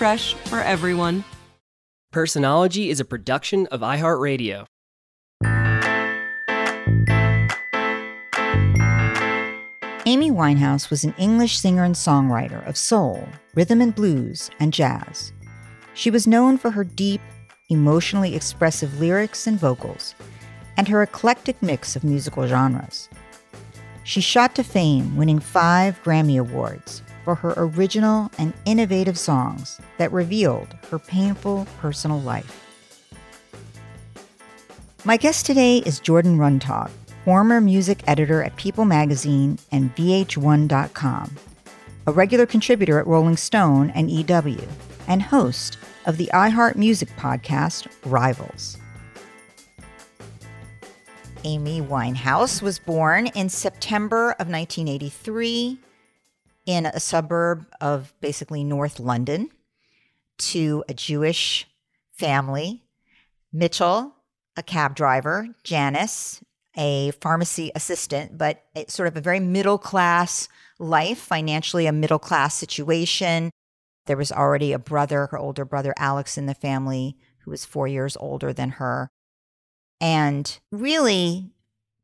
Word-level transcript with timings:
fresh 0.00 0.32
for 0.48 0.60
everyone. 0.60 1.22
Personology 2.10 2.88
is 2.88 3.00
a 3.00 3.04
production 3.04 3.66
of 3.66 3.82
iHeartRadio. 3.82 4.64
Amy 10.06 10.30
Winehouse 10.30 10.88
was 10.88 11.04
an 11.04 11.14
English 11.18 11.58
singer 11.58 11.84
and 11.84 11.94
songwriter 11.94 12.66
of 12.66 12.78
soul, 12.78 13.28
rhythm 13.54 13.82
and 13.82 13.94
blues, 13.94 14.50
and 14.58 14.72
jazz. 14.72 15.34
She 15.92 16.10
was 16.10 16.26
known 16.26 16.56
for 16.56 16.70
her 16.70 16.82
deep, 16.82 17.20
emotionally 17.68 18.34
expressive 18.34 18.98
lyrics 18.98 19.46
and 19.46 19.60
vocals, 19.60 20.14
and 20.78 20.88
her 20.88 21.02
eclectic 21.02 21.62
mix 21.62 21.94
of 21.94 22.04
musical 22.04 22.46
genres. 22.46 23.10
She 24.04 24.22
shot 24.22 24.54
to 24.54 24.64
fame, 24.64 25.18
winning 25.18 25.40
five 25.40 26.02
Grammy 26.02 26.40
Awards 26.40 27.02
for 27.24 27.34
her 27.34 27.54
original 27.56 28.30
and 28.38 28.52
innovative 28.64 29.18
songs 29.18 29.80
that 29.98 30.12
revealed 30.12 30.74
her 30.90 30.98
painful 30.98 31.66
personal 31.80 32.20
life. 32.20 32.66
My 35.04 35.16
guest 35.16 35.46
today 35.46 35.78
is 35.78 35.98
Jordan 36.00 36.36
Runtagh, 36.36 36.90
former 37.24 37.60
music 37.60 38.02
editor 38.06 38.42
at 38.42 38.56
People 38.56 38.84
magazine 38.84 39.58
and 39.72 39.94
VH1.com, 39.96 41.36
a 42.06 42.12
regular 42.12 42.46
contributor 42.46 42.98
at 42.98 43.06
Rolling 43.06 43.36
Stone 43.36 43.90
and 43.90 44.10
EW, 44.10 44.66
and 45.08 45.22
host 45.22 45.78
of 46.06 46.16
the 46.16 46.30
iHeart 46.34 46.76
Music 46.76 47.08
podcast 47.16 47.86
Rivals. 48.04 48.76
Amy 51.44 51.80
Winehouse 51.80 52.60
was 52.60 52.78
born 52.78 53.28
in 53.28 53.48
September 53.48 54.32
of 54.32 54.48
1983 54.48 55.78
in 56.70 56.86
a 56.86 57.00
suburb 57.00 57.66
of 57.80 58.14
basically 58.20 58.62
North 58.62 59.00
London 59.00 59.50
to 60.38 60.84
a 60.88 60.94
Jewish 60.94 61.66
family. 62.12 62.84
Mitchell, 63.52 64.14
a 64.56 64.62
cab 64.62 64.94
driver, 64.94 65.48
Janis, 65.64 66.44
a 66.76 67.10
pharmacy 67.20 67.72
assistant, 67.74 68.38
but 68.38 68.62
it's 68.76 68.94
sort 68.94 69.08
of 69.08 69.16
a 69.16 69.20
very 69.20 69.40
middle 69.40 69.78
class 69.78 70.48
life, 70.78 71.18
financially 71.18 71.86
a 71.86 71.92
middle 71.92 72.20
class 72.20 72.54
situation. 72.54 73.50
There 74.06 74.16
was 74.16 74.30
already 74.30 74.72
a 74.72 74.78
brother, 74.78 75.26
her 75.26 75.38
older 75.38 75.64
brother 75.64 75.92
Alex, 75.96 76.38
in 76.38 76.46
the 76.46 76.54
family 76.54 77.16
who 77.40 77.50
was 77.50 77.64
four 77.64 77.88
years 77.88 78.16
older 78.20 78.52
than 78.52 78.70
her. 78.70 79.08
And 80.00 80.56
really, 80.70 81.50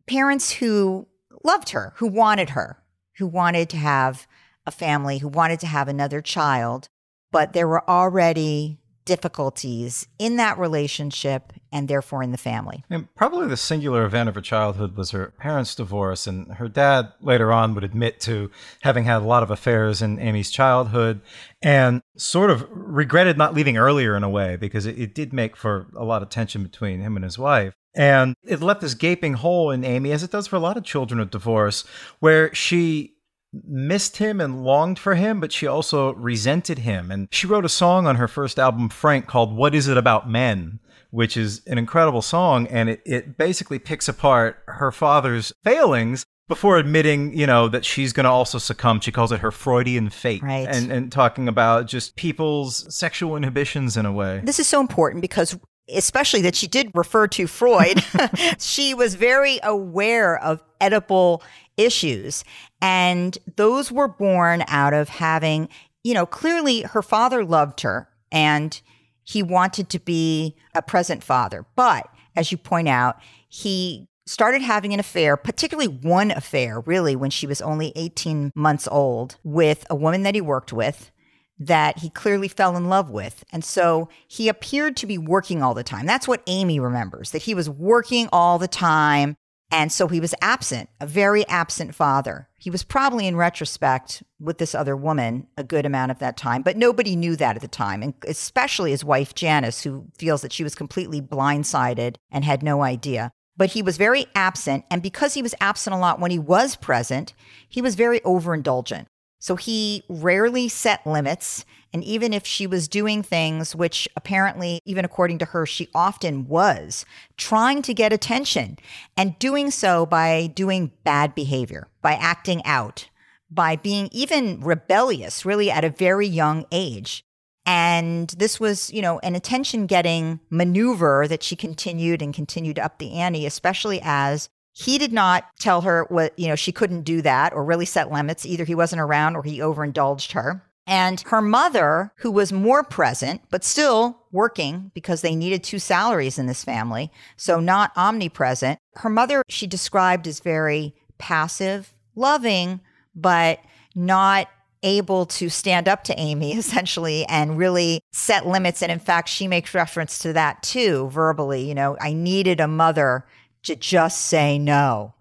parents 0.09 0.55
who 0.55 1.07
loved 1.45 1.69
her, 1.69 1.93
who 1.99 2.09
wanted 2.09 2.51
her, 2.51 2.83
who 3.19 3.29
wanted 3.29 3.71
to 3.71 3.77
have 3.77 4.27
a 4.67 4.71
family, 4.71 5.19
who 5.19 5.29
wanted 5.29 5.61
to 5.61 5.67
have 5.67 5.89
another 5.89 6.21
child, 6.21 6.89
but 7.31 7.53
there 7.53 7.69
were 7.69 7.89
already 7.89 8.79
difficulties 9.07 10.07
in 10.19 10.37
that 10.37 10.59
relationship 10.59 11.53
and 11.73 11.89
therefore 11.89 12.23
in 12.23 12.33
the 12.33 12.39
family. 12.39 12.85
And 12.91 13.13
probably 13.15 13.47
the 13.47 13.57
singular 13.57 14.05
event 14.05 14.29
of 14.29 14.35
her 14.35 14.41
childhood 14.41 14.97
was 14.97 15.13
her 15.13 15.33
parents' 15.39 15.75
divorce. 15.75 16.27
And 16.27 16.53
her 16.55 16.69
dad 16.69 17.13
later 17.21 17.53
on 17.53 17.75
would 17.75 17.85
admit 17.85 18.21
to 18.23 18.51
having 18.83 19.05
had 19.05 19.23
a 19.23 19.25
lot 19.25 19.43
of 19.43 19.51
affairs 19.51 20.03
in 20.03 20.19
Amy's 20.19 20.51
childhood 20.51 21.23
and 21.63 22.03
sort 22.17 22.51
of 22.51 22.67
regretted 22.71 23.39
not 23.39 23.55
leaving 23.55 23.79
earlier 23.79 24.17
in 24.17 24.25
a 24.25 24.29
way 24.29 24.57
because 24.57 24.85
it, 24.85 24.99
it 24.99 25.15
did 25.15 25.33
make 25.33 25.57
for 25.57 25.87
a 25.97 26.05
lot 26.05 26.23
of 26.23 26.29
tension 26.29 26.63
between 26.63 27.01
him 27.01 27.17
and 27.17 27.25
his 27.25 27.39
wife. 27.39 27.75
And 27.95 28.35
it 28.45 28.61
left 28.61 28.83
this 28.83 28.95
gaping 28.95 29.35
hole 29.35 29.71
in 29.71 29.83
Amy, 29.83 30.13
as 30.13 30.23
it 30.23 30.31
does 30.31 30.47
for 30.47 30.57
a 30.57 30.61
lot 30.61 30.77
of 30.77 30.85
children 30.85 31.19
of 31.19 31.31
divorce, 31.31 31.85
where 32.19 32.55
she 32.55 33.16
missed 33.65 34.19
him 34.19 34.41
and 34.41 34.65
longed 34.65 34.99
for 34.99 35.15
him, 35.15 35.41
but 35.41 35.53
she 35.53 35.67
also 35.67 36.15
resented 36.15 36.81
him. 36.81 37.11
And 37.11 37.29
she 37.31 37.47
wrote 37.47 37.65
a 37.65 37.71
song 37.71 38.07
on 38.07 38.17
her 38.17 38.29
first 38.29 38.59
album, 38.59 38.89
Frank, 38.89 39.27
called 39.27 39.55
What 39.55 39.75
Is 39.75 39.89
It 39.89 39.97
About 39.97 40.29
Men? 40.29 40.81
Which 41.11 41.37
is 41.37 41.63
an 41.67 41.79
incredible 41.79 42.23
song. 42.23 42.67
And 42.67 42.91
it, 42.91 43.03
it 43.07 43.39
basically 43.39 43.79
picks 43.79 44.09
apart 44.09 44.63
her 44.67 44.93
father's 44.93 45.53
failings 45.65 46.27
before 46.49 46.79
admitting, 46.79 47.37
you 47.37 47.47
know, 47.47 47.69
that 47.69 47.85
she's 47.85 48.13
going 48.13 48.25
to 48.25 48.31
also 48.31 48.59
succumb. 48.59 49.01
She 49.01 49.13
calls 49.13 49.33
it 49.33 49.41
her 49.41 49.51
Freudian 49.51 50.11
fate. 50.11 50.43
Right. 50.43 50.69
And, 50.69 50.93
and 50.93 51.11
talking 51.11 51.49
about 51.49 51.87
just 51.87 52.17
people's 52.17 52.95
sexual 52.95 53.37
inhibitions 53.37 53.97
in 53.97 54.07
a 54.07 54.13
way. 54.13 54.41
This 54.45 54.59
is 54.59 54.69
so 54.69 54.81
important 54.81 55.23
because 55.23 55.59
especially 55.89 56.43
that 56.43 56.55
she 56.55 56.67
did 56.67 56.91
refer 56.95 57.27
to 57.29 57.47
Freud, 57.47 58.03
she 58.59 58.95
was 58.95 59.15
very 59.15 59.59
aware 59.63 60.39
of 60.39 60.63
Oedipal 60.81 61.43
issues. 61.77 62.45
And 62.81 63.37
those 63.57 63.93
were 63.93 64.09
born 64.09 64.65
out 64.69 64.95
of 64.95 65.09
having, 65.09 65.69
you 66.05 66.15
know, 66.15 66.27
clearly 66.27 66.83
her 66.83 67.03
father 67.03 67.45
loved 67.45 67.81
her 67.83 68.09
and 68.31 68.81
he 69.25 69.43
wanted 69.43 69.89
to 69.91 69.99
be 69.99 70.57
a 70.75 70.83
present 70.83 71.23
father. 71.23 71.67
But 71.75 72.09
as 72.37 72.53
you 72.53 72.59
point 72.59 72.89
out, 72.89 73.17
he 73.49 74.09
started 74.27 74.61
having 74.61 74.93
an 74.93 75.01
affair, 75.01 75.37
particularly 75.37 75.89
one 75.89 76.31
affair, 76.31 76.81
really, 76.81 77.17
when 77.17 77.31
she 77.31 77.47
was 77.47 77.61
only 77.61 77.93
18 77.97 78.53
months 78.55 78.89
old, 78.91 79.37
with 79.45 79.87
a 79.89 79.95
woman 79.95 80.23
that 80.25 80.35
he 80.35 80.41
worked 80.41 80.73
with 80.73 81.11
that 81.59 82.01
he 82.01 82.11
clearly 82.11 82.49
fell 82.49 82.77
in 82.77 82.89
love 82.89 83.09
with. 83.09 83.45
And 83.51 83.65
so 83.65 84.09
he 84.29 84.49
appeared 84.49 84.97
to 84.99 85.07
be 85.07 85.17
working 85.17 85.63
all 85.63 85.75
the 85.75 85.83
time. 85.83 86.05
That's 86.05 86.29
what 86.29 86.43
Amy 86.47 86.79
remembers, 86.79 87.31
that 87.31 87.43
he 87.43 87.55
was 87.55 87.71
working 87.71 88.29
all 88.31 88.59
the 88.59 88.69
time. 88.69 89.37
And 89.71 89.91
so 89.91 90.07
he 90.07 90.21
was 90.21 90.35
absent, 90.41 90.89
a 91.01 91.07
very 91.07 91.47
absent 91.49 91.95
father. 91.95 92.49
He 92.57 92.71
was 92.71 92.85
probably, 92.85 93.27
in 93.27 93.37
retrospect, 93.37 94.23
with 94.39 94.59
this 94.59 94.75
other 94.75 94.97
woman 94.97 95.49
a 95.57 95.65
good 95.65 95.85
amount 95.85 96.13
of 96.13 96.19
that 96.21 96.37
time, 96.37 96.63
but 96.63 96.77
nobody 96.77 97.17
knew 97.17 97.37
that 97.37 97.57
at 97.57 97.63
the 97.63 97.69
time, 97.69 98.03
and 98.03 98.15
especially 98.27 98.93
his 98.93 99.05
wife, 99.05 99.35
Janis, 99.35 99.83
who 99.83 100.07
feels 100.17 100.43
that 100.43 100.53
she 100.53 100.63
was 100.63 100.75
completely 100.75 101.21
blindsided 101.21 102.17
and 102.31 102.45
had 102.45 102.63
no 102.63 102.83
idea. 102.83 103.33
But 103.57 103.71
he 103.71 103.83
was 103.83 103.97
very 103.97 104.27
absent. 104.35 104.85
And 104.91 105.03
because 105.03 105.35
he 105.35 105.43
was 105.43 105.55
absent 105.61 105.95
a 105.95 105.99
lot 105.99 106.21
when 106.21 106.31
he 106.31 106.39
was 106.39 106.77
present, 106.77 107.33
he 107.69 107.81
was 107.81 107.95
very 107.95 108.21
overindulgent. 108.21 109.07
So 109.39 109.57
he 109.57 110.03
rarely 110.09 110.69
set 110.69 111.07
limits. 111.07 111.65
And 111.93 112.03
even 112.05 112.33
if 112.33 112.47
she 112.47 112.67
was 112.67 112.89
doing 112.89 113.23
things, 113.23 113.75
which 113.75 114.09
apparently, 114.17 114.81
even 114.85 115.05
according 115.05 115.39
to 115.39 115.45
her, 115.47 115.65
she 115.67 115.89
often 115.95 116.47
was, 116.47 117.07
trying 117.37 117.81
to 117.83 117.95
get 117.95 118.13
attention 118.13 118.79
and 119.17 119.39
doing 119.39 119.71
so 119.71 120.05
by 120.05 120.49
doing 120.49 120.93
bad 121.05 121.35
behavior, 121.35 121.89
by 122.03 122.15
acting 122.15 122.65
out, 122.65 123.09
by 123.51 123.77
being 123.77 124.09
even 124.13 124.61
rebellious, 124.61 125.47
really 125.47 125.71
at 125.71 125.85
a 125.85 125.91
very 125.91 126.27
young 126.27 126.67
age. 126.73 127.25
And 127.65 128.29
this 128.31 128.61
was, 128.61 128.93
you 128.93 129.03
know, 129.03 129.19
an 129.21 129.35
attention 129.35 129.87
getting 129.87 130.41
maneuver 130.51 131.27
that 131.29 131.43
she 131.43 131.57
continued 131.57 132.23
and 132.23 132.35
continued 132.35 132.79
up 132.79 132.99
the 132.99 133.15
ante, 133.15 133.47
especially 133.47 134.01
as 134.03 134.49
he 134.79 134.99
did 134.99 135.11
not 135.11 135.47
tell 135.59 135.81
her 135.81 136.05
what, 136.11 136.39
you 136.39 136.49
know, 136.49 136.55
she 136.55 136.71
couldn't 136.71 137.03
do 137.03 137.23
that 137.23 137.55
or 137.55 137.65
really 137.65 137.87
set 137.87 138.13
limits. 138.13 138.45
Either 138.45 138.65
he 138.65 138.75
wasn't 138.75 139.01
around 139.01 139.35
or 139.35 139.43
he 139.43 139.63
overindulged 139.63 140.33
her. 140.33 140.63
And 140.87 141.19
her 141.29 141.41
mother, 141.41 142.13
who 142.17 142.31
was 142.31 142.53
more 142.53 142.85
present, 142.85 143.41
but 143.51 143.65
still 143.65 144.19
working 144.33 144.91
because 144.93 145.23
they 145.23 145.35
needed 145.35 145.65
two 145.65 145.79
salaries 145.79 146.39
in 146.39 146.45
this 146.45 146.63
family, 146.63 147.11
so 147.39 147.59
not 147.59 147.91
omnipresent. 147.97 148.79
Her 148.97 149.09
mother, 149.09 149.43
she 149.49 149.67
described 149.67 150.27
as 150.27 150.41
very 150.41 150.95
passive, 151.17 151.95
loving, 152.15 152.81
but 153.15 153.61
not 153.95 154.49
able 154.83 155.25
to 155.25 155.49
stand 155.49 155.89
up 155.89 156.05
to 156.05 156.21
Amy 156.21 156.53
essentially 156.57 157.25
and 157.31 157.57
really 157.57 158.01
set 158.13 158.47
limits. 158.47 158.83
And 158.83 158.93
in 158.93 158.99
fact, 158.99 159.31
she 159.31 159.49
makes 159.49 159.73
reference 159.73 160.19
to 160.19 160.35
that 160.35 160.63
too, 160.63 161.09
verbally. 161.09 161.67
You 161.67 161.75
know, 161.75 161.97
I 161.99 162.13
needed 162.13 162.61
a 162.61 162.69
mother 162.69 163.25
to 163.67 163.77
just 163.77 164.21
say 164.23 164.59
no. 164.59 165.15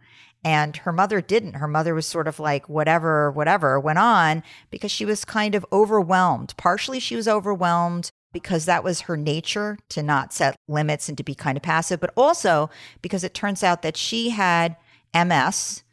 And 0.43 0.77
her 0.77 0.91
mother 0.91 1.21
didn't. 1.21 1.55
Her 1.55 1.67
mother 1.67 1.95
was 1.95 2.05
sort 2.05 2.27
of 2.27 2.39
like, 2.39 2.69
whatever, 2.69 3.31
whatever 3.31 3.79
went 3.79 3.97
on 3.97 4.43
because 4.69 4.91
she 4.91 5.03
was 5.05 5.25
kind 5.25 5.55
of 5.55 5.65
overwhelmed. 5.71 6.53
Partially, 6.55 6.99
she 6.99 7.15
was 7.15 7.27
overwhelmed 7.27 8.11
because 8.31 8.65
that 8.65 8.83
was 8.83 9.01
her 9.01 9.17
nature 9.17 9.77
to 9.89 10.03
not 10.03 10.33
set 10.33 10.55
limits 10.67 11.09
and 11.09 11.17
to 11.17 11.23
be 11.23 11.33
kind 11.33 11.57
of 11.57 11.63
passive, 11.63 11.99
but 11.99 12.13
also 12.15 12.69
because 13.01 13.23
it 13.23 13.33
turns 13.33 13.63
out 13.63 13.81
that 13.81 13.97
she 13.97 14.29
had 14.29 14.75
MS 15.15 15.83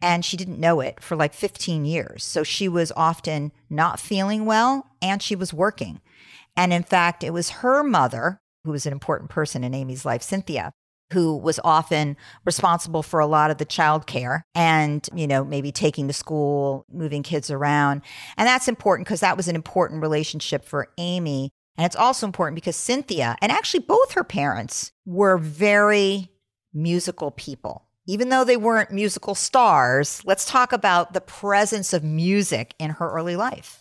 and 0.00 0.24
she 0.24 0.36
didn't 0.36 0.60
know 0.60 0.80
it 0.80 1.02
for 1.02 1.16
like 1.16 1.34
15 1.34 1.84
years. 1.84 2.24
So 2.24 2.44
she 2.44 2.68
was 2.68 2.92
often 2.96 3.52
not 3.68 4.00
feeling 4.00 4.46
well 4.46 4.86
and 5.02 5.20
she 5.20 5.34
was 5.34 5.52
working. 5.52 6.00
And 6.56 6.72
in 6.72 6.82
fact, 6.82 7.22
it 7.22 7.32
was 7.32 7.50
her 7.50 7.82
mother, 7.82 8.38
who 8.64 8.70
was 8.70 8.86
an 8.86 8.92
important 8.92 9.28
person 9.28 9.64
in 9.64 9.74
Amy's 9.74 10.04
life, 10.04 10.22
Cynthia, 10.22 10.72
who 11.12 11.36
was 11.36 11.58
often 11.64 12.16
responsible 12.44 13.02
for 13.02 13.20
a 13.20 13.26
lot 13.26 13.50
of 13.50 13.58
the 13.58 13.66
childcare 13.66 14.42
and, 14.54 15.08
you 15.14 15.26
know, 15.26 15.44
maybe 15.44 15.72
taking 15.72 16.06
to 16.06 16.12
school, 16.12 16.84
moving 16.92 17.22
kids 17.22 17.50
around. 17.50 18.02
And 18.36 18.46
that's 18.46 18.68
important 18.68 19.06
because 19.06 19.20
that 19.20 19.36
was 19.36 19.48
an 19.48 19.54
important 19.54 20.02
relationship 20.02 20.64
for 20.64 20.88
Amy. 20.98 21.50
And 21.76 21.86
it's 21.86 21.96
also 21.96 22.26
important 22.26 22.56
because 22.56 22.76
Cynthia 22.76 23.36
and 23.40 23.52
actually 23.52 23.80
both 23.80 24.12
her 24.12 24.24
parents 24.24 24.92
were 25.06 25.38
very 25.38 26.30
musical 26.74 27.30
people. 27.30 27.84
Even 28.06 28.30
though 28.30 28.44
they 28.44 28.56
weren't 28.56 28.90
musical 28.90 29.34
stars, 29.34 30.22
let's 30.24 30.44
talk 30.44 30.72
about 30.72 31.12
the 31.12 31.20
presence 31.20 31.92
of 31.92 32.02
music 32.02 32.74
in 32.78 32.90
her 32.90 33.10
early 33.10 33.36
life. 33.36 33.78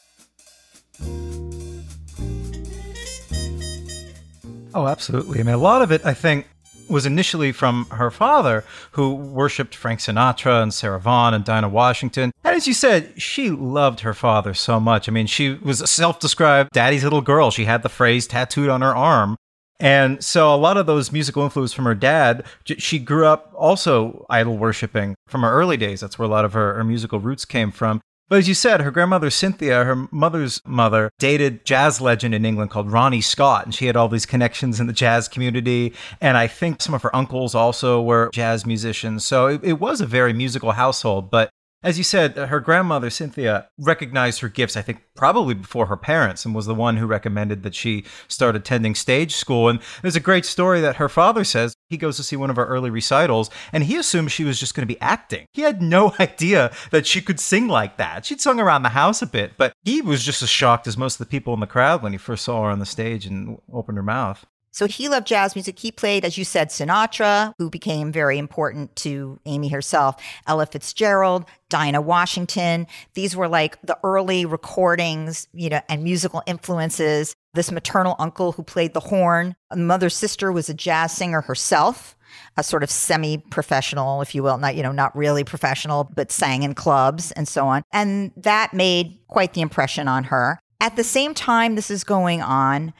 Oh, 4.73 4.85
absolutely. 4.85 5.39
I 5.39 5.43
mean, 5.43 5.55
a 5.55 5.57
lot 5.57 5.81
of 5.81 5.91
it, 5.91 6.05
I 6.05 6.13
think, 6.13 6.45
was 6.89 7.05
initially 7.05 7.51
from 7.51 7.85
her 7.91 8.11
father, 8.11 8.63
who 8.91 9.13
worshipped 9.13 9.75
Frank 9.75 9.99
Sinatra 9.99 10.61
and 10.61 10.73
Sarah 10.73 10.99
Vaughan 10.99 11.33
and 11.33 11.43
Dinah 11.43 11.69
Washington. 11.69 12.31
And 12.43 12.55
as 12.55 12.67
you 12.67 12.73
said, 12.73 13.21
she 13.21 13.49
loved 13.49 14.01
her 14.01 14.13
father 14.13 14.53
so 14.53 14.79
much. 14.79 15.07
I 15.07 15.11
mean, 15.11 15.27
she 15.27 15.53
was 15.55 15.81
a 15.81 15.87
self 15.87 16.19
described 16.19 16.71
daddy's 16.73 17.03
little 17.03 17.21
girl. 17.21 17.51
She 17.51 17.65
had 17.65 17.83
the 17.83 17.89
phrase 17.89 18.27
tattooed 18.27 18.69
on 18.69 18.81
her 18.81 18.95
arm. 18.95 19.37
And 19.79 20.23
so 20.23 20.53
a 20.53 20.57
lot 20.57 20.77
of 20.77 20.87
those 20.87 21.11
musical 21.11 21.43
influence 21.43 21.71
from 21.71 21.85
her 21.85 21.93
dad, 21.93 22.45
she 22.65 22.97
grew 22.97 23.27
up 23.27 23.53
also 23.55 24.25
idol 24.29 24.57
worshiping 24.57 25.15
from 25.27 25.41
her 25.41 25.51
early 25.51 25.77
days. 25.77 25.99
That's 25.99 26.17
where 26.17 26.27
a 26.27 26.31
lot 26.31 26.45
of 26.45 26.53
her, 26.53 26.73
her 26.73 26.83
musical 26.83 27.19
roots 27.19 27.45
came 27.45 27.71
from. 27.71 28.01
But 28.29 28.39
as 28.39 28.47
you 28.49 28.53
said, 28.53 28.81
her 28.81 28.91
grandmother 28.91 29.29
Cynthia, 29.29 29.85
her 29.85 30.07
mother's 30.11 30.61
mother, 30.65 31.11
dated 31.17 31.63
jazz 31.65 32.01
legend 32.01 32.35
in 32.35 32.43
England 32.43 32.71
called 32.71 32.91
Ronnie 32.91 33.21
Scott, 33.21 33.63
and 33.63 33.73
she 33.73 33.85
had 33.85 33.95
all 33.95 34.09
these 34.09 34.25
connections 34.25 34.81
in 34.81 34.87
the 34.87 34.93
jazz 34.93 35.29
community. 35.29 35.93
And 36.19 36.35
I 36.35 36.47
think 36.47 36.81
some 36.81 36.93
of 36.93 37.03
her 37.03 37.15
uncles 37.15 37.55
also 37.55 38.01
were 38.01 38.29
jazz 38.33 38.65
musicians. 38.65 39.23
So 39.23 39.47
it, 39.47 39.63
it 39.63 39.79
was 39.79 40.01
a 40.01 40.05
very 40.05 40.33
musical 40.33 40.71
household. 40.71 41.31
But 41.31 41.49
as 41.83 41.97
you 41.97 42.03
said, 42.03 42.37
uh, 42.37 42.47
her 42.47 42.59
grandmother, 42.59 43.09
Cynthia, 43.09 43.69
recognized 43.77 44.39
her 44.41 44.49
gifts, 44.49 44.75
I 44.75 44.81
think, 44.81 45.03
probably 45.15 45.53
before 45.53 45.85
her 45.85 45.97
parents, 45.97 46.43
and 46.43 46.55
was 46.55 46.65
the 46.65 46.73
one 46.73 46.97
who 46.97 47.05
recommended 47.05 47.61
that 47.63 47.75
she 47.75 48.03
start 48.27 48.55
attending 48.55 48.95
stage 48.95 49.35
school. 49.35 49.69
And 49.69 49.79
there's 50.01 50.15
a 50.15 50.21
great 50.21 50.45
story 50.45 50.81
that 50.81 50.95
her 50.95 51.07
father 51.07 51.43
says. 51.43 51.75
He 51.89 51.97
goes 51.97 52.17
to 52.17 52.23
see 52.23 52.35
one 52.35 52.49
of 52.49 52.55
her 52.55 52.65
early 52.65 52.89
recitals, 52.89 53.49
and 53.71 53.83
he 53.83 53.95
assumed 53.95 54.31
she 54.31 54.43
was 54.43 54.59
just 54.59 54.73
going 54.73 54.87
to 54.87 54.93
be 54.93 54.99
acting. 54.99 55.45
He 55.53 55.61
had 55.61 55.81
no 55.81 56.13
idea 56.19 56.71
that 56.91 57.05
she 57.05 57.21
could 57.21 57.39
sing 57.39 57.67
like 57.67 57.97
that. 57.97 58.25
She'd 58.25 58.41
sung 58.41 58.59
around 58.59 58.83
the 58.83 58.89
house 58.89 59.21
a 59.21 59.27
bit, 59.27 59.53
but 59.57 59.73
he 59.83 60.01
was 60.01 60.23
just 60.23 60.41
as 60.41 60.49
shocked 60.49 60.87
as 60.87 60.97
most 60.97 61.15
of 61.15 61.27
the 61.27 61.31
people 61.31 61.53
in 61.53 61.59
the 61.59 61.67
crowd 61.67 62.01
when 62.01 62.11
he 62.11 62.17
first 62.17 62.43
saw 62.43 62.63
her 62.63 62.71
on 62.71 62.79
the 62.79 62.85
stage 62.85 63.25
and 63.25 63.59
opened 63.71 63.97
her 63.97 64.03
mouth. 64.03 64.45
So 64.77 64.85
he 64.85 65.09
loved 65.09 65.25
jazz 65.25 65.55
music. 65.55 65.79
He 65.79 65.91
played, 65.91 66.23
as 66.23 66.37
you 66.37 66.45
said, 66.45 66.69
Sinatra, 66.69 67.55
who 67.57 67.67
became 67.67 68.11
very 68.11 68.37
important 68.37 68.95
to 68.97 69.39
Amy 69.47 69.69
herself, 69.69 70.21
Ella 70.45 70.67
Fitzgerald, 70.67 71.45
Dinah 71.69 72.01
Washington. 72.01 72.85
These 73.15 73.35
were 73.35 73.47
like 73.47 73.81
the 73.81 73.97
early 74.03 74.45
recordings, 74.45 75.47
you 75.51 75.69
know, 75.69 75.81
and 75.89 76.03
musical 76.03 76.43
influences. 76.45 77.33
This 77.55 77.71
maternal 77.71 78.15
uncle 78.19 78.51
who 78.51 78.61
played 78.61 78.93
the 78.93 78.99
horn. 78.99 79.55
Mother's 79.75 80.15
sister 80.15 80.51
was 80.51 80.69
a 80.69 80.75
jazz 80.75 81.11
singer 81.11 81.41
herself 81.41 82.15
a 82.55 82.63
sort 82.63 82.83
of 82.83 82.91
semi-professional, 82.91 84.21
if 84.21 84.35
you 84.35 84.43
will, 84.43 84.57
not 84.57 84.75
you 84.75 84.83
know 84.83 84.91
not 84.91 85.15
really 85.15 85.43
professional, 85.43 86.03
but 86.03 86.31
sang 86.31 86.61
in 86.61 86.75
clubs 86.75 87.31
and 87.31 87.47
so 87.47 87.65
on. 87.67 87.81
And 87.91 88.31
that 88.35 88.73
made 88.75 89.17
quite 89.27 89.53
the 89.53 89.61
impression 89.61 90.07
on 90.07 90.25
her. 90.25 90.59
At 90.79 90.97
the 90.97 91.03
same 91.03 91.33
time 91.33 91.73
this 91.75 91.89
is 91.89 92.03
going 92.03 92.43
on, 92.43 92.93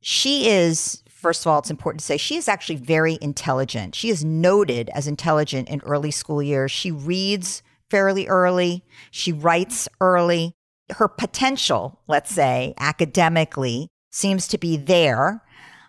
she 0.00 0.48
is 0.48 0.99
First 1.20 1.44
of 1.44 1.52
all, 1.52 1.58
it's 1.58 1.70
important 1.70 2.00
to 2.00 2.06
say 2.06 2.16
she 2.16 2.36
is 2.38 2.48
actually 2.48 2.76
very 2.76 3.18
intelligent. 3.20 3.94
She 3.94 4.08
is 4.08 4.24
noted 4.24 4.88
as 4.94 5.06
intelligent 5.06 5.68
in 5.68 5.82
early 5.82 6.10
school 6.10 6.42
years. 6.42 6.70
She 6.70 6.90
reads 6.90 7.62
fairly 7.90 8.26
early, 8.26 8.84
she 9.10 9.30
writes 9.30 9.86
early. 10.00 10.54
Her 10.92 11.08
potential, 11.08 12.00
let's 12.08 12.32
say, 12.32 12.72
academically, 12.78 13.88
seems 14.10 14.48
to 14.48 14.56
be 14.56 14.78
there 14.78 15.42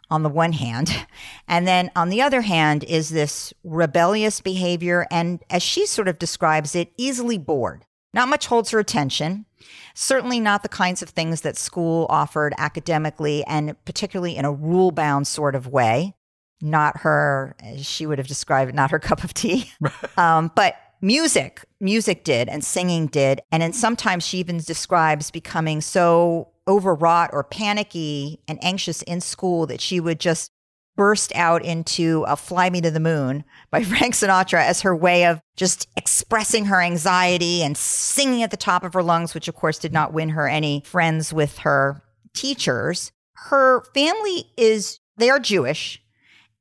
on 0.09 0.23
the 0.23 0.29
one 0.29 0.51
hand. 0.51 1.07
And 1.47 1.65
then 1.65 1.91
on 1.95 2.09
the 2.09 2.21
other 2.21 2.41
hand, 2.41 2.83
is 2.83 3.09
this 3.09 3.53
rebellious 3.63 4.41
behavior. 4.41 5.07
And 5.09 5.41
as 5.50 5.63
she 5.63 5.85
sort 5.85 6.09
of 6.09 6.19
describes 6.19 6.75
it, 6.75 6.91
easily 6.97 7.38
bored. 7.38 7.85
Not 8.13 8.27
much 8.27 8.47
holds 8.47 8.71
her 8.71 8.79
attention. 8.79 9.45
Certainly 9.94 10.39
not 10.39 10.63
the 10.63 10.70
kinds 10.70 11.01
of 11.01 11.10
things 11.10 11.41
that 11.41 11.58
school 11.58 12.08
offered 12.10 12.53
academically 12.58 13.44
and 13.46 13.75
particularly 13.86 14.36
in 14.36 14.46
a 14.46 14.51
rule 14.51 14.91
bound 14.91 15.27
sort 15.27 15.56
of 15.56 15.68
way. 15.68 16.15
Not 16.62 16.98
her, 17.01 17.56
she 17.77 18.06
would 18.06 18.18
have 18.20 18.27
described 18.27 18.70
it, 18.70 18.75
not 18.75 18.91
her 18.91 19.00
cup 19.10 19.24
of 19.24 19.34
tea. 19.34 19.72
um, 20.18 20.51
but 20.56 20.75
music, 21.01 21.65
music 21.80 22.24
did, 22.24 22.48
and 22.48 22.63
singing 22.63 23.08
did. 23.08 23.41
And 23.51 23.63
then 23.63 23.74
sometimes 23.74 24.25
she 24.25 24.38
even 24.38 24.58
describes 24.58 25.32
becoming 25.32 25.82
so 25.82 26.50
overwrought 26.68 27.32
or 27.34 27.44
panicky 27.44 28.39
and 28.48 28.63
anxious 28.63 29.01
in 29.03 29.20
school 29.22 29.65
that 29.65 29.82
she 29.82 30.00
would 30.00 30.20
just 30.20 30.51
burst 30.95 31.31
out 31.36 31.63
into 31.63 32.24
a 32.27 32.36
Fly 32.36 32.69
Me 32.69 32.81
to 32.81 32.91
the 32.91 33.00
Moon 33.00 33.43
by 33.69 33.83
Frank 33.83 34.13
Sinatra 34.13 34.63
as 34.63 34.81
her 34.81 34.95
way 34.95 35.25
of 35.25 35.41
just 35.55 35.88
expressing 35.95 36.65
her 36.65 36.81
anxiety 36.81 37.63
and 37.63 37.77
singing 37.77 38.43
at 38.43 38.51
the 38.51 38.57
top 38.57 38.83
of 38.83 38.93
her 38.93 39.03
lungs, 39.03 39.33
which 39.33 39.48
of 39.48 39.55
course 39.55 39.79
did 39.79 39.93
not 39.93 40.13
win 40.13 40.29
her 40.29 40.48
any 40.48 40.83
friends 40.86 41.33
with 41.33 41.60
her 41.60 42.03
teachers. 42.33 43.12
Her 43.33 43.83
family 43.93 44.51
is, 44.57 45.00
they 45.17 45.29
are 45.29 45.39
Jewish 45.39 46.01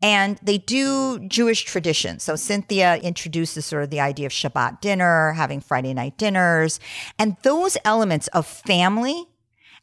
and 0.03 0.39
they 0.43 0.59
do 0.59 1.19
Jewish 1.29 1.65
traditions. 1.65 2.23
So 2.23 2.37
Cynthia 2.37 2.97
introduces 2.97 3.67
sort 3.67 3.85
of 3.85 3.91
the 3.91 4.01
idea 4.01 4.27
of 4.27 4.33
Shabbat 4.33 4.81
dinner, 4.81 5.33
having 5.33 5.61
Friday 5.61 5.93
night 5.93 6.17
dinners, 6.17 6.81
and 7.19 7.37
those 7.43 7.77
elements 7.85 8.29
of 8.29 8.47
family 8.47 9.27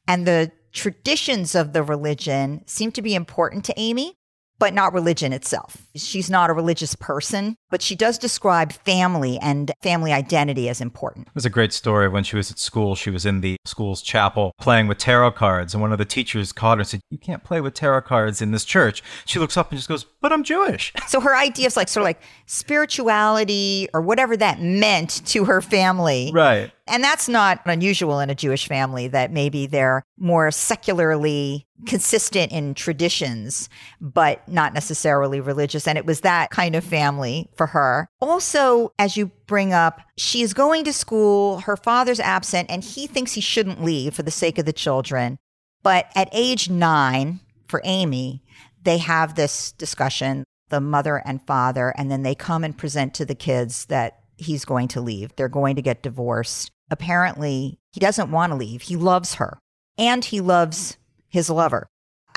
and 0.08 0.26
the 0.26 0.52
traditions 0.72 1.56
of 1.56 1.74
the 1.74 1.84
religion 1.84 2.64
seem 2.66 2.92
to 2.94 3.02
be 3.02 3.16
important 3.16 3.66
to 3.66 3.74
Amy 3.78 4.17
but 4.60 4.74
not 4.74 4.94
religion 4.94 5.34
itself. 5.34 5.87
She's 5.98 6.30
not 6.30 6.50
a 6.50 6.54
religious 6.54 6.96
person. 6.96 7.56
but 7.70 7.82
she 7.82 7.96
does 7.96 8.18
describe 8.18 8.72
family 8.72 9.38
and 9.40 9.72
family 9.84 10.14
identity 10.14 10.70
as 10.70 10.80
important. 10.80 11.28
It 11.28 11.36
was 11.36 11.46
a 11.46 11.50
great 11.50 11.74
story 11.74 12.08
when 12.08 12.24
she 12.24 12.38
was 12.38 12.50
at 12.50 12.60
school. 12.60 12.96
She 12.96 13.10
was 13.10 13.26
in 13.26 13.42
the 13.42 13.58
school's 13.66 14.02
chapel 14.02 14.54
playing 14.60 14.88
with 14.88 15.00
tarot 15.00 15.32
cards, 15.32 15.74
and 15.74 15.82
one 15.82 15.92
of 15.92 15.98
the 15.98 16.06
teachers 16.06 16.54
caught 16.54 16.78
her 16.78 16.82
and 16.82 16.88
said, 16.88 17.02
You 17.10 17.18
can't 17.18 17.44
play 17.44 17.60
with 17.60 17.74
tarot 17.74 18.02
cards 18.04 18.42
in 18.42 18.52
this 18.52 18.64
church. 18.64 19.04
She 19.26 19.38
looks 19.40 19.58
up 19.58 19.70
and 19.70 19.78
just 19.78 19.90
goes, 19.90 20.06
But 20.22 20.32
I'm 20.32 20.44
Jewish. 20.44 20.94
So 21.08 21.22
her 21.22 21.36
idea 21.38 21.68
is 21.68 21.78
like 21.78 21.88
sort 21.88 22.02
of 22.02 22.06
like 22.06 22.22
spirituality 22.46 23.88
or 23.94 24.02
whatever 24.02 24.36
that 24.38 24.62
meant 24.62 25.26
to 25.28 25.46
her 25.46 25.62
family. 25.62 26.32
Right. 26.34 26.72
And 26.88 27.04
that's 27.04 27.28
not 27.28 27.62
unusual 27.66 28.20
in 28.20 28.30
a 28.30 28.36
Jewish 28.36 28.68
family 28.68 29.08
that 29.10 29.32
maybe 29.32 29.68
they're 29.68 30.04
more 30.18 30.52
secularly 30.52 31.66
consistent 31.86 32.52
in 32.52 32.74
traditions, 32.74 33.70
but 34.00 34.48
not 34.48 34.74
necessarily 34.74 35.40
religious. 35.42 35.87
And 35.88 35.98
it 35.98 36.06
was 36.06 36.22
that 36.22 36.50
kind 36.50 36.76
of 36.76 36.84
family 36.84 37.50
for 37.56 37.68
her. 37.68 38.08
Also, 38.22 38.92
as 39.00 39.18
you 39.18 39.32
bring 39.48 39.74
up, 39.74 40.02
she 40.18 40.42
is 40.42 40.54
going 40.54 40.84
to 40.84 40.94
school, 40.94 41.62
her 41.62 41.78
father's 41.78 42.20
absent, 42.20 42.70
and 42.70 42.84
he 42.84 43.08
thinks 43.08 43.34
he 43.34 43.42
shouldn't 43.42 43.84
leave 43.84 44.14
for 44.14 44.24
the 44.24 44.32
sake 44.32 44.58
of 44.58 44.66
the 44.66 44.74
children. 44.74 45.38
But 45.84 46.12
at 46.16 46.30
age 46.32 46.70
nine, 46.70 47.40
for 47.68 47.82
Amy, 47.84 48.44
they 48.84 48.98
have 48.98 49.36
this 49.36 49.72
discussion, 49.74 50.44
the 50.70 50.82
mother 50.82 51.22
and 51.26 51.46
father, 51.46 51.94
and 51.98 52.12
then 52.12 52.24
they 52.24 52.36
come 52.36 52.64
and 52.64 52.78
present 52.78 53.14
to 53.16 53.26
the 53.26 53.36
kids 53.36 53.86
that 53.86 54.20
he's 54.38 54.66
going 54.66 54.88
to 54.90 55.02
leave. 55.02 55.36
They're 55.36 55.50
going 55.50 55.76
to 55.76 55.82
get 55.82 56.04
divorced. 56.04 56.72
Apparently, 56.90 57.80
he 57.92 58.00
doesn't 58.00 58.32
want 58.32 58.52
to 58.52 58.58
leave. 58.58 58.84
He 58.84 58.96
loves 58.96 59.36
her 59.36 59.60
and 59.98 60.24
he 60.24 60.40
loves 60.40 60.98
his 61.28 61.50
lover. 61.50 61.88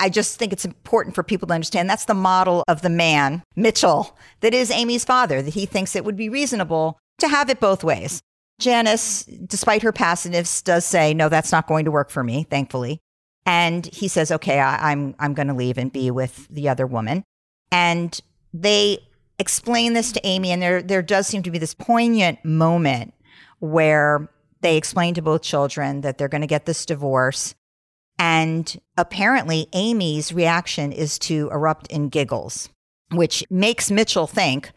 I 0.01 0.09
just 0.09 0.39
think 0.39 0.51
it's 0.51 0.65
important 0.65 1.13
for 1.13 1.21
people 1.21 1.47
to 1.47 1.53
understand 1.53 1.87
that's 1.87 2.05
the 2.05 2.15
model 2.15 2.63
of 2.67 2.81
the 2.81 2.89
man, 2.89 3.43
Mitchell, 3.55 4.17
that 4.39 4.51
is 4.51 4.71
Amy's 4.71 5.05
father, 5.05 5.43
that 5.43 5.53
he 5.53 5.67
thinks 5.67 5.95
it 5.95 6.03
would 6.03 6.17
be 6.17 6.27
reasonable 6.27 6.97
to 7.19 7.27
have 7.27 7.51
it 7.51 7.59
both 7.59 7.83
ways. 7.83 8.19
Janis, 8.59 9.25
despite 9.25 9.83
her 9.83 9.91
passiveness, 9.91 10.63
does 10.63 10.85
say, 10.85 11.13
no, 11.13 11.29
that's 11.29 11.51
not 11.51 11.67
going 11.67 11.85
to 11.85 11.91
work 11.91 12.09
for 12.09 12.23
me, 12.23 12.47
thankfully. 12.49 12.99
And 13.45 13.85
he 13.85 14.07
says, 14.07 14.31
okay, 14.31 14.59
I, 14.59 14.91
I'm, 14.91 15.13
I'm 15.19 15.35
going 15.35 15.49
to 15.49 15.53
leave 15.53 15.77
and 15.77 15.91
be 15.91 16.09
with 16.09 16.47
the 16.49 16.67
other 16.67 16.87
woman. 16.87 17.23
And 17.71 18.19
they 18.53 18.99
explain 19.37 19.93
this 19.93 20.11
to 20.13 20.21
Amy, 20.25 20.51
and 20.51 20.61
there, 20.63 20.81
there 20.81 21.03
does 21.03 21.27
seem 21.27 21.43
to 21.43 21.51
be 21.51 21.59
this 21.59 21.75
poignant 21.75 22.43
moment 22.43 23.13
where 23.59 24.29
they 24.61 24.77
explain 24.77 25.13
to 25.13 25.21
both 25.21 25.43
children 25.43 26.01
that 26.01 26.17
they're 26.17 26.27
going 26.27 26.41
to 26.41 26.47
get 26.47 26.65
this 26.65 26.87
divorce. 26.87 27.53
And 28.21 28.79
apparently, 28.97 29.67
Amy's 29.73 30.31
reaction 30.31 30.91
is 30.91 31.17
to 31.19 31.49
erupt 31.51 31.87
in 31.87 32.09
giggles, 32.09 32.69
which 33.09 33.43
makes 33.49 33.89
Mitchell 33.89 34.27
think 34.27 34.71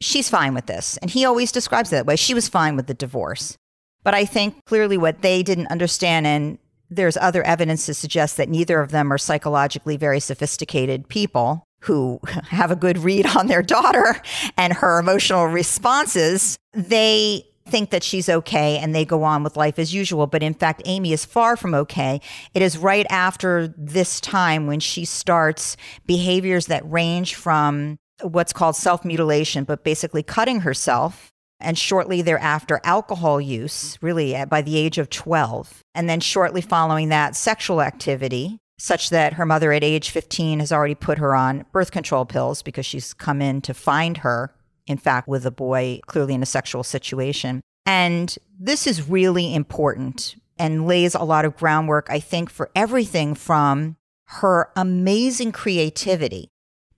she's 0.00 0.30
fine 0.30 0.54
with 0.54 0.64
this. 0.64 0.96
And 1.02 1.10
he 1.10 1.26
always 1.26 1.52
describes 1.52 1.90
it 1.90 1.96
that 1.96 2.06
way. 2.06 2.16
She 2.16 2.32
was 2.32 2.48
fine 2.48 2.76
with 2.76 2.86
the 2.86 2.94
divorce. 2.94 3.58
But 4.04 4.14
I 4.14 4.24
think 4.24 4.64
clearly 4.64 4.96
what 4.96 5.20
they 5.20 5.42
didn't 5.42 5.66
understand, 5.66 6.26
and 6.26 6.58
there's 6.88 7.18
other 7.18 7.42
evidence 7.42 7.84
to 7.84 7.92
suggest 7.92 8.38
that 8.38 8.48
neither 8.48 8.80
of 8.80 8.90
them 8.90 9.12
are 9.12 9.18
psychologically 9.18 9.98
very 9.98 10.18
sophisticated 10.18 11.10
people 11.10 11.64
who 11.80 12.18
have 12.44 12.70
a 12.70 12.76
good 12.76 12.96
read 12.96 13.26
on 13.36 13.48
their 13.48 13.62
daughter 13.62 14.16
and 14.56 14.72
her 14.72 14.98
emotional 14.98 15.44
responses. 15.44 16.56
They 16.72 17.44
think 17.68 17.90
that 17.90 18.02
she's 18.02 18.28
okay 18.28 18.78
and 18.78 18.94
they 18.94 19.04
go 19.04 19.22
on 19.22 19.42
with 19.42 19.56
life 19.56 19.78
as 19.78 19.94
usual. 19.94 20.26
But 20.26 20.42
in 20.42 20.54
fact, 20.54 20.82
Amy 20.84 21.12
is 21.12 21.24
far 21.24 21.56
from 21.56 21.74
okay. 21.74 22.20
It 22.54 22.62
is 22.62 22.78
right 22.78 23.06
after 23.10 23.74
this 23.76 24.20
time 24.20 24.66
when 24.66 24.80
she 24.80 25.04
starts 25.04 25.76
behaviors 26.06 26.66
that 26.66 26.88
range 26.90 27.34
from 27.34 27.98
what's 28.22 28.52
called 28.52 28.76
self 28.76 29.04
mutilation, 29.04 29.64
but 29.64 29.84
basically 29.84 30.22
cutting 30.22 30.60
herself. 30.60 31.32
And 31.60 31.76
shortly 31.76 32.22
thereafter, 32.22 32.80
alcohol 32.84 33.40
use, 33.40 33.98
really 34.00 34.44
by 34.48 34.62
the 34.62 34.76
age 34.76 34.96
of 34.96 35.10
12. 35.10 35.82
And 35.92 36.08
then 36.08 36.20
shortly 36.20 36.60
following 36.60 37.08
that, 37.08 37.34
sexual 37.34 37.82
activity, 37.82 38.60
such 38.78 39.10
that 39.10 39.32
her 39.32 39.44
mother 39.44 39.72
at 39.72 39.82
age 39.82 40.10
15 40.10 40.60
has 40.60 40.70
already 40.70 40.94
put 40.94 41.18
her 41.18 41.34
on 41.34 41.64
birth 41.72 41.90
control 41.90 42.24
pills 42.24 42.62
because 42.62 42.86
she's 42.86 43.12
come 43.12 43.42
in 43.42 43.60
to 43.62 43.74
find 43.74 44.18
her 44.18 44.54
in 44.88 44.98
fact, 44.98 45.28
with 45.28 45.46
a 45.46 45.50
boy 45.50 46.00
clearly 46.06 46.34
in 46.34 46.42
a 46.42 46.46
sexual 46.46 46.82
situation. 46.82 47.60
And 47.86 48.36
this 48.58 48.86
is 48.86 49.08
really 49.08 49.54
important 49.54 50.36
and 50.58 50.86
lays 50.86 51.14
a 51.14 51.22
lot 51.22 51.44
of 51.44 51.56
groundwork, 51.56 52.08
I 52.10 52.20
think, 52.20 52.50
for 52.50 52.70
everything 52.74 53.34
from 53.34 53.96
her 54.24 54.70
amazing 54.76 55.52
creativity 55.52 56.50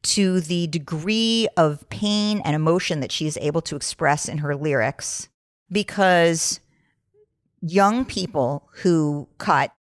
to 0.03 0.41
the 0.41 0.67
degree 0.69 1.47
of 1.57 1.89
pain 1.91 2.41
and 2.45 2.57
emotion 2.57 3.01
that 3.01 3.13
she 3.13 3.27
is 3.27 3.39
able 3.41 3.61
to 3.63 3.77
express 3.77 4.29
in 4.29 4.39
her 4.39 4.57
lyrics. 4.57 5.29
Because 5.71 6.61
young 7.61 8.05
people 8.05 8.69
who 8.83 9.29
cut 9.39 9.73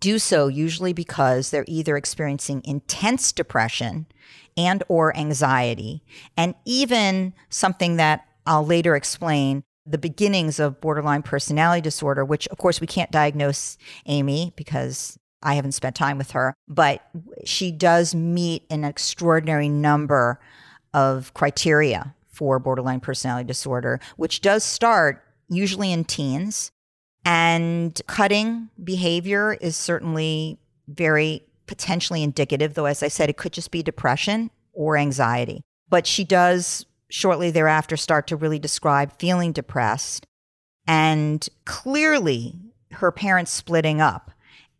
do 0.00 0.18
so 0.18 0.48
usually 0.48 0.92
because 0.92 1.50
they're 1.50 1.64
either 1.66 1.96
experiencing 1.96 2.62
intense 2.64 3.32
depression 3.32 4.06
and 4.58 4.82
or 4.88 5.16
anxiety. 5.16 6.02
And 6.36 6.54
even 6.66 7.32
something 7.48 7.96
that 7.96 8.26
I'll 8.44 8.66
later 8.66 8.94
explain 8.96 9.62
the 9.86 9.98
beginnings 9.98 10.60
of 10.60 10.82
borderline 10.82 11.22
personality 11.22 11.80
disorder 11.80 12.22
which 12.22 12.46
of 12.48 12.58
course 12.58 12.78
we 12.78 12.86
can't 12.86 13.10
diagnose 13.10 13.78
Amy 14.04 14.52
because 14.54 15.18
I 15.42 15.54
haven't 15.54 15.72
spent 15.72 15.96
time 15.96 16.18
with 16.18 16.32
her 16.32 16.52
but 16.68 17.08
she 17.46 17.72
does 17.72 18.14
meet 18.14 18.64
an 18.68 18.84
extraordinary 18.84 19.70
number 19.70 20.40
of 20.92 21.32
criteria 21.32 22.14
for 22.30 22.58
borderline 22.58 23.00
personality 23.00 23.46
disorder 23.46 23.98
which 24.16 24.42
does 24.42 24.62
start 24.62 25.24
usually 25.48 25.92
in 25.92 26.04
teens. 26.04 26.70
And 27.24 28.00
cutting 28.06 28.70
behavior 28.82 29.58
is 29.60 29.76
certainly 29.76 30.58
very 30.86 31.42
potentially 31.68 32.22
indicative, 32.22 32.74
though, 32.74 32.86
as 32.86 33.02
I 33.02 33.08
said, 33.08 33.30
it 33.30 33.36
could 33.36 33.52
just 33.52 33.70
be 33.70 33.82
depression 33.82 34.50
or 34.72 34.96
anxiety. 34.96 35.62
But 35.88 36.06
she 36.06 36.24
does 36.24 36.84
shortly 37.10 37.50
thereafter 37.50 37.96
start 37.96 38.26
to 38.26 38.36
really 38.36 38.58
describe 38.58 39.12
feeling 39.18 39.52
depressed 39.52 40.26
and 40.86 41.48
clearly 41.64 42.54
her 42.92 43.12
parents 43.12 43.52
splitting 43.52 44.00
up 44.00 44.30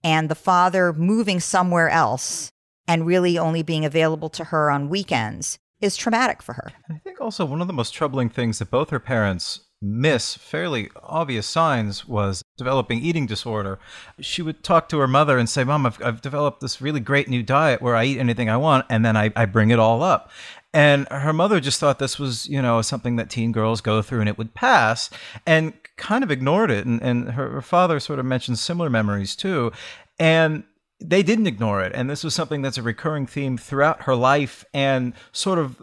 and 0.03 0.29
the 0.29 0.35
father 0.35 0.93
moving 0.93 1.41
somewhere 1.41 1.89
else 1.89 2.51
and 2.87 3.07
really 3.07 3.39
only 3.39 3.63
being 3.63 3.85
available 3.85 4.29
to 4.31 4.45
her 4.45 4.71
on 4.71 4.89
weekends 4.89 5.59
is 5.81 5.97
traumatic 5.97 6.43
for 6.43 6.55
her. 6.55 6.73
I 6.91 6.99
think 6.99 7.21
also 7.21 7.45
one 7.45 7.61
of 7.61 7.67
the 7.67 7.73
most 7.73 7.95
troubling 7.95 8.29
things 8.29 8.59
that 8.59 8.71
both 8.71 8.91
her 8.91 9.01
parents 9.01 9.61
miss 9.81 10.35
fairly 10.35 10.91
obvious 11.03 11.47
signs 11.47 12.07
was 12.07 12.43
developing 12.57 13.01
eating 13.01 13.27
disorder. 13.27 13.79
She 14.21 14.43
would 14.43 14.65
talk 14.65 14.89
to 14.89 14.99
her 14.99 15.07
mother 15.07 15.39
and 15.39 15.49
say, 15.49 15.65
Mom, 15.65 15.87
I've, 15.87 16.03
I've 16.03 16.21
developed 16.21 16.61
this 16.61 16.81
really 16.81 17.01
great 17.01 17.29
new 17.29 17.43
diet 17.43 17.81
where 17.81 17.95
I 17.95 18.05
eat 18.05 18.19
anything 18.19 18.51
I 18.51 18.57
want 18.57 18.87
and 18.91 19.05
then 19.05 19.17
I, 19.17 19.33
I 19.37 19.47
bring 19.47 19.71
it 19.71 19.79
all 19.79 20.03
up. 20.03 20.31
And 20.75 21.09
her 21.11 21.33
mother 21.33 21.61
just 21.61 21.81
thought 21.81 21.99
this 21.99 22.19
was, 22.19 22.49
you 22.49 22.61
know, 22.61 22.83
something 22.83 23.17
that 23.17 23.31
teen 23.31 23.53
girls 23.53 23.81
go 23.81 24.03
through 24.03 24.21
and 24.21 24.29
it 24.29 24.37
would 24.37 24.55
pass 24.55 25.11
and 25.47 25.73
kind 25.97 26.23
of 26.23 26.31
ignored 26.31 26.71
it. 26.71 26.85
And, 26.85 27.01
and 27.03 27.33
her, 27.33 27.51
her 27.51 27.63
father 27.63 28.01
sort 28.01 28.19
of 28.19 28.27
mentioned 28.27 28.59
similar 28.59 28.91
memories 28.91 29.35
too. 29.35 29.73
And 30.19 30.65
they 31.01 31.23
didn't 31.23 31.47
ignore 31.47 31.83
it. 31.83 31.93
And 31.95 32.11
this 32.11 32.25
was 32.25 32.35
something 32.35 32.63
that's 32.63 32.79
a 32.79 32.83
recurring 32.83 33.27
theme 33.27 33.57
throughout 33.57 34.03
her 34.03 34.17
life 34.17 34.65
and 34.75 35.15
sort 35.33 35.59
of 35.59 35.81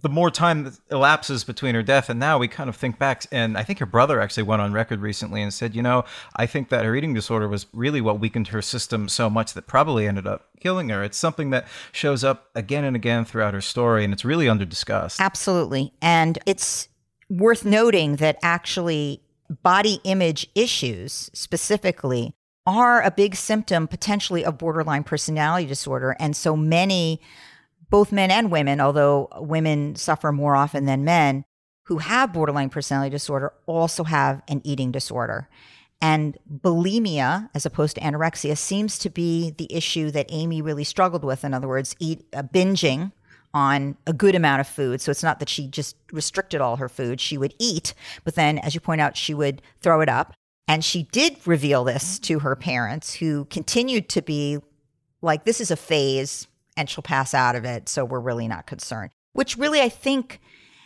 the 0.00 0.08
more 0.08 0.30
time 0.30 0.64
that 0.64 0.78
elapses 0.90 1.44
between 1.44 1.74
her 1.74 1.82
death 1.82 2.08
and 2.08 2.18
now, 2.18 2.38
we 2.38 2.48
kind 2.48 2.70
of 2.70 2.76
think 2.76 2.98
back. 2.98 3.26
And 3.30 3.58
I 3.58 3.62
think 3.62 3.78
her 3.78 3.86
brother 3.86 4.20
actually 4.20 4.44
went 4.44 4.62
on 4.62 4.72
record 4.72 5.00
recently 5.00 5.42
and 5.42 5.52
said, 5.52 5.74
you 5.74 5.82
know, 5.82 6.04
I 6.34 6.46
think 6.46 6.70
that 6.70 6.86
her 6.86 6.96
eating 6.96 7.12
disorder 7.12 7.46
was 7.46 7.66
really 7.74 8.00
what 8.00 8.18
weakened 8.18 8.48
her 8.48 8.62
system 8.62 9.08
so 9.08 9.28
much 9.28 9.52
that 9.52 9.66
probably 9.66 10.08
ended 10.08 10.26
up 10.26 10.48
killing 10.60 10.88
her. 10.88 11.04
It's 11.04 11.18
something 11.18 11.50
that 11.50 11.68
shows 11.92 12.24
up 12.24 12.48
again 12.54 12.84
and 12.84 12.96
again 12.96 13.26
throughout 13.26 13.52
her 13.52 13.60
story, 13.60 14.02
and 14.04 14.14
it's 14.14 14.24
really 14.24 14.48
under 14.48 14.64
discussed. 14.64 15.20
Absolutely. 15.20 15.92
And 16.00 16.38
it's 16.46 16.88
worth 17.28 17.64
noting 17.64 18.16
that 18.16 18.38
actually 18.42 19.22
body 19.62 20.00
image 20.04 20.48
issues 20.54 21.30
specifically 21.34 22.32
are 22.64 23.02
a 23.02 23.10
big 23.10 23.34
symptom 23.34 23.88
potentially 23.88 24.44
of 24.44 24.56
borderline 24.56 25.04
personality 25.04 25.66
disorder. 25.66 26.16
And 26.18 26.34
so 26.34 26.56
many 26.56 27.20
both 27.92 28.10
men 28.10 28.30
and 28.30 28.50
women, 28.50 28.80
although 28.80 29.28
women 29.36 29.94
suffer 29.96 30.32
more 30.32 30.56
often 30.56 30.86
than 30.86 31.04
men 31.04 31.44
who 31.84 31.98
have 31.98 32.32
borderline 32.32 32.70
personality 32.70 33.10
disorder, 33.10 33.52
also 33.66 34.04
have 34.04 34.40
an 34.48 34.62
eating 34.64 34.90
disorder. 34.90 35.46
And 36.00 36.38
bulimia, 36.50 37.50
as 37.54 37.66
opposed 37.66 37.96
to 37.96 38.00
anorexia, 38.00 38.56
seems 38.56 38.98
to 39.00 39.10
be 39.10 39.50
the 39.50 39.70
issue 39.70 40.10
that 40.12 40.24
Amy 40.30 40.62
really 40.62 40.84
struggled 40.84 41.22
with. 41.22 41.44
In 41.44 41.52
other 41.52 41.68
words, 41.68 41.94
eat 42.00 42.24
uh, 42.32 42.42
binging 42.42 43.12
on 43.52 43.98
a 44.06 44.14
good 44.14 44.34
amount 44.34 44.60
of 44.60 44.66
food. 44.66 45.02
So 45.02 45.10
it's 45.10 45.22
not 45.22 45.38
that 45.40 45.50
she 45.50 45.66
just 45.66 45.94
restricted 46.12 46.62
all 46.62 46.76
her 46.76 46.88
food. 46.88 47.20
She 47.20 47.36
would 47.36 47.52
eat, 47.58 47.92
but 48.24 48.36
then, 48.36 48.56
as 48.56 48.74
you 48.74 48.80
point 48.80 49.02
out, 49.02 49.18
she 49.18 49.34
would 49.34 49.60
throw 49.82 50.00
it 50.00 50.08
up. 50.08 50.32
And 50.66 50.82
she 50.82 51.02
did 51.12 51.36
reveal 51.46 51.84
this 51.84 52.18
to 52.20 52.38
her 52.38 52.56
parents, 52.56 53.12
who 53.16 53.44
continued 53.50 54.08
to 54.08 54.22
be 54.22 54.60
like, 55.20 55.44
this 55.44 55.60
is 55.60 55.70
a 55.70 55.76
phase 55.76 56.46
and 56.76 56.88
she'll 56.88 57.02
pass 57.02 57.34
out 57.34 57.56
of 57.56 57.64
it. 57.64 57.88
So 57.88 58.04
we're 58.04 58.20
really 58.20 58.48
not 58.48 58.66
concerned, 58.66 59.10
which 59.32 59.56
really, 59.56 59.80
I 59.80 59.88
think, 59.88 60.40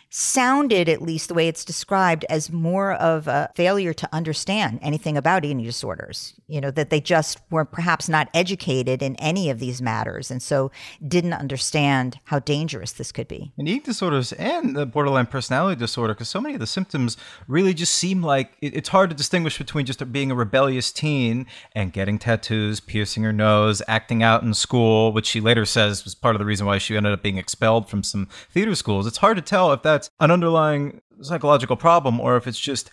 sounded, 0.09 0.89
at 0.89 1.01
least 1.01 1.27
the 1.27 1.33
way 1.33 1.47
it's 1.47 1.65
described, 1.65 2.25
as 2.29 2.51
more 2.51 2.93
of 2.93 3.27
a 3.27 3.49
failure 3.55 3.93
to 3.93 4.09
understand 4.13 4.79
anything 4.81 5.17
about 5.17 5.45
eating 5.45 5.63
disorders. 5.63 6.33
You 6.47 6.61
know, 6.61 6.71
that 6.71 6.89
they 6.89 7.01
just 7.01 7.41
were 7.51 7.65
perhaps 7.65 8.07
not 8.07 8.29
educated 8.33 9.01
in 9.01 9.17
any 9.17 9.49
of 9.49 9.59
these 9.59 9.81
matters 9.81 10.31
and 10.31 10.41
so 10.41 10.71
didn't 11.05 11.33
understand 11.33 12.19
how 12.25 12.39
dangerous 12.39 12.93
this 12.93 13.11
could 13.11 13.27
be. 13.27 13.51
And 13.57 13.67
eating 13.67 13.83
disorders 13.83 14.31
and 14.33 14.75
the 14.75 14.85
borderline 14.85 15.25
personality 15.25 15.77
disorder, 15.77 16.13
because 16.13 16.29
so 16.29 16.39
many 16.39 16.53
of 16.53 16.61
the 16.61 16.67
symptoms 16.67 17.17
really 17.47 17.73
just 17.73 17.93
seem 17.93 18.23
like 18.23 18.53
it's 18.61 18.89
hard 18.89 19.09
to 19.09 19.15
distinguish 19.15 19.57
between 19.57 19.85
just 19.85 20.11
being 20.11 20.31
a 20.31 20.35
rebellious 20.35 20.91
teen 20.91 21.47
and 21.73 21.91
getting 21.91 22.17
tattoos, 22.17 22.79
piercing 22.79 23.23
her 23.23 23.33
nose, 23.33 23.81
acting 23.87 24.23
out 24.23 24.41
in 24.41 24.53
school, 24.53 25.11
which 25.11 25.25
she 25.25 25.41
later 25.41 25.65
says 25.65 26.05
was 26.05 26.15
part 26.15 26.35
of 26.35 26.39
the 26.39 26.45
reason 26.45 26.65
why 26.65 26.77
she 26.77 26.95
ended 26.95 27.11
up 27.11 27.21
being 27.21 27.37
expelled 27.37 27.89
from 27.89 28.03
some 28.03 28.27
theater 28.51 28.75
schools. 28.75 29.05
It's 29.05 29.17
hard 29.17 29.35
to 29.35 29.43
tell 29.43 29.73
if 29.73 29.81
that's 29.81 30.06
an 30.19 30.31
underlying 30.31 31.01
psychological 31.21 31.75
problem 31.75 32.19
or 32.19 32.37
if 32.37 32.47
it's 32.47 32.59
just 32.59 32.91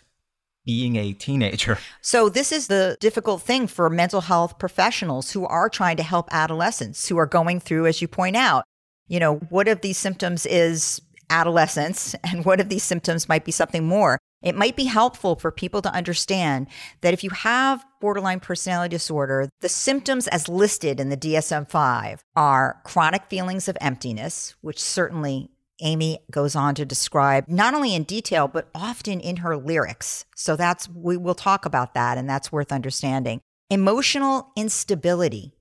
being 0.65 0.97
a 0.97 1.13
teenager. 1.13 1.79
So, 2.01 2.29
this 2.29 2.53
is 2.53 2.67
the 2.67 2.97
difficult 3.01 3.43
thing 3.43 3.67
for 3.67 3.89
mental 3.89 4.21
health 4.21 4.59
professionals 4.59 5.31
who 5.31 5.47
are 5.47 5.69
trying 5.71 5.97
to 5.97 6.03
help 6.03 6.29
adolescents 6.31 7.09
who 7.09 7.17
are 7.17 7.27
going 7.27 7.61
through, 7.61 7.87
as 7.87 8.03
you 8.03 8.09
point 8.09 8.37
out, 8.37 8.65
you 9.09 9.19
know, 9.19 9.37
what 9.37 9.69
if 9.69 9.81
these 9.81 9.97
symptoms 9.97 10.45
is 10.45 11.01
adolescence 11.31 12.15
and 12.25 12.45
what 12.45 12.61
if 12.61 12.69
these 12.69 12.83
symptoms 12.83 13.29
might 13.29 13.45
be 13.45 13.53
something 13.53 13.87
more? 13.87 14.19
It 14.43 14.55
might 14.55 14.77
be 14.77 14.85
helpful 14.85 15.37
for 15.37 15.51
people 15.51 15.81
to 15.81 15.95
understand 15.95 16.67
that 17.01 17.15
if 17.15 17.25
you 17.25 17.31
have 17.31 17.83
borderline 18.03 18.41
personality 18.41 18.95
disorder, 18.95 19.49
the 19.61 19.71
symptoms 19.71 20.29
as 20.29 20.51
listed 20.51 21.01
in 21.01 21.09
the 21.09 21.17
DSM 21.17 21.71
5 21.71 22.23
are 22.37 22.83
chronic 22.85 23.25
feelings 23.31 23.69
of 23.69 23.79
emptiness, 23.81 24.55
which 24.61 24.79
certainly 24.79 25.49
Amy 25.81 26.19
goes 26.31 26.55
on 26.55 26.75
to 26.77 26.85
describe 26.85 27.49
not 27.49 27.75
only 27.75 27.95
in 27.95 28.05
detail, 28.05 28.49
but 28.49 28.69
often 28.75 29.21
in 29.21 29.37
her 29.37 29.57
lyrics. 29.57 30.25
So 30.37 30.57
that's, 30.57 30.89
we 30.89 31.17
will 31.17 31.35
talk 31.35 31.67
about 31.67 31.95
that, 31.95 32.17
and 32.17 32.29
that's 32.29 32.53
worth 32.53 32.73
understanding. 32.73 33.41
Emotional 33.71 34.53
instability. 34.57 35.53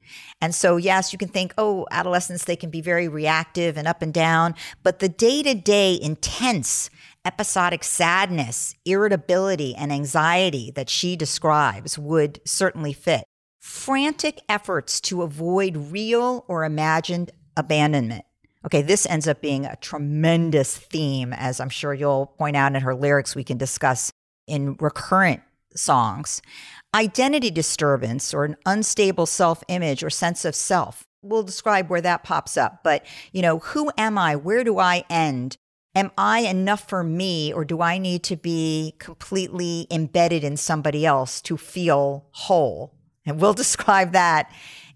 And 0.41 0.53
so, 0.53 0.77
yes, 0.77 1.13
you 1.13 1.17
can 1.17 1.29
think, 1.29 1.53
oh, 1.57 1.87
adolescents, 1.89 2.45
they 2.45 2.55
can 2.55 2.69
be 2.69 2.81
very 2.81 3.07
reactive 3.07 3.77
and 3.77 3.87
up 3.87 4.01
and 4.01 4.13
down, 4.13 4.55
but 4.83 4.99
the 4.99 5.09
day 5.09 5.41
to 5.41 5.55
day 5.55 5.97
intense 5.99 6.89
episodic 7.25 7.83
sadness, 7.83 8.75
irritability, 8.85 9.73
and 9.75 9.91
anxiety 9.91 10.71
that 10.75 10.89
she 10.89 11.15
describes 11.15 11.97
would 11.97 12.41
certainly 12.45 12.91
fit. 12.91 13.23
Frantic 13.61 14.41
efforts 14.49 14.99
to 14.99 15.21
avoid 15.21 15.77
real 15.77 16.43
or 16.49 16.65
imagined 16.65 17.31
abandonment 17.55 18.25
Okay, 18.65 18.81
this 18.81 19.05
ends 19.05 19.27
up 19.27 19.41
being 19.41 19.65
a 19.65 19.75
tremendous 19.77 20.77
theme, 20.77 21.33
as 21.33 21.59
I'm 21.59 21.69
sure 21.69 21.93
you'll 21.93 22.27
point 22.37 22.55
out 22.55 22.73
in 22.75 22.81
her 22.81 22.95
lyrics, 22.95 23.35
we 23.35 23.43
can 23.43 23.57
discuss 23.57 24.11
in 24.47 24.75
recurrent 24.79 25.41
songs. 25.75 26.41
Identity 26.95 27.51
disturbance 27.51 28.33
or 28.33 28.45
an 28.45 28.55
unstable 28.65 29.25
self 29.25 29.63
image 29.67 30.03
or 30.03 30.09
sense 30.09 30.45
of 30.45 30.55
self. 30.55 31.03
We'll 31.21 31.43
describe 31.43 31.89
where 31.89 32.01
that 32.01 32.23
pops 32.23 32.57
up. 32.57 32.81
But, 32.83 33.05
you 33.31 33.41
know, 33.41 33.59
who 33.59 33.91
am 33.97 34.17
I? 34.17 34.35
Where 34.35 34.63
do 34.63 34.79
I 34.79 35.03
end? 35.09 35.57
Am 35.95 36.11
I 36.17 36.39
enough 36.39 36.89
for 36.89 37.03
me, 37.03 37.53
or 37.53 37.63
do 37.63 37.81
I 37.81 37.99
need 37.99 38.23
to 38.23 38.35
be 38.35 38.95
completely 38.97 39.85
embedded 39.91 40.43
in 40.43 40.57
somebody 40.57 41.05
else 41.05 41.39
to 41.43 41.55
feel 41.55 42.25
whole? 42.31 42.95
And 43.25 43.39
we'll 43.39 43.53
describe 43.65 44.13
that 44.13 44.51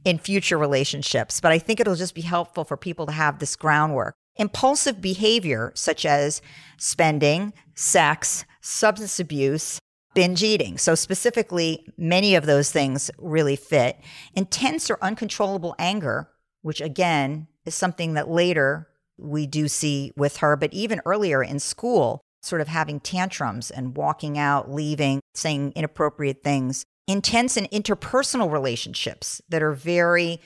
in 0.08 0.18
future 0.18 0.58
relationships, 0.58 1.42
but 1.42 1.52
I 1.52 1.60
think 1.60 1.82
it'll 1.82 1.96
just 1.96 2.16
be 2.16 2.22
helpful 2.22 2.64
for 2.64 2.78
people 2.78 3.06
to 3.08 3.12
have 3.12 3.40
this 3.40 3.58
groundwork. 3.58 4.16
Impulsive 4.38 5.02
behavior, 5.02 5.74
such 5.76 6.06
as 6.06 6.42
spending, 6.78 7.52
sex, 7.76 8.46
substance 8.62 9.20
abuse, 9.20 9.80
binge 10.14 10.44
eating. 10.44 10.78
So, 10.78 10.96
specifically, 10.96 11.86
many 11.98 12.36
of 12.36 12.46
those 12.46 12.72
things 12.72 13.12
really 13.18 13.58
fit. 13.58 14.00
Intense 14.34 14.90
or 14.90 14.98
uncontrollable 15.02 15.76
anger, 15.78 16.30
which 16.62 16.80
again 16.80 17.48
is 17.66 17.76
something 17.76 18.14
that 18.14 18.30
later 18.30 18.88
we 19.18 19.46
do 19.46 19.68
see 19.68 20.14
with 20.16 20.38
her, 20.38 20.55
but 20.55 20.74
even 20.74 21.01
earlier 21.05 21.44
in 21.44 21.60
school, 21.60 22.22
sort 22.42 22.62
of 22.62 22.70
having 22.70 23.01
tantrums 23.01 23.70
and 23.72 23.98
walking 23.98 24.38
out, 24.38 24.72
leaving, 24.72 25.20
saying 25.34 25.74
inappropriate 25.75 26.44
things 26.46 26.86
intense 27.07 27.57
and 27.57 27.70
interpersonal 27.72 28.51
relationships 28.51 29.41
that 29.50 29.63
are 29.63 29.74
very 29.74 30.39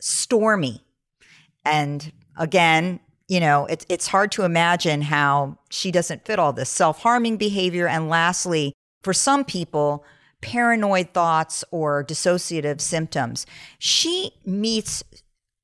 stormy. 0.00 0.82
And 1.64 2.12
again, 2.36 3.00
you 3.28 3.40
know, 3.40 3.66
it's 3.66 3.84
it's 3.88 4.06
hard 4.08 4.32
to 4.32 4.44
imagine 4.44 5.02
how 5.02 5.58
she 5.70 5.90
doesn't 5.90 6.24
fit 6.24 6.38
all 6.38 6.52
this 6.52 6.70
self-harming 6.70 7.36
behavior 7.36 7.86
and 7.86 8.08
lastly, 8.08 8.72
for 9.02 9.12
some 9.12 9.44
people, 9.44 10.04
paranoid 10.40 11.12
thoughts 11.12 11.62
or 11.70 12.02
dissociative 12.04 12.80
symptoms. 12.80 13.44
She 13.78 14.32
meets 14.46 15.04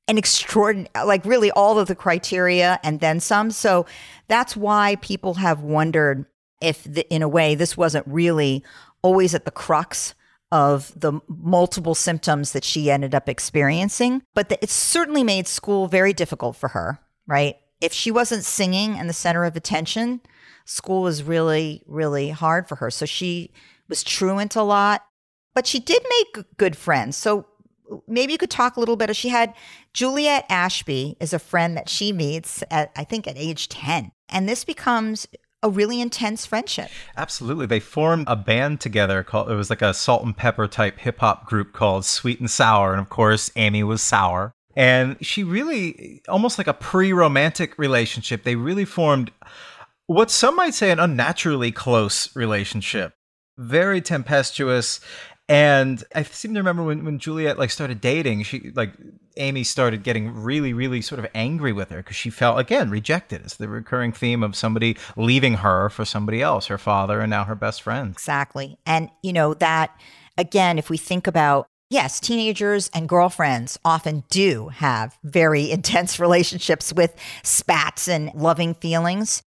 an 0.08 0.18
extraordinary 0.18 0.90
like 1.06 1.24
really 1.24 1.50
all 1.52 1.78
of 1.78 1.88
the 1.88 1.94
criteria 1.94 2.78
and 2.82 3.00
then 3.00 3.18
some. 3.18 3.50
So 3.50 3.86
that's 4.28 4.56
why 4.56 4.96
people 4.96 5.34
have 5.34 5.62
wondered 5.62 6.26
if 6.60 6.84
the, 6.84 7.08
in 7.12 7.22
a 7.22 7.28
way 7.28 7.54
this 7.54 7.76
wasn't 7.76 8.06
really 8.06 8.62
always 9.00 9.34
at 9.34 9.46
the 9.46 9.50
crux 9.50 10.14
of 10.52 10.92
the 10.98 11.20
multiple 11.28 11.94
symptoms 11.94 12.52
that 12.52 12.64
she 12.64 12.90
ended 12.90 13.14
up 13.14 13.28
experiencing. 13.28 14.22
But 14.34 14.48
the, 14.48 14.62
it 14.62 14.70
certainly 14.70 15.24
made 15.24 15.48
school 15.48 15.88
very 15.88 16.12
difficult 16.12 16.56
for 16.56 16.68
her, 16.68 17.00
right? 17.26 17.56
If 17.80 17.92
she 17.92 18.10
wasn't 18.10 18.44
singing 18.44 18.98
and 18.98 19.08
the 19.08 19.14
center 19.14 19.44
of 19.44 19.56
attention, 19.56 20.20
school 20.64 21.02
was 21.02 21.22
really, 21.22 21.82
really 21.86 22.30
hard 22.30 22.68
for 22.68 22.76
her. 22.76 22.90
So 22.90 23.04
she 23.04 23.52
was 23.88 24.02
truant 24.02 24.56
a 24.56 24.62
lot, 24.62 25.04
but 25.54 25.66
she 25.66 25.80
did 25.80 26.02
make 26.08 26.56
good 26.56 26.76
friends. 26.76 27.16
So 27.16 27.46
maybe 28.06 28.32
you 28.32 28.38
could 28.38 28.50
talk 28.50 28.76
a 28.76 28.80
little 28.80 28.96
bit. 28.96 29.14
She 29.14 29.28
had 29.28 29.54
Juliette 29.92 30.46
Ashby 30.48 31.16
is 31.20 31.32
a 31.32 31.38
friend 31.38 31.76
that 31.76 31.88
she 31.88 32.12
meets 32.12 32.62
at, 32.70 32.92
I 32.96 33.04
think, 33.04 33.26
at 33.26 33.36
age 33.36 33.68
10. 33.68 34.10
And 34.28 34.48
this 34.48 34.64
becomes 34.64 35.26
a 35.64 35.70
really 35.70 36.00
intense 36.00 36.46
friendship. 36.46 36.90
Absolutely. 37.16 37.66
They 37.66 37.80
formed 37.80 38.26
a 38.28 38.36
band 38.36 38.80
together 38.80 39.24
called 39.24 39.50
it 39.50 39.54
was 39.54 39.70
like 39.70 39.82
a 39.82 39.94
salt 39.94 40.22
and 40.22 40.36
pepper 40.36 40.68
type 40.68 40.98
hip 40.98 41.18
hop 41.18 41.46
group 41.46 41.72
called 41.72 42.04
Sweet 42.04 42.38
and 42.38 42.50
Sour. 42.50 42.92
And 42.92 43.00
of 43.00 43.08
course, 43.08 43.50
Amy 43.56 43.82
was 43.82 44.02
sour. 44.02 44.52
And 44.76 45.16
she 45.24 45.42
really 45.42 46.22
almost 46.28 46.58
like 46.58 46.66
a 46.66 46.74
pre-romantic 46.74 47.78
relationship. 47.78 48.44
They 48.44 48.56
really 48.56 48.84
formed 48.84 49.32
what 50.06 50.30
some 50.30 50.54
might 50.54 50.74
say 50.74 50.90
an 50.90 51.00
unnaturally 51.00 51.72
close 51.72 52.34
relationship. 52.36 53.14
Very 53.56 54.00
tempestuous 54.00 55.00
and 55.48 56.02
I 56.14 56.22
seem 56.22 56.54
to 56.54 56.60
remember 56.60 56.82
when, 56.82 57.04
when 57.04 57.18
Juliette 57.18 57.58
like 57.58 57.70
started 57.70 58.00
dating, 58.00 58.42
she 58.44 58.72
like 58.74 58.94
Amy 59.36 59.64
started 59.64 60.02
getting 60.02 60.34
really, 60.34 60.72
really 60.72 61.00
sort 61.00 61.18
of 61.18 61.26
angry 61.34 61.72
with 61.72 61.90
her 61.90 61.98
because 61.98 62.16
she 62.16 62.30
felt 62.30 62.58
again 62.58 62.90
rejected. 62.90 63.42
It's 63.44 63.56
the 63.56 63.68
recurring 63.68 64.12
theme 64.12 64.42
of 64.42 64.56
somebody 64.56 64.96
leaving 65.16 65.54
her 65.54 65.88
for 65.88 66.04
somebody 66.04 66.40
else, 66.42 66.66
her 66.66 66.78
father 66.78 67.20
and 67.20 67.30
now 67.30 67.44
her 67.44 67.54
best 67.54 67.82
friend. 67.82 68.12
Exactly. 68.12 68.78
And 68.86 69.10
you 69.22 69.32
know, 69.32 69.54
that 69.54 69.98
again, 70.38 70.78
if 70.78 70.90
we 70.90 70.96
think 70.96 71.26
about 71.26 71.66
Yes, 71.90 72.18
teenagers 72.18 72.90
and 72.94 73.08
girlfriends 73.08 73.78
often 73.84 74.24
do 74.30 74.68
have 74.68 75.16
very 75.22 75.70
intense 75.70 76.18
relationships 76.18 76.92
with 76.92 77.14
spats 77.44 78.08
and 78.08 78.32
loving 78.34 78.74
feelings 78.74 79.42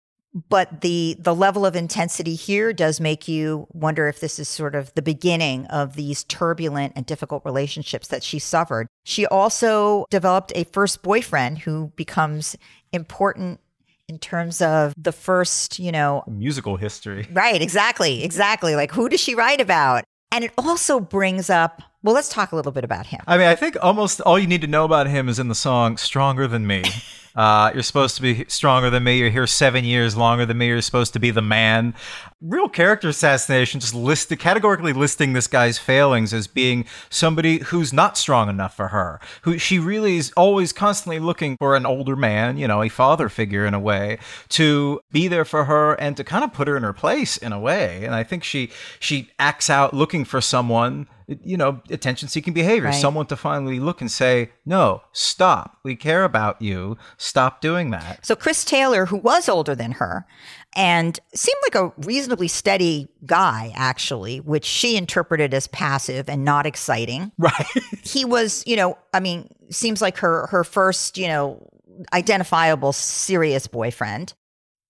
but 0.49 0.81
the 0.81 1.15
the 1.19 1.33
level 1.33 1.65
of 1.65 1.75
intensity 1.75 2.35
here 2.35 2.73
does 2.73 2.99
make 2.99 3.27
you 3.27 3.67
wonder 3.73 4.07
if 4.07 4.19
this 4.19 4.39
is 4.39 4.47
sort 4.47 4.75
of 4.75 4.93
the 4.93 5.01
beginning 5.01 5.65
of 5.67 5.95
these 5.95 6.23
turbulent 6.25 6.93
and 6.95 7.05
difficult 7.05 7.43
relationships 7.45 8.07
that 8.09 8.23
she 8.23 8.39
suffered. 8.39 8.87
She 9.03 9.25
also 9.25 10.05
developed 10.09 10.51
a 10.55 10.65
first 10.65 11.01
boyfriend 11.01 11.59
who 11.59 11.91
becomes 11.95 12.55
important 12.91 13.59
in 14.07 14.19
terms 14.19 14.61
of 14.61 14.93
the 14.97 15.11
first, 15.11 15.79
you 15.79 15.91
know, 15.91 16.23
musical 16.27 16.77
history. 16.77 17.27
Right, 17.31 17.61
exactly. 17.61 18.23
Exactly. 18.23 18.75
Like 18.75 18.91
who 18.91 19.09
does 19.09 19.19
she 19.19 19.35
write 19.35 19.61
about? 19.61 20.03
And 20.31 20.43
it 20.43 20.51
also 20.57 20.99
brings 20.99 21.49
up 21.49 21.81
well, 22.03 22.13
let's 22.13 22.29
talk 22.29 22.53
a 22.53 22.55
little 22.55 22.71
bit 22.71 22.85
about 22.85 23.07
him. 23.07 23.19
I 23.27 23.37
mean, 23.37 23.47
I 23.47 23.55
think 23.55 23.75
almost 23.81 24.21
all 24.21 24.39
you 24.39 24.47
need 24.47 24.61
to 24.61 24.67
know 24.67 24.85
about 24.85 25.07
him 25.07 25.27
is 25.27 25.39
in 25.39 25.49
the 25.49 25.55
song 25.55 25.97
Stronger 25.97 26.47
Than 26.47 26.65
Me. 26.65 26.83
Uh, 27.37 27.69
you're 27.71 27.83
supposed 27.83 28.15
to 28.15 28.21
be 28.23 28.45
stronger 28.47 28.89
than 28.89 29.03
me. 29.03 29.19
You're 29.19 29.29
here 29.29 29.45
seven 29.45 29.85
years 29.85 30.17
longer 30.17 30.43
than 30.43 30.57
me. 30.57 30.67
You're 30.67 30.81
supposed 30.81 31.13
to 31.13 31.19
be 31.19 31.29
the 31.29 31.41
man. 31.41 31.93
Real 32.41 32.69
character 32.69 33.09
assassination, 33.09 33.79
just 33.79 33.95
list 33.95 34.35
categorically 34.37 34.93
listing 34.93 35.33
this 35.33 35.47
guy's 35.47 35.77
failings 35.77 36.33
as 36.33 36.47
being 36.47 36.85
somebody 37.09 37.59
who's 37.59 37.91
not 37.91 38.17
strong 38.17 38.49
enough 38.49 38.75
for 38.75 38.89
her. 38.89 39.19
Who 39.41 39.57
she 39.57 39.79
really 39.79 40.17
is 40.17 40.31
always 40.37 40.73
constantly 40.73 41.19
looking 41.19 41.57
for 41.57 41.75
an 41.75 41.85
older 41.85 42.15
man, 42.15 42.57
you 42.57 42.67
know, 42.67 42.83
a 42.83 42.89
father 42.89 43.29
figure 43.29 43.65
in 43.65 43.73
a 43.73 43.79
way, 43.79 44.19
to 44.49 44.99
be 45.11 45.27
there 45.27 45.45
for 45.45 45.65
her 45.65 45.93
and 45.93 46.15
to 46.17 46.23
kind 46.23 46.43
of 46.43 46.53
put 46.53 46.67
her 46.67 46.77
in 46.77 46.83
her 46.83 46.93
place 46.93 47.37
in 47.37 47.51
a 47.53 47.59
way. 47.59 48.03
And 48.05 48.13
I 48.13 48.23
think 48.23 48.43
she 48.43 48.69
she 48.99 49.29
acts 49.39 49.69
out 49.69 49.93
looking 49.93 50.25
for 50.25 50.41
someone 50.41 51.07
you 51.43 51.57
know, 51.57 51.81
attention 51.89 52.29
seeking 52.29 52.53
behavior. 52.53 52.87
Right. 52.89 52.95
Someone 52.95 53.25
to 53.27 53.35
finally 53.35 53.79
look 53.79 53.99
and 53.99 54.09
say, 54.09 54.51
no, 54.65 55.01
stop. 55.11 55.77
We 55.83 55.95
care 55.95 56.23
about 56.23 56.61
you. 56.61 56.97
Stop 57.17 57.59
doing 57.59 57.91
that. 57.91 58.25
So, 58.25 58.35
Chris 58.35 58.63
Taylor, 58.63 59.07
who 59.07 59.17
was 59.17 59.49
older 59.49 59.75
than 59.75 59.93
her 59.93 60.25
and 60.75 61.19
seemed 61.33 61.59
like 61.63 61.75
a 61.75 61.93
reasonably 62.05 62.47
steady 62.47 63.07
guy, 63.25 63.71
actually, 63.75 64.39
which 64.39 64.65
she 64.65 64.95
interpreted 64.95 65.53
as 65.53 65.67
passive 65.67 66.29
and 66.29 66.45
not 66.45 66.65
exciting. 66.65 67.31
Right. 67.39 67.65
he 68.03 68.25
was, 68.25 68.63
you 68.67 68.75
know, 68.75 68.97
I 69.13 69.19
mean, 69.19 69.49
seems 69.69 70.01
like 70.01 70.17
her, 70.17 70.47
her 70.47 70.63
first, 70.63 71.17
you 71.17 71.27
know, 71.27 71.65
identifiable 72.13 72.93
serious 72.93 73.67
boyfriend. 73.67 74.33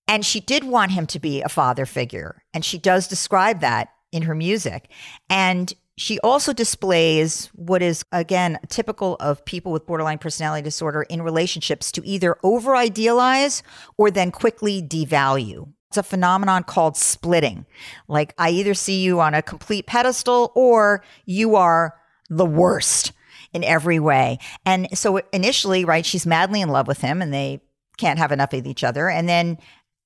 And 0.07 0.25
she 0.25 0.39
did 0.39 0.63
want 0.63 0.91
him 0.91 1.05
to 1.07 1.19
be 1.19 1.41
a 1.41 1.49
father 1.49 1.85
figure. 1.85 2.43
And 2.53 2.63
she 2.65 2.77
does 2.77 3.07
describe 3.07 3.59
that 3.61 3.89
in 4.11 4.23
her 4.23 4.35
music. 4.35 4.89
And 5.29 5.73
she 5.97 6.19
also 6.19 6.53
displays 6.53 7.47
what 7.55 7.81
is, 7.81 8.05
again, 8.11 8.59
typical 8.69 9.15
of 9.19 9.43
people 9.45 9.71
with 9.71 9.87
borderline 9.87 10.19
personality 10.19 10.63
disorder 10.63 11.01
in 11.03 11.23
relationships 11.23 11.91
to 11.93 12.07
either 12.07 12.37
over 12.43 12.75
idealize 12.75 13.63
or 13.97 14.11
then 14.11 14.31
quickly 14.31 14.81
devalue. 14.81 15.73
It's 15.89 15.97
a 15.97 16.03
phenomenon 16.03 16.63
called 16.63 16.97
splitting. 16.97 17.65
Like, 18.07 18.35
I 18.37 18.51
either 18.51 18.75
see 18.75 19.01
you 19.01 19.19
on 19.19 19.33
a 19.33 19.41
complete 19.41 19.87
pedestal 19.87 20.51
or 20.53 21.03
you 21.25 21.55
are 21.55 21.95
the 22.29 22.45
worst 22.45 23.13
in 23.51 23.63
every 23.63 23.99
way. 23.99 24.37
And 24.65 24.87
so 24.95 25.21
initially, 25.33 25.83
right, 25.83 26.05
she's 26.05 26.27
madly 26.27 26.61
in 26.61 26.69
love 26.69 26.87
with 26.87 27.01
him 27.01 27.23
and 27.23 27.33
they 27.33 27.61
can't 27.97 28.19
have 28.19 28.31
enough 28.31 28.53
of 28.53 28.67
each 28.67 28.83
other. 28.83 29.09
And 29.09 29.27
then 29.27 29.57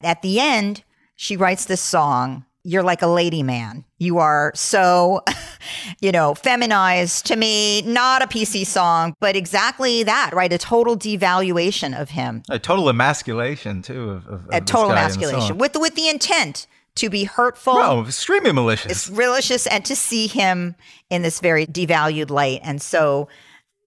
at 0.02 0.22
the 0.22 0.40
end, 0.40 0.84
she 1.16 1.36
writes 1.36 1.66
this 1.66 1.82
song 1.82 2.46
you're 2.63 2.84
like 2.84 3.02
a 3.02 3.08
lady 3.08 3.43
man. 3.43 3.86
You 3.97 4.19
are 4.19 4.52
so, 4.56 5.24
you 6.02 6.12
know, 6.12 6.36
feminized 6.36 7.26
to 7.28 7.36
me, 7.36 7.82
not 7.84 8.21
a 8.21 8.28
PC 8.28 8.65
song, 8.65 9.15
but 9.19 9.36
exactly 9.36 10.04
that, 10.04 10.32
right? 10.34 10.52
A 10.52 10.58
total 10.58 10.97
devaluation 10.97 12.00
of 12.00 12.12
him. 12.12 12.43
A 12.50 12.60
total 12.60 12.89
emasculation, 12.89 13.82
too. 13.82 14.12
Of, 14.12 14.28
of, 14.28 14.47
a 14.52 14.62
total 14.62 14.91
emasculation 14.91 15.58
with, 15.58 15.76
with 15.76 15.95
the 15.95 16.10
intent 16.10 16.67
to 16.95 17.10
be 17.10 17.24
hurtful. 17.24 17.76
No, 17.76 18.06
extremely 18.06 18.52
malicious. 18.52 18.91
It's 18.91 19.10
malicious 19.10 19.65
and 19.67 19.84
to 19.86 19.95
see 19.95 20.28
him 20.28 20.76
in 21.10 21.21
this 21.21 21.39
very 21.39 21.65
devalued 21.65 22.30
light. 22.30 22.62
And 22.63 22.82
so 22.82 23.28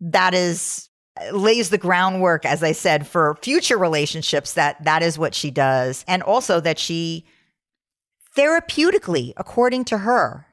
that 0.01 0.35
is 0.35 0.89
lays 1.33 1.71
the 1.71 1.79
groundwork 1.79 2.45
as 2.45 2.65
i 2.65 2.73
said 2.73 3.07
for 3.07 3.39
future 3.41 3.79
relationships 3.79 4.55
that 4.55 4.83
that 4.83 5.01
is 5.01 5.17
what 5.17 5.33
she 5.33 5.49
does 5.49 6.05
and 6.09 6.25
also 6.25 6.59
that 6.59 6.77
she 6.77 7.25
therapeutically, 8.37 9.33
according 9.37 9.85
to 9.87 9.99
her, 9.99 10.47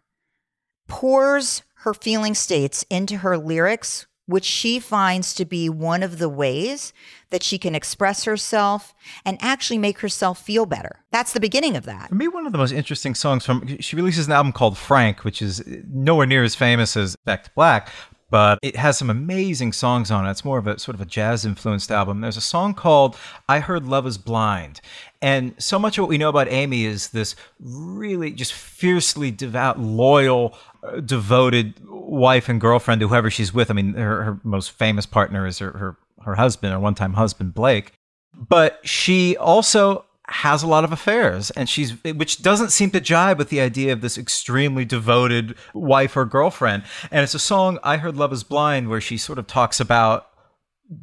pours 0.87 1.63
her 1.77 1.93
feeling 1.93 2.35
states 2.35 2.85
into 2.89 3.17
her 3.17 3.37
lyrics, 3.37 4.05
which 4.27 4.45
she 4.45 4.79
finds 4.79 5.33
to 5.33 5.45
be 5.45 5.67
one 5.67 6.03
of 6.03 6.17
the 6.17 6.29
ways 6.29 6.93
that 7.31 7.43
she 7.43 7.57
can 7.57 7.75
express 7.75 8.23
herself 8.23 8.93
and 9.25 9.37
actually 9.41 9.77
make 9.77 9.99
herself 9.99 10.39
feel 10.41 10.65
better. 10.65 11.03
That's 11.11 11.33
the 11.33 11.39
beginning 11.39 11.75
of 11.75 11.85
that. 11.85 12.09
For 12.09 12.15
me, 12.15 12.27
one 12.27 12.45
of 12.45 12.51
the 12.51 12.57
most 12.57 12.71
interesting 12.71 13.15
songs 13.15 13.45
from 13.45 13.77
she 13.79 13.95
releases 13.95 14.27
an 14.27 14.33
album 14.33 14.51
called 14.51 14.77
Frank, 14.77 15.23
which 15.23 15.41
is 15.41 15.63
nowhere 15.87 16.27
near 16.27 16.43
as 16.43 16.55
famous 16.55 16.95
as 16.95 17.15
Back 17.25 17.43
to 17.45 17.51
Black, 17.55 17.89
but 18.29 18.59
it 18.61 18.77
has 18.77 18.97
some 18.97 19.09
amazing 19.09 19.73
songs 19.73 20.09
on 20.09 20.25
it. 20.25 20.31
It's 20.31 20.45
more 20.45 20.57
of 20.57 20.65
a 20.65 20.79
sort 20.79 20.95
of 20.95 21.01
a 21.01 21.05
jazz 21.05 21.45
influenced 21.45 21.91
album. 21.91 22.21
There's 22.21 22.37
a 22.37 22.41
song 22.41 22.73
called 22.73 23.17
I 23.49 23.59
Heard 23.59 23.85
Love 23.85 24.07
is 24.07 24.17
Blind. 24.17 24.79
And 25.21 25.53
so 25.59 25.77
much 25.77 25.97
of 25.97 26.03
what 26.03 26.09
we 26.09 26.17
know 26.17 26.29
about 26.29 26.47
Amy 26.49 26.85
is 26.85 27.09
this 27.09 27.35
really 27.59 28.31
just 28.31 28.53
fiercely 28.53 29.29
devout, 29.29 29.79
loyal, 29.79 30.57
uh, 30.83 30.99
devoted 30.99 31.75
wife 31.87 32.49
and 32.49 32.59
girlfriend 32.59 33.01
to 33.01 33.07
whoever 33.07 33.29
she's 33.29 33.53
with. 33.53 33.69
I 33.69 33.75
mean, 33.75 33.93
her, 33.93 34.23
her 34.23 34.39
most 34.43 34.71
famous 34.71 35.05
partner 35.05 35.45
is 35.45 35.59
her, 35.59 35.71
her, 35.71 35.97
her 36.23 36.35
husband, 36.35 36.73
her 36.73 36.79
one 36.79 36.95
time 36.95 37.13
husband, 37.13 37.53
Blake. 37.53 37.93
But 38.33 38.79
she 38.83 39.37
also 39.37 40.05
has 40.31 40.63
a 40.63 40.67
lot 40.67 40.83
of 40.83 40.93
affairs 40.93 41.51
and 41.51 41.67
she's 41.67 41.91
which 42.03 42.41
doesn't 42.41 42.69
seem 42.69 42.89
to 42.89 43.01
jibe 43.01 43.37
with 43.37 43.49
the 43.49 43.59
idea 43.59 43.91
of 43.91 43.99
this 43.99 44.17
extremely 44.17 44.85
devoted 44.85 45.55
wife 45.73 46.15
or 46.15 46.23
girlfriend 46.23 46.83
and 47.11 47.21
it's 47.21 47.33
a 47.33 47.39
song 47.39 47.77
i 47.83 47.97
heard 47.97 48.15
love 48.15 48.31
is 48.31 48.43
blind 48.43 48.87
where 48.87 49.01
she 49.01 49.17
sort 49.17 49.37
of 49.37 49.45
talks 49.45 49.81
about 49.81 50.29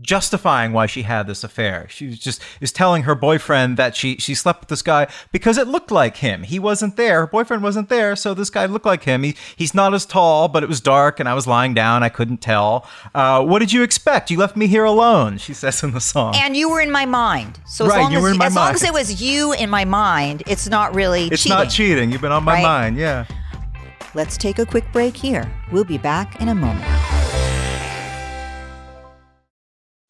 justifying 0.03 0.73
why 0.73 0.87
she 0.87 1.03
had 1.03 1.27
this 1.27 1.43
affair. 1.43 1.87
She 1.89 2.07
was 2.07 2.19
just 2.19 2.43
is 2.61 2.73
telling 2.73 3.05
her 3.05 3.15
boyfriend 3.15 3.77
that 3.77 3.97
she 3.97 4.17
she 4.17 4.35
slept 4.35 4.61
with 4.61 4.69
this 4.69 4.83
guy 4.83 5.09
because 5.33 5.59
it 5.59 5.67
looked 5.67 5.91
like 5.91 6.19
him. 6.19 6.43
He 6.43 6.59
wasn't 6.59 6.97
there. 6.97 7.21
Her 7.21 7.27
boyfriend 7.27 7.63
wasn't 7.63 7.89
there, 7.89 8.15
so 8.17 8.35
this 8.35 8.51
guy 8.51 8.67
looked 8.67 8.87
like 8.87 9.05
him. 9.05 9.23
He 9.23 9.35
he's 9.57 9.75
not 9.75 9.95
as 9.95 10.05
tall, 10.05 10.49
but 10.49 10.63
it 10.63 10.69
was 10.69 10.81
dark 10.81 11.21
and 11.21 11.29
I 11.29 11.35
was 11.35 11.47
lying 11.47 11.75
down. 11.75 12.03
I 12.03 12.09
couldn't 12.09 12.39
tell. 12.39 12.87
Uh, 13.15 13.45
what 13.45 13.61
did 13.61 13.73
you 13.73 13.83
expect? 13.83 14.31
You 14.31 14.39
left 14.39 14.57
me 14.57 14.67
here 14.67 14.85
alone. 14.85 15.39
She 15.39 15.55
says 15.55 15.83
in 15.83 15.93
the 15.93 16.01
song. 16.01 16.35
And 16.37 16.57
you 16.57 16.71
were 16.71 16.81
in 16.81 16.91
my 16.91 17.07
mind. 17.07 17.61
So 17.67 17.87
as 17.87 17.91
right, 17.91 18.03
long 18.03 18.13
you 18.13 18.19
as, 18.19 18.23
were 18.23 18.31
in 18.31 18.39
my 18.39 18.47
as 18.47 18.55
mind. 18.55 18.67
long 18.67 18.75
as 18.75 18.83
it 18.83 18.93
was 18.93 19.23
you 19.23 19.53
in 19.55 19.71
my 19.71 19.85
mind, 19.85 20.43
it's 20.47 20.69
not 20.69 20.95
really. 20.95 21.29
It's 21.29 21.43
cheating, 21.43 21.59
not 21.59 21.71
cheating. 21.71 22.13
You've 22.13 22.21
been 22.21 22.33
on 22.33 22.45
my 22.45 22.55
right? 22.55 22.63
mind. 22.63 22.97
Yeah. 22.97 23.27
Let's 24.15 24.37
take 24.37 24.59
a 24.59 24.67
quick 24.67 24.91
break 24.93 25.17
here. 25.17 25.51
We'll 25.71 25.85
be 25.85 25.99
back 25.99 26.41
in 26.41 26.49
a 26.49 26.55
moment. 26.55 27.48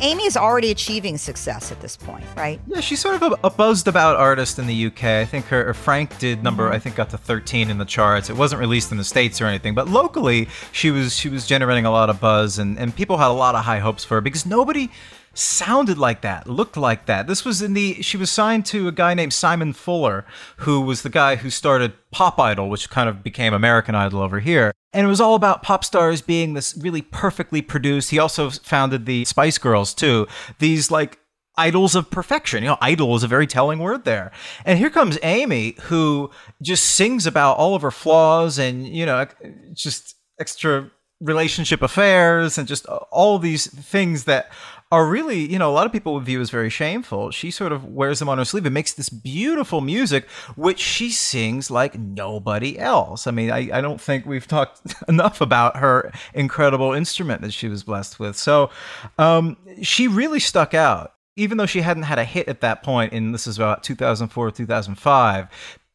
Amy 0.00 0.24
is 0.24 0.36
already 0.36 0.70
achieving 0.70 1.18
success 1.18 1.72
at 1.72 1.80
this 1.80 1.96
point, 1.96 2.24
right? 2.36 2.60
Yeah, 2.66 2.80
she's 2.80 3.00
sort 3.00 3.20
of 3.20 3.32
a, 3.32 3.46
a 3.46 3.50
buzzed 3.50 3.88
about 3.88 4.16
artist 4.16 4.58
in 4.58 4.66
the 4.66 4.86
UK. 4.86 5.04
I 5.04 5.24
think 5.24 5.46
her, 5.46 5.64
her 5.64 5.74
Frank 5.74 6.18
did 6.18 6.42
number 6.42 6.64
mm-hmm. 6.64 6.74
I 6.74 6.78
think 6.78 6.96
got 6.96 7.10
to 7.10 7.18
13 7.18 7.70
in 7.70 7.78
the 7.78 7.84
charts. 7.84 8.30
It 8.30 8.36
wasn't 8.36 8.60
released 8.60 8.92
in 8.92 8.98
the 8.98 9.04
states 9.04 9.40
or 9.40 9.46
anything, 9.46 9.74
but 9.74 9.88
locally 9.88 10.48
she 10.72 10.90
was 10.90 11.16
she 11.16 11.28
was 11.28 11.46
generating 11.46 11.84
a 11.84 11.90
lot 11.90 12.10
of 12.10 12.20
buzz 12.20 12.58
and 12.58 12.78
and 12.78 12.94
people 12.94 13.18
had 13.18 13.28
a 13.28 13.32
lot 13.32 13.54
of 13.54 13.64
high 13.64 13.80
hopes 13.80 14.04
for 14.04 14.16
her 14.16 14.20
because 14.20 14.46
nobody 14.46 14.90
sounded 15.34 15.98
like 15.98 16.20
that, 16.22 16.48
looked 16.48 16.76
like 16.76 17.06
that. 17.06 17.26
This 17.26 17.44
was 17.44 17.62
in 17.62 17.74
the 17.74 18.02
she 18.02 18.16
was 18.16 18.30
signed 18.30 18.66
to 18.66 18.88
a 18.88 18.92
guy 18.92 19.14
named 19.14 19.32
Simon 19.32 19.72
Fuller, 19.72 20.24
who 20.58 20.80
was 20.80 21.02
the 21.02 21.10
guy 21.10 21.36
who 21.36 21.50
started 21.50 21.92
Pop 22.10 22.38
Idol, 22.38 22.68
which 22.68 22.90
kind 22.90 23.08
of 23.08 23.22
became 23.22 23.54
American 23.54 23.94
Idol 23.94 24.20
over 24.20 24.40
here. 24.40 24.72
And 24.92 25.06
it 25.06 25.08
was 25.08 25.20
all 25.20 25.34
about 25.34 25.62
pop 25.62 25.84
stars 25.84 26.22
being 26.22 26.54
this 26.54 26.76
really 26.80 27.02
perfectly 27.02 27.60
produced. 27.60 28.10
He 28.10 28.18
also 28.18 28.50
founded 28.50 29.04
the 29.04 29.24
Spice 29.26 29.58
Girls 29.58 29.92
too. 29.92 30.26
These 30.58 30.90
like 30.90 31.18
idols 31.58 31.94
of 31.94 32.10
perfection. 32.10 32.62
You 32.62 32.70
know, 32.70 32.78
idol 32.80 33.14
is 33.16 33.22
a 33.22 33.28
very 33.28 33.46
telling 33.46 33.80
word 33.80 34.04
there. 34.04 34.30
And 34.64 34.78
here 34.78 34.90
comes 34.90 35.18
Amy, 35.22 35.76
who 35.82 36.30
just 36.62 36.84
sings 36.84 37.26
about 37.26 37.58
all 37.58 37.74
of 37.74 37.82
her 37.82 37.90
flaws 37.90 38.58
and, 38.58 38.86
you 38.86 39.04
know, 39.04 39.26
just 39.74 40.14
extra 40.40 40.90
relationship 41.20 41.82
affairs 41.82 42.56
and 42.56 42.68
just 42.68 42.86
all 42.86 43.38
these 43.38 43.66
things 43.66 44.24
that 44.24 44.50
are 44.90 45.06
really, 45.06 45.40
you 45.40 45.58
know, 45.58 45.70
a 45.70 45.72
lot 45.72 45.86
of 45.86 45.92
people 45.92 46.14
would 46.14 46.24
view 46.24 46.40
as 46.40 46.48
very 46.48 46.70
shameful. 46.70 47.30
She 47.30 47.50
sort 47.50 47.72
of 47.72 47.84
wears 47.84 48.20
them 48.20 48.28
on 48.28 48.38
her 48.38 48.44
sleeve 48.44 48.64
and 48.64 48.72
makes 48.72 48.94
this 48.94 49.10
beautiful 49.10 49.82
music, 49.82 50.28
which 50.56 50.78
she 50.78 51.10
sings 51.10 51.70
like 51.70 51.98
nobody 51.98 52.78
else. 52.78 53.26
I 53.26 53.30
mean, 53.30 53.50
I, 53.50 53.68
I 53.70 53.80
don't 53.82 54.00
think 54.00 54.24
we've 54.24 54.46
talked 54.46 54.94
enough 55.08 55.42
about 55.42 55.76
her 55.76 56.10
incredible 56.32 56.94
instrument 56.94 57.42
that 57.42 57.52
she 57.52 57.68
was 57.68 57.82
blessed 57.82 58.18
with. 58.18 58.36
So 58.36 58.70
um, 59.18 59.58
she 59.82 60.08
really 60.08 60.40
stuck 60.40 60.74
out. 60.74 61.12
Even 61.36 61.56
though 61.56 61.66
she 61.66 61.82
hadn't 61.82 62.02
had 62.02 62.18
a 62.18 62.24
hit 62.24 62.48
at 62.48 62.62
that 62.62 62.82
point, 62.82 63.12
in 63.12 63.30
this 63.30 63.46
is 63.46 63.56
about 63.56 63.84
2004, 63.84 64.50
2005, 64.50 65.48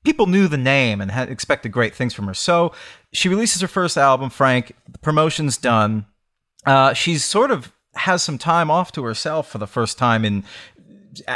people 0.05 0.25
knew 0.25 0.47
the 0.47 0.57
name 0.57 1.01
and 1.01 1.11
had 1.11 1.29
expected 1.29 1.69
great 1.69 1.93
things 1.93 2.13
from 2.13 2.27
her. 2.27 2.33
So 2.33 2.71
she 3.11 3.27
releases 3.27 3.61
her 3.61 3.67
first 3.67 3.97
album, 3.97 4.29
Frank. 4.29 4.73
The 4.89 4.99
promotion's 4.99 5.57
done. 5.57 6.05
Uh, 6.65 6.93
she's 6.93 7.25
sort 7.25 7.51
of 7.51 7.73
has 7.95 8.23
some 8.23 8.37
time 8.37 8.71
off 8.71 8.91
to 8.93 9.03
herself 9.03 9.49
for 9.49 9.57
the 9.57 9.67
first 9.67 9.97
time 9.97 10.25
in 10.25 10.43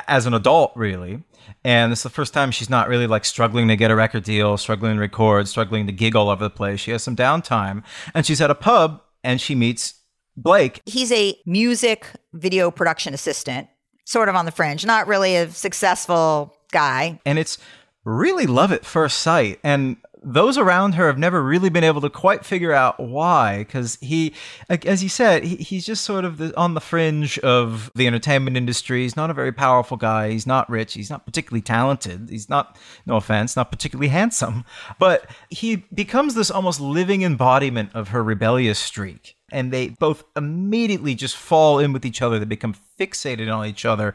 as 0.07 0.25
an 0.25 0.33
adult, 0.33 0.71
really. 0.75 1.23
And 1.63 1.91
it's 1.91 2.03
the 2.03 2.09
first 2.09 2.33
time 2.33 2.51
she's 2.51 2.69
not 2.69 2.87
really 2.89 3.07
like 3.07 3.25
struggling 3.25 3.67
to 3.67 3.75
get 3.75 3.91
a 3.91 3.95
record 3.95 4.23
deal, 4.23 4.57
struggling 4.57 4.95
to 4.95 4.99
record, 4.99 5.47
struggling 5.47 5.85
to 5.87 5.93
gig 5.93 6.15
all 6.15 6.29
over 6.29 6.43
the 6.43 6.49
place. 6.49 6.79
She 6.79 6.91
has 6.91 7.03
some 7.03 7.15
downtime, 7.15 7.83
and 8.13 8.25
she's 8.25 8.41
at 8.41 8.51
a 8.51 8.55
pub 8.55 9.01
and 9.23 9.39
she 9.39 9.55
meets 9.55 9.95
Blake. 10.35 10.81
He's 10.85 11.11
a 11.11 11.35
music 11.45 12.07
video 12.33 12.69
production 12.69 13.13
assistant, 13.13 13.67
sort 14.05 14.29
of 14.29 14.35
on 14.35 14.45
the 14.45 14.51
fringe, 14.51 14.85
not 14.85 15.07
really 15.07 15.35
a 15.35 15.49
successful 15.49 16.55
guy. 16.71 17.19
And 17.25 17.39
it's 17.39 17.57
really 18.05 18.45
love 18.45 18.71
at 18.71 18.85
first 18.85 19.19
sight. 19.19 19.59
And 19.63 19.97
those 20.23 20.58
around 20.58 20.93
her 20.95 21.08
have 21.08 21.17
never 21.17 21.43
really 21.43 21.69
been 21.69 21.84
able 21.84 22.01
to 22.01 22.10
quite 22.10 22.45
figure 22.45 22.73
out 22.73 22.99
why 22.99 23.60
because 23.60 23.97
he 24.01 24.34
as 24.69 25.03
you 25.03 25.10
said 25.10 25.43
he, 25.43 25.58
he's 25.58 25.86
just 25.86 26.03
sort 26.03 26.25
of 26.25 26.38
the, 26.38 26.58
on 26.58 26.73
the 26.73 26.82
fringe 26.82 27.38
of 27.39 27.91
the 27.95 28.08
entertainment 28.08 28.58
industry. 28.58 29.03
He's 29.03 29.15
not 29.15 29.30
a 29.30 29.34
very 29.34 29.51
powerful 29.51 29.97
guy. 29.97 30.32
He's 30.32 30.47
not 30.47 30.69
rich. 30.69 30.93
He's 30.93 31.10
not 31.10 31.25
particularly 31.25 31.62
talented. 31.62 32.30
He's 32.30 32.49
not 32.49 32.77
no 33.06 33.15
offense 33.15 33.56
not 33.56 33.71
particularly 33.71 34.08
handsome. 34.19 34.65
But 34.99 35.30
he 35.49 35.77
becomes 35.93 36.36
this 36.36 36.51
almost 36.51 36.82
living 36.82 37.21
embodiment 37.21 37.91
of 37.93 38.10
her 38.10 38.23
rebellious 38.23 38.80
streak. 38.80 39.36
And 39.51 39.71
they 39.71 39.89
both 39.89 40.23
immediately 40.36 41.15
just 41.15 41.38
fall 41.38 41.80
in 41.80 41.93
with 41.93 42.06
each 42.06 42.21
other. 42.21 42.38
They 42.38 42.45
become 42.45 42.75
fixated 42.99 43.53
on 43.53 43.65
each 43.65 43.86
other 43.86 44.13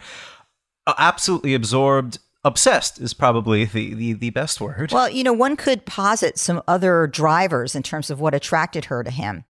absolutely 0.99 1.55
absorbed 1.55 2.19
obsessed 2.45 3.01
is 3.01 3.15
probably 3.15 3.65
the, 3.65 3.95
the, 3.95 4.13
the 4.15 4.31
best 4.31 4.61
word. 4.61 4.93
Well, 4.93 5.09
you 5.09 5.25
know, 5.25 5.33
one 5.33 5.57
could 5.57 5.87
posit 5.87 6.39
some 6.39 6.63
other 6.67 7.07
drivers 7.07 7.75
in 7.75 7.83
terms 7.83 8.11
of 8.11 8.21
what 8.21 8.35
attracted 8.35 8.87
her 8.87 9.03
to 9.05 9.11
him. 9.11 9.45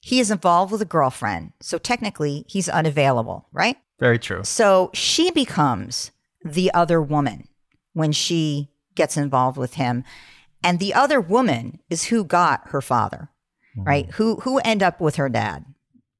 He 0.00 0.20
is 0.20 0.30
involved 0.30 0.70
with 0.70 0.82
a 0.82 0.86
girlfriend, 0.86 1.52
so 1.60 1.78
technically 1.78 2.44
he's 2.48 2.68
unavailable, 2.68 3.48
right? 3.52 3.76
Very 3.98 4.18
true. 4.18 4.44
So 4.44 4.90
she 4.92 5.30
becomes 5.30 6.12
the 6.44 6.72
other 6.74 7.00
woman 7.02 7.48
when 7.92 8.12
she 8.12 8.70
gets 8.94 9.16
involved 9.16 9.56
with 9.56 9.74
him. 9.74 10.04
And 10.62 10.78
the 10.78 10.94
other 10.94 11.20
woman 11.20 11.80
is 11.90 12.04
who 12.04 12.24
got 12.24 12.68
her 12.68 12.80
father, 12.80 13.30
mm-hmm. 13.76 13.86
right? 13.86 14.10
Who 14.12 14.36
who 14.36 14.58
end 14.58 14.82
up 14.82 15.00
with 15.00 15.16
her 15.16 15.28
dad, 15.28 15.64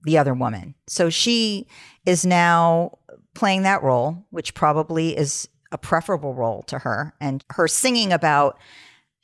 the 0.04 0.18
other 0.18 0.34
woman. 0.34 0.74
So 0.86 1.10
she 1.10 1.66
is 2.04 2.24
now 2.24 2.98
playing 3.34 3.62
that 3.62 3.82
role, 3.82 4.26
which 4.30 4.54
probably 4.54 5.16
is 5.16 5.48
a 5.76 5.78
preferable 5.78 6.32
role 6.32 6.62
to 6.62 6.78
her. 6.78 7.14
And 7.20 7.44
her 7.50 7.68
singing 7.68 8.14
about, 8.14 8.58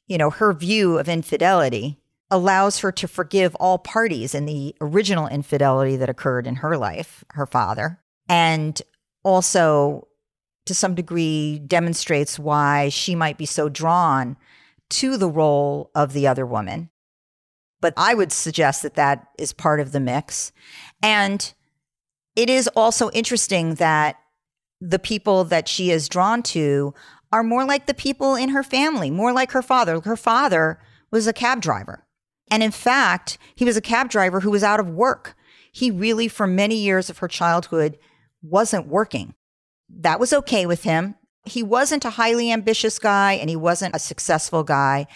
you 0.07 0.19
know, 0.19 0.29
her 0.29 0.53
view 0.53 0.99
of 0.99 1.09
infidelity 1.09 1.99
allows 2.31 2.81
her 2.81 2.93
to 2.93 3.09
forgive 3.09 3.55
all 3.55 3.79
parties 3.79 4.35
in 4.35 4.45
the 4.45 4.77
original 4.83 5.29
infidelity 5.29 5.97
that 5.97 6.11
occurred 6.11 6.47
in 6.47 6.57
her 6.57 6.77
life, 6.77 7.25
her 7.31 7.47
father, 7.47 7.99
and 8.29 8.83
also 9.25 10.07
to 10.67 10.75
some 10.75 10.95
degree 10.95 11.59
demonstrates 11.59 12.39
why 12.39 12.91
she 12.91 13.15
might 13.15 13.39
be 13.39 13.47
so 13.47 13.71
drawn 13.71 14.37
to 14.91 15.17
the 15.17 15.29
role 15.29 15.91
of 15.95 16.13
the 16.13 16.27
other 16.27 16.45
woman. 16.45 16.91
But 17.81 17.95
I 17.97 18.13
would 18.13 18.31
suggest 18.31 18.83
that 18.83 18.95
that 18.95 19.29
is 19.39 19.55
part 19.55 19.81
of 19.81 19.93
the 19.93 20.01
mix. 20.01 20.53
And 21.03 21.53
it 22.37 22.51
is 22.51 22.69
also 22.69 23.11
interesting 23.11 23.77
that 23.77 24.17
the 24.83 24.99
people 24.99 25.45
that 25.45 25.69
she 25.69 25.91
is 25.91 26.09
drawn 26.09 26.43
to 26.43 26.93
are 27.31 27.45
more 27.45 27.65
like 27.65 27.87
the 27.87 27.95
people 27.95 28.35
in 28.35 28.49
her 28.49 28.65
family, 28.65 29.11
more 29.11 29.33
like 29.33 29.53
her 29.53 29.63
father. 29.63 30.01
Her 30.01 30.17
father 30.17 30.79
was 31.11 31.27
a 31.27 31.33
cab 31.33 31.61
driver. 31.61 32.05
And 32.51 32.63
in 32.63 32.73
fact, 32.73 33.39
he 33.55 33.65
was 33.65 33.77
a 33.77 33.81
cab 33.81 34.11
driver 34.11 34.41
who 34.41 34.51
was 34.51 34.65
out 34.65 34.81
of 34.81 34.91
work. 34.91 35.35
He 35.71 35.91
really, 35.91 36.29
for 36.29 36.47
many 36.47 36.77
years 36.77 37.09
of 37.09 37.19
her 37.19 37.29
childhood, 37.29 37.97
wasn't 38.43 38.89
working. 38.89 39.35
That 39.89 40.21
was 40.21 40.33
okay 40.33 40.67
with 40.67 40.83
him. 40.83 41.15
He 41.45 41.63
wasn't 41.63 42.05
a 42.05 42.11
highly 42.11 42.51
ambitious 42.51 42.99
guy 42.99 43.35
and 43.35 43.49
he 43.49 43.57
wasn't 43.57 43.97
a 43.97 44.01
successful 44.01 44.65
guy. 44.65 45.07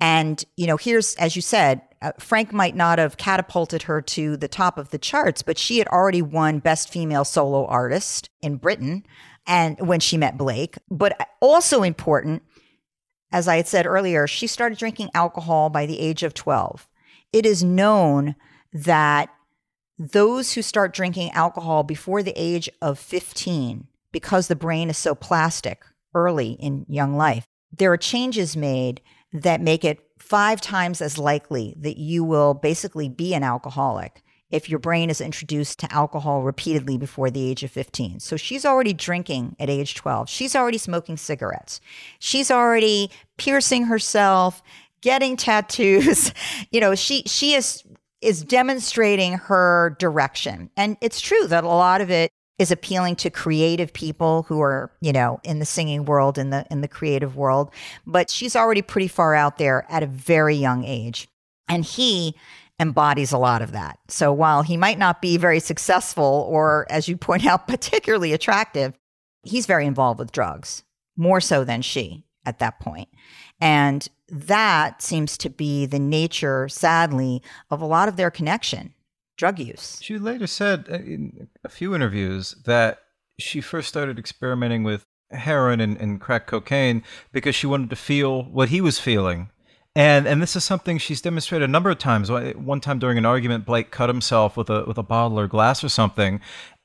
And, 0.00 0.44
you 0.56 0.66
know, 0.66 0.76
here's, 0.76 1.14
as 1.16 1.34
you 1.34 1.42
said, 1.42 1.82
uh, 2.00 2.12
Frank 2.18 2.52
might 2.52 2.76
not 2.76 2.98
have 2.98 3.16
catapulted 3.16 3.82
her 3.82 4.00
to 4.00 4.36
the 4.36 4.48
top 4.48 4.78
of 4.78 4.90
the 4.90 4.98
charts, 4.98 5.42
but 5.42 5.58
she 5.58 5.78
had 5.78 5.88
already 5.88 6.22
won 6.22 6.60
Best 6.60 6.88
Female 6.88 7.24
Solo 7.24 7.66
Artist 7.66 8.30
in 8.40 8.56
Britain 8.56 9.04
and 9.46 9.78
when 9.80 9.98
she 9.98 10.16
met 10.16 10.38
Blake. 10.38 10.76
But 10.88 11.28
also 11.40 11.82
important, 11.82 12.42
as 13.32 13.48
I 13.48 13.56
had 13.56 13.66
said 13.66 13.86
earlier, 13.86 14.26
she 14.26 14.46
started 14.46 14.78
drinking 14.78 15.10
alcohol 15.14 15.70
by 15.70 15.86
the 15.86 15.98
age 15.98 16.22
of 16.22 16.34
12. 16.34 16.86
It 17.32 17.44
is 17.44 17.64
known 17.64 18.36
that 18.72 19.30
those 19.98 20.52
who 20.52 20.62
start 20.62 20.94
drinking 20.94 21.32
alcohol 21.32 21.82
before 21.82 22.22
the 22.22 22.32
age 22.36 22.70
of 22.80 22.98
15 22.98 23.88
because 24.12 24.46
the 24.46 24.56
brain 24.56 24.88
is 24.88 24.96
so 24.96 25.14
plastic 25.14 25.84
early 26.14 26.52
in 26.52 26.86
young 26.88 27.16
life, 27.16 27.46
there 27.76 27.92
are 27.92 27.98
changes 27.98 28.56
made 28.56 29.00
that 29.32 29.60
make 29.60 29.84
it 29.84 30.00
five 30.18 30.60
times 30.60 31.00
as 31.00 31.18
likely 31.18 31.74
that 31.78 31.98
you 31.98 32.24
will 32.24 32.54
basically 32.54 33.08
be 33.08 33.34
an 33.34 33.42
alcoholic 33.42 34.22
if 34.50 34.68
your 34.68 34.78
brain 34.78 35.10
is 35.10 35.20
introduced 35.20 35.78
to 35.78 35.92
alcohol 35.92 36.42
repeatedly 36.42 36.96
before 36.96 37.30
the 37.30 37.50
age 37.50 37.62
of 37.62 37.70
15. 37.70 38.20
So 38.20 38.36
she's 38.36 38.64
already 38.64 38.94
drinking 38.94 39.56
at 39.58 39.68
age 39.68 39.94
12. 39.94 40.28
She's 40.28 40.56
already 40.56 40.78
smoking 40.78 41.16
cigarettes. 41.16 41.80
She's 42.18 42.50
already 42.50 43.10
piercing 43.36 43.84
herself, 43.84 44.62
getting 45.02 45.36
tattoos. 45.36 46.32
you 46.70 46.80
know, 46.80 46.94
she 46.94 47.22
she 47.26 47.54
is 47.54 47.84
is 48.20 48.42
demonstrating 48.42 49.34
her 49.34 49.96
direction. 49.98 50.70
And 50.76 50.96
it's 51.00 51.20
true 51.20 51.46
that 51.46 51.64
a 51.64 51.68
lot 51.68 52.00
of 52.00 52.10
it 52.10 52.32
is 52.58 52.70
appealing 52.70 53.16
to 53.16 53.30
creative 53.30 53.92
people 53.92 54.42
who 54.44 54.60
are, 54.60 54.90
you 55.00 55.12
know, 55.12 55.40
in 55.44 55.60
the 55.60 55.64
singing 55.64 56.04
world 56.04 56.38
in 56.38 56.50
the 56.50 56.66
in 56.70 56.80
the 56.80 56.88
creative 56.88 57.36
world, 57.36 57.72
but 58.06 58.30
she's 58.30 58.56
already 58.56 58.82
pretty 58.82 59.08
far 59.08 59.34
out 59.34 59.58
there 59.58 59.86
at 59.88 60.02
a 60.02 60.06
very 60.06 60.56
young 60.56 60.84
age. 60.84 61.28
And 61.68 61.84
he 61.84 62.34
embodies 62.80 63.32
a 63.32 63.38
lot 63.38 63.62
of 63.62 63.72
that. 63.72 63.98
So 64.08 64.32
while 64.32 64.62
he 64.62 64.76
might 64.76 64.98
not 64.98 65.20
be 65.20 65.36
very 65.36 65.60
successful 65.60 66.46
or, 66.48 66.86
as 66.90 67.08
you 67.08 67.16
point 67.16 67.46
out, 67.46 67.68
particularly 67.68 68.32
attractive, 68.32 68.94
he's 69.42 69.66
very 69.66 69.86
involved 69.86 70.18
with 70.18 70.32
drugs, 70.32 70.84
more 71.16 71.40
so 71.40 71.64
than 71.64 71.82
she 71.82 72.24
at 72.44 72.58
that 72.60 72.80
point. 72.80 73.08
And 73.60 74.06
that 74.28 75.02
seems 75.02 75.36
to 75.38 75.50
be 75.50 75.86
the 75.86 75.98
nature, 75.98 76.68
sadly, 76.68 77.42
of 77.70 77.80
a 77.80 77.86
lot 77.86 78.08
of 78.08 78.16
their 78.16 78.30
connection 78.30 78.94
drug 79.38 79.58
use. 79.58 79.98
She 80.02 80.18
later 80.18 80.46
said 80.46 80.86
uh, 80.90 80.96
in 80.96 81.48
a 81.64 81.70
few 81.70 81.94
interviews 81.94 82.54
that 82.66 82.98
she 83.38 83.62
first 83.62 83.88
started 83.88 84.18
experimenting 84.18 84.82
with 84.84 85.06
heroin 85.30 85.80
and, 85.80 85.96
and 85.96 86.20
crack 86.20 86.46
cocaine 86.46 87.02
because 87.32 87.54
she 87.54 87.66
wanted 87.66 87.88
to 87.90 87.96
feel 87.96 88.42
what 88.42 88.68
he 88.68 88.82
was 88.82 88.98
feeling 88.98 89.50
and 89.98 90.28
and 90.28 90.40
this 90.40 90.54
is 90.54 90.62
something 90.62 90.96
she's 90.96 91.20
demonstrated 91.20 91.68
a 91.68 91.72
number 91.72 91.90
of 91.90 91.98
times. 91.98 92.30
One 92.30 92.80
time 92.80 93.00
during 93.00 93.18
an 93.18 93.26
argument, 93.26 93.66
Blake 93.66 93.90
cut 93.90 94.08
himself 94.08 94.56
with 94.56 94.70
a 94.70 94.84
with 94.86 94.96
a 94.96 95.02
bottle 95.02 95.40
or 95.40 95.48
glass 95.48 95.82
or 95.82 95.88
something, 95.88 96.40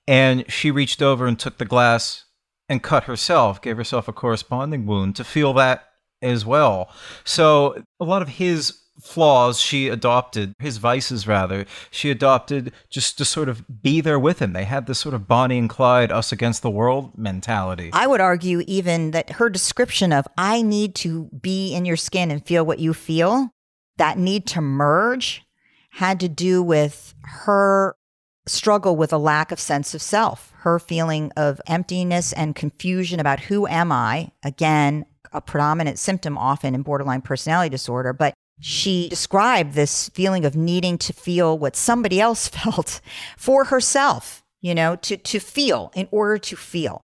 and 0.08 0.52
she 0.52 0.72
reached 0.72 1.02
over 1.02 1.28
and 1.28 1.38
took 1.38 1.60
the 1.60 1.66
glass 1.66 2.26
and 2.68 2.82
cut 2.82 3.04
herself, 3.04 3.62
gave 3.62 3.78
herself 3.78 4.08
a 4.08 4.14
corresponding 4.14 4.88
wound 4.88 5.16
to 5.18 5.24
feel 5.24 5.54
that 5.54 5.90
as 6.24 6.44
well. 6.44 6.90
So 7.24 7.84
a 8.00 8.06
lot 8.06 8.24
of 8.24 8.30
his 8.30 8.80
flaws 9.02 9.60
she 9.60 9.90
adopted, 9.90 10.54
his 10.60 10.78
vices 10.78 11.28
rather, 11.28 11.66
she 11.92 12.12
adopted 12.12 12.72
just 12.90 13.18
to 13.18 13.26
sort 13.26 13.50
of 13.50 13.64
be 13.82 14.02
there 14.02 14.20
with 14.20 14.40
him. 14.40 14.54
They 14.54 14.66
had 14.66 14.86
this 14.86 15.00
sort 15.00 15.16
of 15.16 15.28
Bonnie 15.28 15.58
and 15.58 15.70
Clyde, 15.70 16.12
us 16.12 16.32
against 16.32 16.62
the 16.62 16.70
world 16.70 17.18
mentality. 17.18 17.90
I 17.94 18.08
would 18.08 18.22
argue 18.22 18.64
even 18.68 19.12
that 19.12 19.32
her 19.32 19.50
description 19.50 20.14
of, 20.14 20.28
I 20.38 20.62
need 20.62 20.96
to 20.96 21.26
be 21.42 21.74
in 21.74 21.86
your 21.86 21.98
skin 21.98 22.32
and 22.32 22.46
feel 22.46 22.66
what 22.66 22.80
you 22.80 22.94
feel, 22.94 23.50
that 23.98 24.18
need 24.18 24.48
to 24.48 24.62
merge 24.62 25.44
had 25.92 26.20
to 26.20 26.30
do 26.30 26.64
with 26.64 27.14
her 27.22 27.96
struggle 28.48 28.96
with 28.96 29.14
a 29.14 29.18
lack 29.18 29.52
of 29.52 29.60
sense 29.60 29.94
of 29.94 30.02
self, 30.02 30.52
her 30.58 30.80
feeling 30.80 31.32
of 31.38 31.62
emptiness 31.68 32.34
and 32.34 32.56
confusion 32.56 33.20
about 33.20 33.42
who 33.42 33.68
am 33.68 33.92
I? 33.92 34.32
Again, 34.44 35.06
a 35.32 35.42
predominant 35.42 36.00
symptom 36.00 36.38
often 36.38 36.76
in 36.76 36.82
borderline 36.82 37.22
personality 37.22 37.70
disorder, 37.70 38.14
but 38.14 38.34
she 38.66 39.10
described 39.10 39.74
this 39.74 40.08
feeling 40.10 40.46
of 40.46 40.56
needing 40.56 40.98
to 40.98 41.12
feel 41.12 41.60
what 41.60 41.76
somebody 41.76 42.22
else 42.22 42.48
felt 42.64 43.02
for 43.38 43.66
herself, 43.66 44.42
you 44.62 44.74
know, 44.74 44.96
to, 44.96 45.18
to 45.18 45.40
feel 45.40 45.92
in 45.96 46.08
order 46.12 46.38
to 46.38 46.56
feel. 46.56 47.02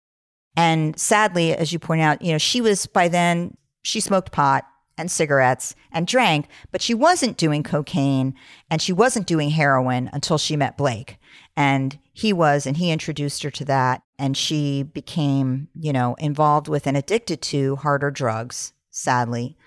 And 0.56 1.00
sadly, 1.00 1.56
as 1.56 1.74
you 1.74 1.80
point 1.80 2.02
out, 2.02 2.22
you 2.22 2.32
know, 2.32 2.38
she 2.38 2.62
was 2.62 2.86
by 2.86 3.08
then, 3.08 3.58
she 3.82 4.00
smoked 4.00 4.32
pot 4.32 4.66
and 5.00 5.10
cigarettes 5.10 5.74
and 5.92 6.06
drank, 6.06 6.48
but 6.72 6.82
she 6.84 6.94
wasn't 6.94 7.38
doing 7.38 7.64
cocaine 7.64 8.36
and 8.70 8.80
she 8.80 8.94
wasn't 8.94 9.26
doing 9.26 9.50
heroin 9.50 10.12
until 10.14 10.38
she 10.38 10.56
met 10.56 10.78
Blake. 10.78 11.18
And 11.56 11.98
he 12.14 12.34
was, 12.34 12.68
and 12.68 12.78
he 12.78 12.92
introduced 12.92 13.42
her 13.42 13.52
to 13.52 13.66
that. 13.66 14.04
And 14.20 14.38
she 14.38 14.84
became, 14.84 15.70
you 15.74 15.92
know, 15.92 16.14
involved 16.20 16.68
with 16.68 16.86
and 16.86 16.96
addicted 16.96 17.42
to 17.44 17.78
harder 17.78 18.12
drugs, 18.12 18.74
sadly. 18.92 19.58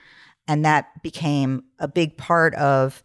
And 0.51 0.65
that 0.65 1.01
became 1.05 1.63
a 1.79 1.87
big 1.87 2.17
part 2.17 2.57
of 2.57 3.05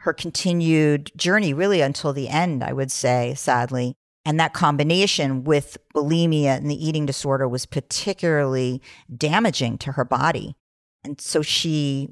her 0.00 0.12
continued 0.12 1.10
journey, 1.16 1.54
really 1.54 1.80
until 1.80 2.12
the 2.12 2.28
end, 2.28 2.62
I 2.62 2.74
would 2.74 2.92
say, 2.92 3.32
sadly. 3.34 3.94
And 4.26 4.38
that 4.38 4.52
combination 4.52 5.42
with 5.42 5.78
bulimia 5.94 6.58
and 6.58 6.70
the 6.70 6.86
eating 6.86 7.06
disorder 7.06 7.48
was 7.48 7.64
particularly 7.64 8.82
damaging 9.16 9.78
to 9.78 9.92
her 9.92 10.04
body. 10.04 10.54
And 11.02 11.18
so 11.18 11.40
she, 11.40 12.10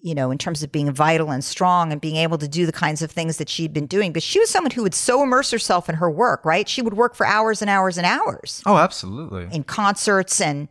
you 0.00 0.14
know, 0.14 0.30
in 0.30 0.38
terms 0.38 0.62
of 0.62 0.70
being 0.70 0.92
vital 0.92 1.32
and 1.32 1.42
strong 1.42 1.90
and 1.90 2.00
being 2.00 2.16
able 2.16 2.38
to 2.38 2.46
do 2.46 2.64
the 2.64 2.70
kinds 2.70 3.02
of 3.02 3.10
things 3.10 3.38
that 3.38 3.48
she'd 3.48 3.72
been 3.72 3.86
doing, 3.86 4.12
because 4.12 4.22
she 4.22 4.38
was 4.38 4.50
someone 4.50 4.70
who 4.70 4.84
would 4.84 4.94
so 4.94 5.20
immerse 5.20 5.50
herself 5.50 5.88
in 5.88 5.96
her 5.96 6.10
work, 6.10 6.44
right? 6.44 6.68
She 6.68 6.80
would 6.80 6.94
work 6.94 7.16
for 7.16 7.26
hours 7.26 7.60
and 7.60 7.68
hours 7.68 7.98
and 7.98 8.06
hours. 8.06 8.62
Oh, 8.66 8.76
absolutely. 8.76 9.48
In 9.50 9.64
concerts 9.64 10.40
and, 10.40 10.68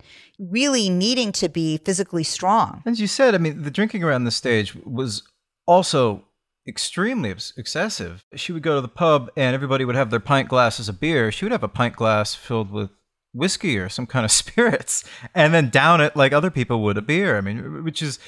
really 0.50 0.90
needing 0.90 1.32
to 1.34 1.50
be 1.50 1.78
physically 1.78 2.24
strong. 2.24 2.82
As 2.86 3.00
you 3.00 3.08
said, 3.08 3.36
I 3.36 3.38
mean, 3.38 3.62
the 3.62 3.72
drinking 3.72 4.04
around 4.04 4.24
the 4.24 4.32
stage 4.32 4.76
was 4.76 5.24
also 5.68 6.24
extremely 6.68 7.32
excessive. 7.58 8.24
She 8.36 8.52
would 8.52 8.64
go 8.64 8.76
to 8.76 8.82
the 8.82 8.88
pub 8.88 9.30
and 9.36 9.54
everybody 9.54 9.86
would 9.86 9.96
have 9.96 10.10
their 10.10 10.20
pint 10.20 10.50
glasses 10.50 10.90
of 10.90 11.00
beer. 11.00 11.32
She 11.32 11.46
would 11.46 11.52
have 11.52 11.64
a 11.64 11.68
pint 11.68 11.96
glass 11.96 12.36
filled 12.36 12.72
with 12.72 12.90
whiskey 13.34 13.78
or 13.78 13.90
some 13.90 14.06
kind 14.06 14.26
of 14.26 14.32
spirits 14.44 15.04
and 15.34 15.54
then 15.54 15.70
down 15.70 16.02
it 16.02 16.16
like 16.16 16.34
other 16.34 16.52
people 16.52 16.82
would 16.84 16.98
a 16.98 17.02
beer. 17.02 17.38
I 17.38 17.42
mean, 17.42 17.84
which 17.84 18.02
is, 18.02 18.20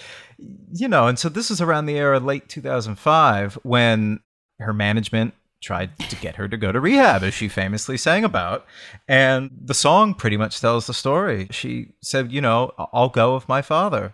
you 0.71 0.87
know, 0.87 1.07
and 1.07 1.17
so 1.17 1.29
this 1.29 1.51
is 1.51 1.61
around 1.61 1.85
the 1.85 1.97
era 1.97 2.19
late 2.19 2.49
2005 2.49 3.55
when 3.63 4.19
her 4.59 4.73
management 4.73 5.33
tried 5.63 5.97
to 5.97 6.15
get 6.17 6.35
her 6.35 6.47
to 6.47 6.57
go 6.57 6.71
to 6.71 6.79
rehab, 6.79 7.23
as 7.23 7.33
she 7.33 7.47
famously 7.47 7.97
sang 7.97 8.23
about. 8.23 8.65
And 9.07 9.49
the 9.59 9.73
song 9.73 10.13
pretty 10.13 10.37
much 10.37 10.59
tells 10.59 10.85
the 10.85 10.93
story. 10.93 11.47
She 11.49 11.93
said, 12.01 12.31
You 12.31 12.41
know, 12.41 12.71
I'll 12.91 13.09
go 13.09 13.33
with 13.33 13.47
my 13.47 13.61
father, 13.61 14.13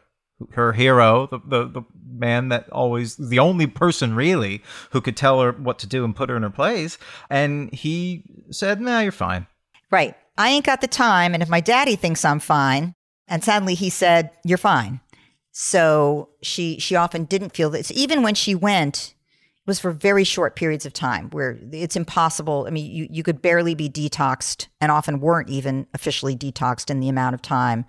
her 0.51 0.73
hero, 0.73 1.27
the, 1.27 1.39
the, 1.45 1.67
the 1.67 1.81
man 2.09 2.49
that 2.49 2.69
always, 2.69 3.15
the 3.17 3.39
only 3.39 3.67
person 3.67 4.15
really 4.15 4.61
who 4.91 5.01
could 5.01 5.17
tell 5.17 5.41
her 5.41 5.51
what 5.51 5.79
to 5.79 5.87
do 5.87 6.05
and 6.05 6.15
put 6.15 6.29
her 6.29 6.37
in 6.37 6.43
her 6.43 6.49
place. 6.49 6.97
And 7.29 7.73
he 7.73 8.23
said, 8.51 8.79
Nah, 8.79 8.99
you're 8.99 9.11
fine. 9.11 9.47
Right. 9.91 10.15
I 10.37 10.49
ain't 10.49 10.65
got 10.65 10.81
the 10.81 10.87
time. 10.87 11.33
And 11.33 11.43
if 11.43 11.49
my 11.49 11.59
daddy 11.59 11.95
thinks 11.95 12.23
I'm 12.23 12.39
fine, 12.39 12.93
and 13.27 13.43
sadly 13.43 13.73
he 13.73 13.89
said, 13.89 14.31
You're 14.45 14.57
fine. 14.57 15.01
So 15.51 16.29
she 16.41 16.79
she 16.79 16.95
often 16.95 17.25
didn't 17.25 17.55
feel 17.55 17.69
this. 17.69 17.91
Even 17.91 18.21
when 18.21 18.35
she 18.35 18.55
went 18.55 19.13
was 19.69 19.79
for 19.79 19.91
very 19.91 20.25
short 20.25 20.57
periods 20.57 20.85
of 20.85 20.91
time 20.91 21.29
where 21.29 21.57
it's 21.71 21.95
impossible. 21.95 22.65
I 22.67 22.71
mean, 22.71 22.91
you, 22.91 23.07
you 23.09 23.23
could 23.23 23.41
barely 23.41 23.75
be 23.75 23.89
detoxed 23.89 24.67
and 24.81 24.91
often 24.91 25.21
weren't 25.21 25.47
even 25.49 25.87
officially 25.93 26.35
detoxed 26.35 26.89
in 26.89 26.99
the 26.99 27.07
amount 27.07 27.35
of 27.35 27.41
time, 27.41 27.85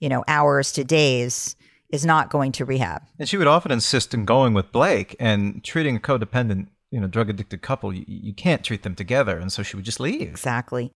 you 0.00 0.10
know, 0.10 0.24
hours 0.28 0.72
to 0.72 0.84
days 0.84 1.56
is 1.88 2.04
not 2.04 2.30
going 2.30 2.52
to 2.52 2.64
rehab. 2.64 3.02
And 3.18 3.28
she 3.28 3.36
would 3.36 3.46
often 3.46 3.72
insist 3.72 4.12
in 4.12 4.24
going 4.24 4.54
with 4.54 4.72
Blake 4.72 5.16
and 5.18 5.62
treating 5.64 5.96
a 5.96 6.00
codependent, 6.00 6.66
you 6.90 7.00
know, 7.00 7.06
drug 7.06 7.30
addicted 7.30 7.62
couple. 7.62 7.92
You, 7.92 8.04
you 8.06 8.34
can't 8.34 8.64
treat 8.64 8.82
them 8.82 8.94
together. 8.94 9.38
And 9.38 9.52
so 9.52 9.62
she 9.62 9.76
would 9.76 9.84
just 9.84 10.00
leave. 10.00 10.28
Exactly. 10.28 10.90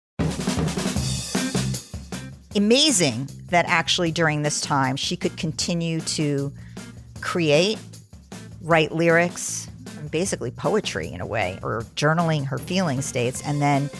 Amazing 2.56 3.28
that 3.50 3.64
actually 3.66 4.12
during 4.12 4.42
this 4.42 4.60
time 4.60 4.96
she 4.96 5.16
could 5.16 5.36
continue 5.36 6.00
to 6.00 6.52
create, 7.20 7.78
write 8.60 8.92
lyrics, 8.92 9.68
basically 10.14 10.52
poetry 10.52 11.08
in 11.08 11.20
a 11.20 11.26
way, 11.26 11.58
or 11.60 11.82
journaling 11.96 12.46
her 12.46 12.56
feeling 12.56 13.02
states 13.02 13.42
and 13.44 13.60
then 13.60 13.90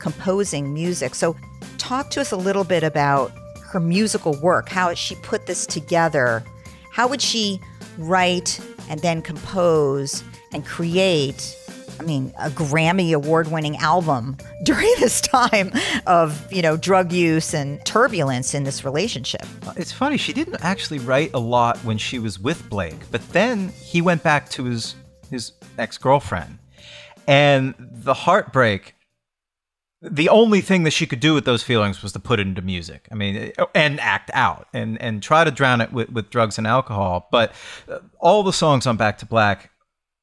composing 0.00 0.74
music. 0.74 1.14
So, 1.14 1.36
talk 1.78 2.10
to 2.10 2.20
us 2.20 2.32
a 2.32 2.36
little 2.36 2.64
bit 2.64 2.82
about 2.82 3.30
her 3.66 3.78
musical 3.78 4.34
work, 4.40 4.68
how 4.68 4.92
she 4.94 5.14
put 5.14 5.46
this 5.46 5.66
together. 5.66 6.42
How 6.90 7.06
would 7.06 7.22
she 7.22 7.60
write 7.98 8.58
and 8.88 9.00
then 9.00 9.22
compose 9.22 10.24
and 10.52 10.66
create? 10.66 11.56
I 12.00 12.02
mean, 12.02 12.34
a 12.40 12.50
Grammy 12.50 13.12
award-winning 13.12 13.76
album 13.76 14.38
during 14.64 14.92
this 14.98 15.20
time 15.20 15.70
of, 16.08 16.52
you 16.52 16.62
know, 16.62 16.76
drug 16.76 17.12
use 17.12 17.54
and 17.54 17.84
turbulence 17.86 18.54
in 18.54 18.64
this 18.64 18.84
relationship. 18.84 19.46
It's 19.76 19.92
funny, 19.92 20.16
she 20.16 20.32
didn't 20.32 20.64
actually 20.64 20.98
write 20.98 21.30
a 21.32 21.38
lot 21.38 21.78
when 21.84 21.96
she 21.96 22.18
was 22.18 22.40
with 22.40 22.68
Blake, 22.68 23.08
but 23.12 23.22
then 23.28 23.68
he 23.68 24.02
went 24.02 24.24
back 24.24 24.48
to 24.50 24.64
his 24.64 24.96
his 25.30 25.52
ex 25.78 25.98
girlfriend. 25.98 26.58
And 27.26 27.74
the 27.78 28.14
heartbreak, 28.14 28.94
the 30.02 30.28
only 30.28 30.60
thing 30.60 30.82
that 30.84 30.92
she 30.92 31.06
could 31.06 31.20
do 31.20 31.34
with 31.34 31.44
those 31.44 31.62
feelings 31.62 32.02
was 32.02 32.12
to 32.12 32.18
put 32.18 32.40
it 32.40 32.46
into 32.46 32.62
music. 32.62 33.06
I 33.12 33.14
mean, 33.14 33.52
and 33.74 34.00
act 34.00 34.30
out 34.34 34.68
and, 34.72 35.00
and 35.00 35.22
try 35.22 35.44
to 35.44 35.50
drown 35.50 35.80
it 35.80 35.92
with, 35.92 36.10
with 36.10 36.30
drugs 36.30 36.58
and 36.58 36.66
alcohol. 36.66 37.28
But 37.30 37.52
uh, 37.88 37.98
all 38.18 38.42
the 38.42 38.52
songs 38.52 38.86
on 38.86 38.96
Back 38.96 39.18
to 39.18 39.26
Black 39.26 39.70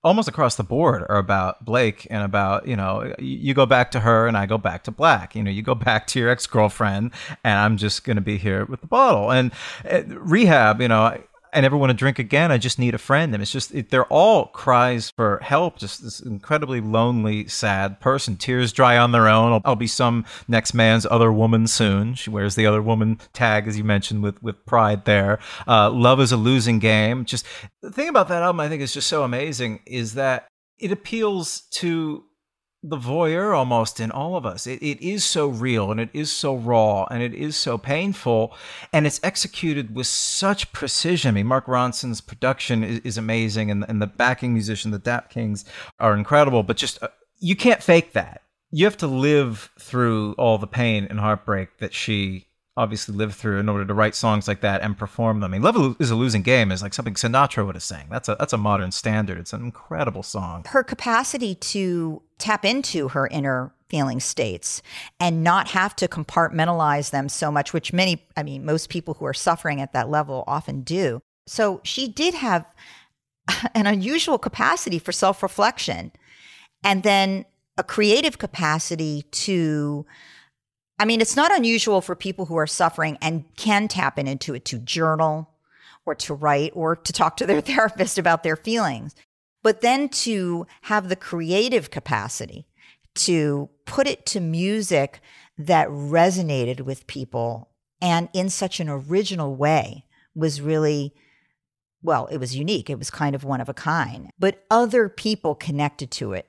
almost 0.03 0.27
across 0.27 0.55
the 0.55 0.63
board 0.63 1.03
are 1.09 1.17
about 1.17 1.65
Blake 1.65 2.07
and 2.09 2.23
about, 2.23 2.67
you 2.67 2.75
know, 2.75 3.13
you 3.19 3.53
go 3.53 3.65
back 3.65 3.91
to 3.91 3.99
her 3.99 4.27
and 4.27 4.37
I 4.37 4.45
go 4.45 4.57
back 4.57 4.83
to 4.85 4.91
Black. 4.91 5.35
You 5.35 5.43
know, 5.43 5.51
you 5.51 5.61
go 5.61 5.75
back 5.75 6.07
to 6.07 6.19
your 6.19 6.29
ex 6.29 6.47
girlfriend 6.47 7.11
and 7.43 7.59
I'm 7.59 7.77
just 7.77 8.03
going 8.03 8.15
to 8.15 8.21
be 8.21 8.37
here 8.37 8.65
with 8.65 8.81
the 8.81 8.87
bottle. 8.87 9.31
And 9.31 9.51
uh, 9.89 10.03
rehab, 10.07 10.81
you 10.81 10.87
know, 10.87 11.21
I 11.53 11.61
never 11.61 11.77
want 11.77 11.89
to 11.89 11.93
drink 11.93 12.19
again. 12.19 12.51
I 12.51 12.57
just 12.57 12.79
need 12.79 12.93
a 12.93 12.97
friend. 12.97 13.33
And 13.33 13.41
it's 13.41 13.51
just, 13.51 13.73
it, 13.73 13.89
they're 13.89 14.05
all 14.05 14.47
cries 14.47 15.11
for 15.11 15.39
help. 15.41 15.77
Just 15.77 16.03
this 16.03 16.19
incredibly 16.19 16.81
lonely, 16.81 17.47
sad 17.47 17.99
person. 17.99 18.35
Tears 18.35 18.71
dry 18.73 18.97
on 18.97 19.11
their 19.11 19.27
own. 19.27 19.53
I'll, 19.53 19.61
I'll, 19.65 19.75
be 19.75 19.87
some 19.87 20.25
next 20.47 20.73
man's 20.73 21.05
other 21.05 21.31
woman 21.31 21.67
soon. 21.67 22.15
She 22.15 22.29
wears 22.29 22.55
the 22.55 22.65
other 22.65 22.81
woman 22.81 23.19
tag, 23.33 23.67
as 23.67 23.77
you 23.77 23.83
mentioned, 23.83 24.23
with, 24.23 24.41
with 24.41 24.65
pride 24.65 25.05
there. 25.05 25.39
Uh, 25.67 25.89
Love 25.89 26.19
is 26.19 26.31
a 26.31 26.37
losing 26.37 26.79
game. 26.79 27.25
Just 27.25 27.45
the 27.81 27.91
thing 27.91 28.09
about 28.09 28.27
that 28.29 28.43
album, 28.43 28.59
I 28.59 28.69
think, 28.69 28.81
is 28.81 28.93
just 28.93 29.07
so 29.07 29.23
amazing 29.23 29.81
is 29.85 30.15
that 30.15 30.47
it 30.79 30.91
appeals 30.91 31.61
to 31.71 32.23
the 32.89 32.97
voyeur 32.97 33.55
almost 33.55 33.99
in 33.99 34.11
all 34.11 34.35
of 34.35 34.45
us. 34.45 34.65
It, 34.65 34.81
it 34.81 35.01
is 35.01 35.23
so 35.23 35.47
real 35.47 35.91
and 35.91 35.99
it 35.99 36.09
is 36.13 36.31
so 36.31 36.55
raw 36.55 37.05
and 37.11 37.21
it 37.21 37.33
is 37.33 37.55
so 37.55 37.77
painful 37.77 38.53
and 38.93 39.05
it's 39.05 39.19
executed 39.23 39.95
with 39.95 40.07
such 40.07 40.71
precision. 40.71 41.29
I 41.29 41.31
mean, 41.33 41.47
Mark 41.47 41.65
Ronson's 41.65 42.21
production 42.21 42.83
is, 42.83 42.99
is 42.99 43.17
amazing 43.17 43.69
and, 43.71 43.85
and 43.87 44.01
the 44.01 44.07
backing 44.07 44.53
musician, 44.53 44.91
the 44.91 44.99
Dap 44.99 45.29
Kings, 45.29 45.65
are 45.99 46.15
incredible, 46.15 46.63
but 46.63 46.77
just 46.77 47.01
uh, 47.03 47.09
you 47.39 47.55
can't 47.55 47.83
fake 47.83 48.13
that. 48.13 48.41
You 48.71 48.85
have 48.85 48.97
to 48.97 49.07
live 49.07 49.71
through 49.79 50.33
all 50.33 50.57
the 50.57 50.67
pain 50.67 51.07
and 51.09 51.19
heartbreak 51.19 51.77
that 51.79 51.93
she 51.93 52.46
obviously 52.77 53.15
lived 53.15 53.35
through 53.35 53.59
in 53.59 53.67
order 53.67 53.83
to 53.83 53.93
write 53.93 54.15
songs 54.15 54.47
like 54.47 54.61
that 54.61 54.81
and 54.81 54.97
perform 54.97 55.41
them. 55.41 55.51
I 55.51 55.57
mean, 55.57 55.63
"Love 55.63 55.97
is 55.99 56.11
a 56.11 56.15
Losing 56.15 56.43
Game" 56.43 56.71
is 56.71 56.81
like 56.81 56.93
something 56.93 57.15
Sinatra 57.15 57.65
would 57.65 57.75
have 57.75 57.83
sang. 57.83 58.07
That's 58.09 58.29
a 58.29 58.35
that's 58.39 58.53
a 58.53 58.57
modern 58.57 58.91
standard. 58.91 59.37
It's 59.37 59.53
an 59.53 59.61
incredible 59.61 60.23
song. 60.23 60.63
Her 60.67 60.83
capacity 60.83 61.55
to 61.55 62.21
tap 62.37 62.63
into 62.63 63.09
her 63.09 63.27
inner 63.27 63.73
feeling 63.89 64.19
states 64.19 64.81
and 65.19 65.43
not 65.43 65.69
have 65.69 65.95
to 65.95 66.07
compartmentalize 66.07 67.11
them 67.11 67.29
so 67.29 67.51
much, 67.51 67.73
which 67.73 67.93
many, 67.93 68.25
I 68.35 68.43
mean, 68.43 68.65
most 68.65 68.89
people 68.89 69.15
who 69.15 69.25
are 69.25 69.33
suffering 69.33 69.81
at 69.81 69.93
that 69.93 70.09
level 70.09 70.43
often 70.45 70.81
do. 70.81 71.21
So 71.47 71.79
she 71.83 72.07
did 72.07 72.33
have 72.33 72.65
an 73.73 73.87
unusual 73.87 74.37
capacity 74.37 74.99
for 74.99 75.11
self 75.11 75.41
reflection 75.41 76.11
and 76.83 77.03
then 77.03 77.45
a 77.77 77.83
creative 77.83 78.37
capacity 78.37 79.23
to 79.31 80.05
I 80.99 81.05
mean, 81.05 81.21
it's 81.21 81.35
not 81.35 81.55
unusual 81.55 82.01
for 82.01 82.15
people 82.15 82.45
who 82.45 82.57
are 82.57 82.67
suffering 82.67 83.17
and 83.21 83.45
can 83.55 83.87
tap 83.87 84.17
into 84.17 84.53
it 84.55 84.65
to 84.65 84.79
journal 84.79 85.49
or 86.05 86.15
to 86.15 86.33
write 86.33 86.71
or 86.73 86.95
to 86.95 87.13
talk 87.13 87.37
to 87.37 87.45
their 87.45 87.61
therapist 87.61 88.17
about 88.17 88.43
their 88.43 88.55
feelings. 88.55 89.15
But 89.63 89.81
then 89.81 90.09
to 90.09 90.65
have 90.83 91.09
the 91.09 91.15
creative 91.15 91.91
capacity 91.91 92.67
to 93.15 93.69
put 93.85 94.07
it 94.07 94.25
to 94.27 94.39
music 94.39 95.19
that 95.57 95.87
resonated 95.89 96.81
with 96.81 97.07
people 97.07 97.69
and 98.01 98.29
in 98.33 98.49
such 98.49 98.79
an 98.79 98.89
original 98.89 99.55
way 99.55 100.05
was 100.35 100.61
really 100.61 101.13
well, 102.03 102.27
it 102.27 102.37
was 102.37 102.55
unique. 102.55 102.89
It 102.89 102.99
was 102.99 103.09
kind 103.09 103.35
of 103.35 103.43
one 103.43 103.59
of 103.59 103.69
a 103.69 103.73
kind, 103.73 104.29
but 104.37 104.63
other 104.69 105.09
people 105.09 105.55
connected 105.55 106.11
to 106.11 106.33
it 106.33 106.46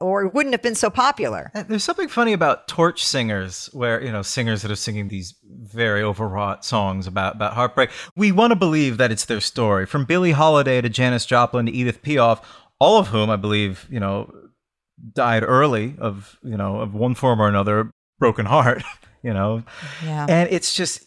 or 0.00 0.24
it 0.24 0.34
wouldn't 0.34 0.52
have 0.52 0.62
been 0.62 0.74
so 0.74 0.90
popular. 0.90 1.50
Uh, 1.54 1.62
there's 1.62 1.84
something 1.84 2.08
funny 2.08 2.32
about 2.32 2.68
torch 2.68 3.04
singers, 3.04 3.68
where 3.72 4.02
you 4.02 4.10
know 4.10 4.22
singers 4.22 4.62
that 4.62 4.70
are 4.70 4.76
singing 4.76 5.08
these 5.08 5.34
very 5.44 6.02
overwrought 6.02 6.64
songs 6.64 7.06
about 7.06 7.36
about 7.36 7.54
heartbreak. 7.54 7.90
We 8.16 8.32
want 8.32 8.50
to 8.52 8.56
believe 8.56 8.96
that 8.98 9.12
it's 9.12 9.24
their 9.24 9.40
story, 9.40 9.86
from 9.86 10.04
Billie 10.04 10.32
Holiday 10.32 10.80
to 10.80 10.88
Janis 10.88 11.26
Joplin 11.26 11.66
to 11.66 11.72
Edith 11.72 12.02
Piaf, 12.02 12.42
all 12.78 12.98
of 12.98 13.08
whom 13.08 13.30
I 13.30 13.36
believe 13.36 13.86
you 13.90 14.00
know 14.00 14.32
died 15.12 15.42
early 15.42 15.94
of 15.98 16.38
you 16.42 16.56
know 16.56 16.80
of 16.80 16.94
one 16.94 17.14
form 17.14 17.40
or 17.40 17.48
another, 17.48 17.90
broken 18.18 18.46
heart. 18.46 18.82
You 19.24 19.32
know, 19.32 19.62
yeah. 20.04 20.26
and 20.28 20.50
it's 20.52 20.74
just 20.74 21.02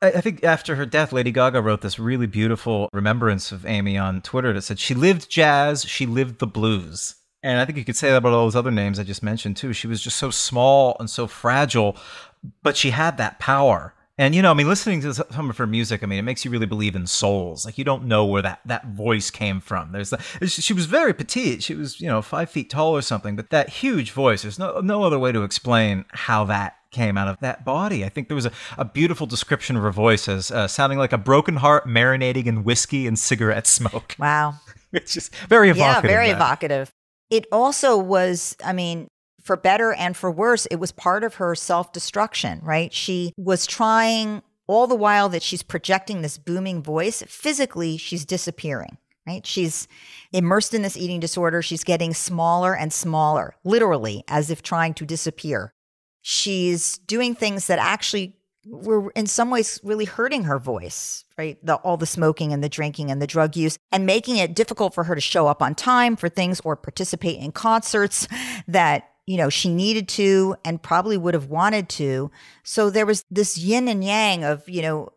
I 0.00 0.20
think 0.20 0.44
after 0.44 0.76
her 0.76 0.86
death, 0.86 1.12
Lady 1.12 1.30
Gaga 1.30 1.60
wrote 1.60 1.80
this 1.80 1.98
really 1.98 2.26
beautiful 2.26 2.88
remembrance 2.92 3.52
of 3.52 3.64
Amy 3.64 3.96
on 3.96 4.20
Twitter 4.20 4.52
that 4.52 4.62
said, 4.62 4.78
She 4.78 4.94
lived 4.94 5.30
jazz, 5.30 5.84
she 5.84 6.06
lived 6.06 6.38
the 6.38 6.46
blues. 6.46 7.16
And 7.44 7.60
I 7.60 7.66
think 7.66 7.76
you 7.76 7.84
could 7.84 7.94
say 7.94 8.08
that 8.08 8.16
about 8.16 8.32
all 8.32 8.46
those 8.46 8.56
other 8.56 8.70
names 8.70 8.98
I 8.98 9.02
just 9.02 9.22
mentioned 9.22 9.58
too. 9.58 9.74
She 9.74 9.86
was 9.86 10.00
just 10.00 10.16
so 10.16 10.30
small 10.30 10.96
and 10.98 11.10
so 11.10 11.26
fragile, 11.26 11.94
but 12.62 12.74
she 12.74 12.90
had 12.90 13.18
that 13.18 13.38
power. 13.38 13.92
And 14.16 14.34
you 14.34 14.40
know, 14.40 14.50
I 14.50 14.54
mean, 14.54 14.66
listening 14.66 15.02
to 15.02 15.12
some 15.12 15.50
of 15.50 15.58
her 15.58 15.66
music, 15.66 16.02
I 16.02 16.06
mean, 16.06 16.18
it 16.18 16.22
makes 16.22 16.44
you 16.44 16.50
really 16.50 16.64
believe 16.64 16.96
in 16.96 17.06
souls. 17.06 17.66
Like 17.66 17.76
you 17.76 17.84
don't 17.84 18.04
know 18.04 18.24
where 18.24 18.40
that 18.40 18.60
that 18.64 18.86
voice 18.86 19.30
came 19.30 19.60
from. 19.60 19.92
There's 19.92 20.10
the, 20.10 20.46
she 20.46 20.72
was 20.72 20.86
very 20.86 21.12
petite. 21.12 21.62
She 21.62 21.74
was 21.74 22.00
you 22.00 22.06
know 22.06 22.22
five 22.22 22.48
feet 22.48 22.70
tall 22.70 22.96
or 22.96 23.02
something, 23.02 23.36
but 23.36 23.50
that 23.50 23.68
huge 23.68 24.12
voice. 24.12 24.40
There's 24.40 24.58
no 24.58 24.80
no 24.80 25.02
other 25.02 25.18
way 25.18 25.30
to 25.30 25.42
explain 25.42 26.06
how 26.12 26.44
that 26.44 26.76
came 26.92 27.18
out 27.18 27.28
of 27.28 27.40
that 27.40 27.64
body. 27.64 28.06
I 28.06 28.08
think 28.08 28.28
there 28.28 28.36
was 28.36 28.46
a, 28.46 28.52
a 28.78 28.86
beautiful 28.86 29.26
description 29.26 29.76
of 29.76 29.82
her 29.82 29.90
voice 29.90 30.28
as 30.28 30.50
uh, 30.50 30.66
sounding 30.66 30.98
like 30.98 31.12
a 31.12 31.18
broken 31.18 31.56
heart 31.56 31.86
marinating 31.86 32.46
in 32.46 32.64
whiskey 32.64 33.06
and 33.06 33.18
cigarette 33.18 33.66
smoke. 33.66 34.16
Wow. 34.18 34.54
It's 34.94 35.12
just 35.12 35.34
very 35.48 35.70
evocative. 35.70 36.08
Yeah, 36.08 36.16
very 36.16 36.28
evocative. 36.28 36.93
It 37.30 37.46
also 37.50 37.96
was, 37.96 38.56
I 38.64 38.72
mean, 38.72 39.08
for 39.42 39.56
better 39.56 39.92
and 39.92 40.16
for 40.16 40.30
worse, 40.30 40.66
it 40.66 40.76
was 40.76 40.92
part 40.92 41.22
of 41.24 41.34
her 41.34 41.54
self 41.54 41.92
destruction, 41.92 42.60
right? 42.62 42.92
She 42.92 43.32
was 43.36 43.66
trying 43.66 44.42
all 44.66 44.86
the 44.86 44.94
while 44.94 45.28
that 45.28 45.42
she's 45.42 45.62
projecting 45.62 46.22
this 46.22 46.38
booming 46.38 46.82
voice, 46.82 47.22
physically, 47.26 47.96
she's 47.98 48.24
disappearing, 48.24 48.96
right? 49.26 49.46
She's 49.46 49.86
immersed 50.32 50.72
in 50.72 50.82
this 50.82 50.96
eating 50.96 51.20
disorder. 51.20 51.60
She's 51.60 51.84
getting 51.84 52.14
smaller 52.14 52.74
and 52.74 52.92
smaller, 52.92 53.54
literally, 53.64 54.24
as 54.28 54.50
if 54.50 54.62
trying 54.62 54.94
to 54.94 55.04
disappear. 55.04 55.72
She's 56.22 56.96
doing 56.98 57.34
things 57.34 57.66
that 57.66 57.78
actually 57.78 58.36
were 58.66 59.10
in 59.10 59.26
some 59.26 59.50
ways 59.50 59.80
really 59.82 60.04
hurting 60.04 60.44
her 60.44 60.58
voice, 60.58 61.24
right? 61.36 61.58
The, 61.64 61.76
all 61.76 61.96
the 61.96 62.06
smoking 62.06 62.52
and 62.52 62.62
the 62.62 62.68
drinking 62.68 63.10
and 63.10 63.20
the 63.20 63.26
drug 63.26 63.56
use 63.56 63.78
and 63.92 64.06
making 64.06 64.36
it 64.36 64.54
difficult 64.54 64.94
for 64.94 65.04
her 65.04 65.14
to 65.14 65.20
show 65.20 65.46
up 65.46 65.62
on 65.62 65.74
time 65.74 66.16
for 66.16 66.28
things 66.28 66.60
or 66.60 66.76
participate 66.76 67.38
in 67.38 67.52
concerts 67.52 68.26
that, 68.68 69.10
you 69.26 69.36
know, 69.36 69.48
she 69.48 69.72
needed 69.72 70.08
to 70.08 70.56
and 70.64 70.82
probably 70.82 71.16
would 71.16 71.34
have 71.34 71.48
wanted 71.48 71.88
to. 71.90 72.30
So 72.62 72.90
there 72.90 73.06
was 73.06 73.24
this 73.30 73.58
yin 73.58 73.88
and 73.88 74.04
yang 74.04 74.44
of, 74.44 74.68
you 74.68 74.82
know, 74.82 75.12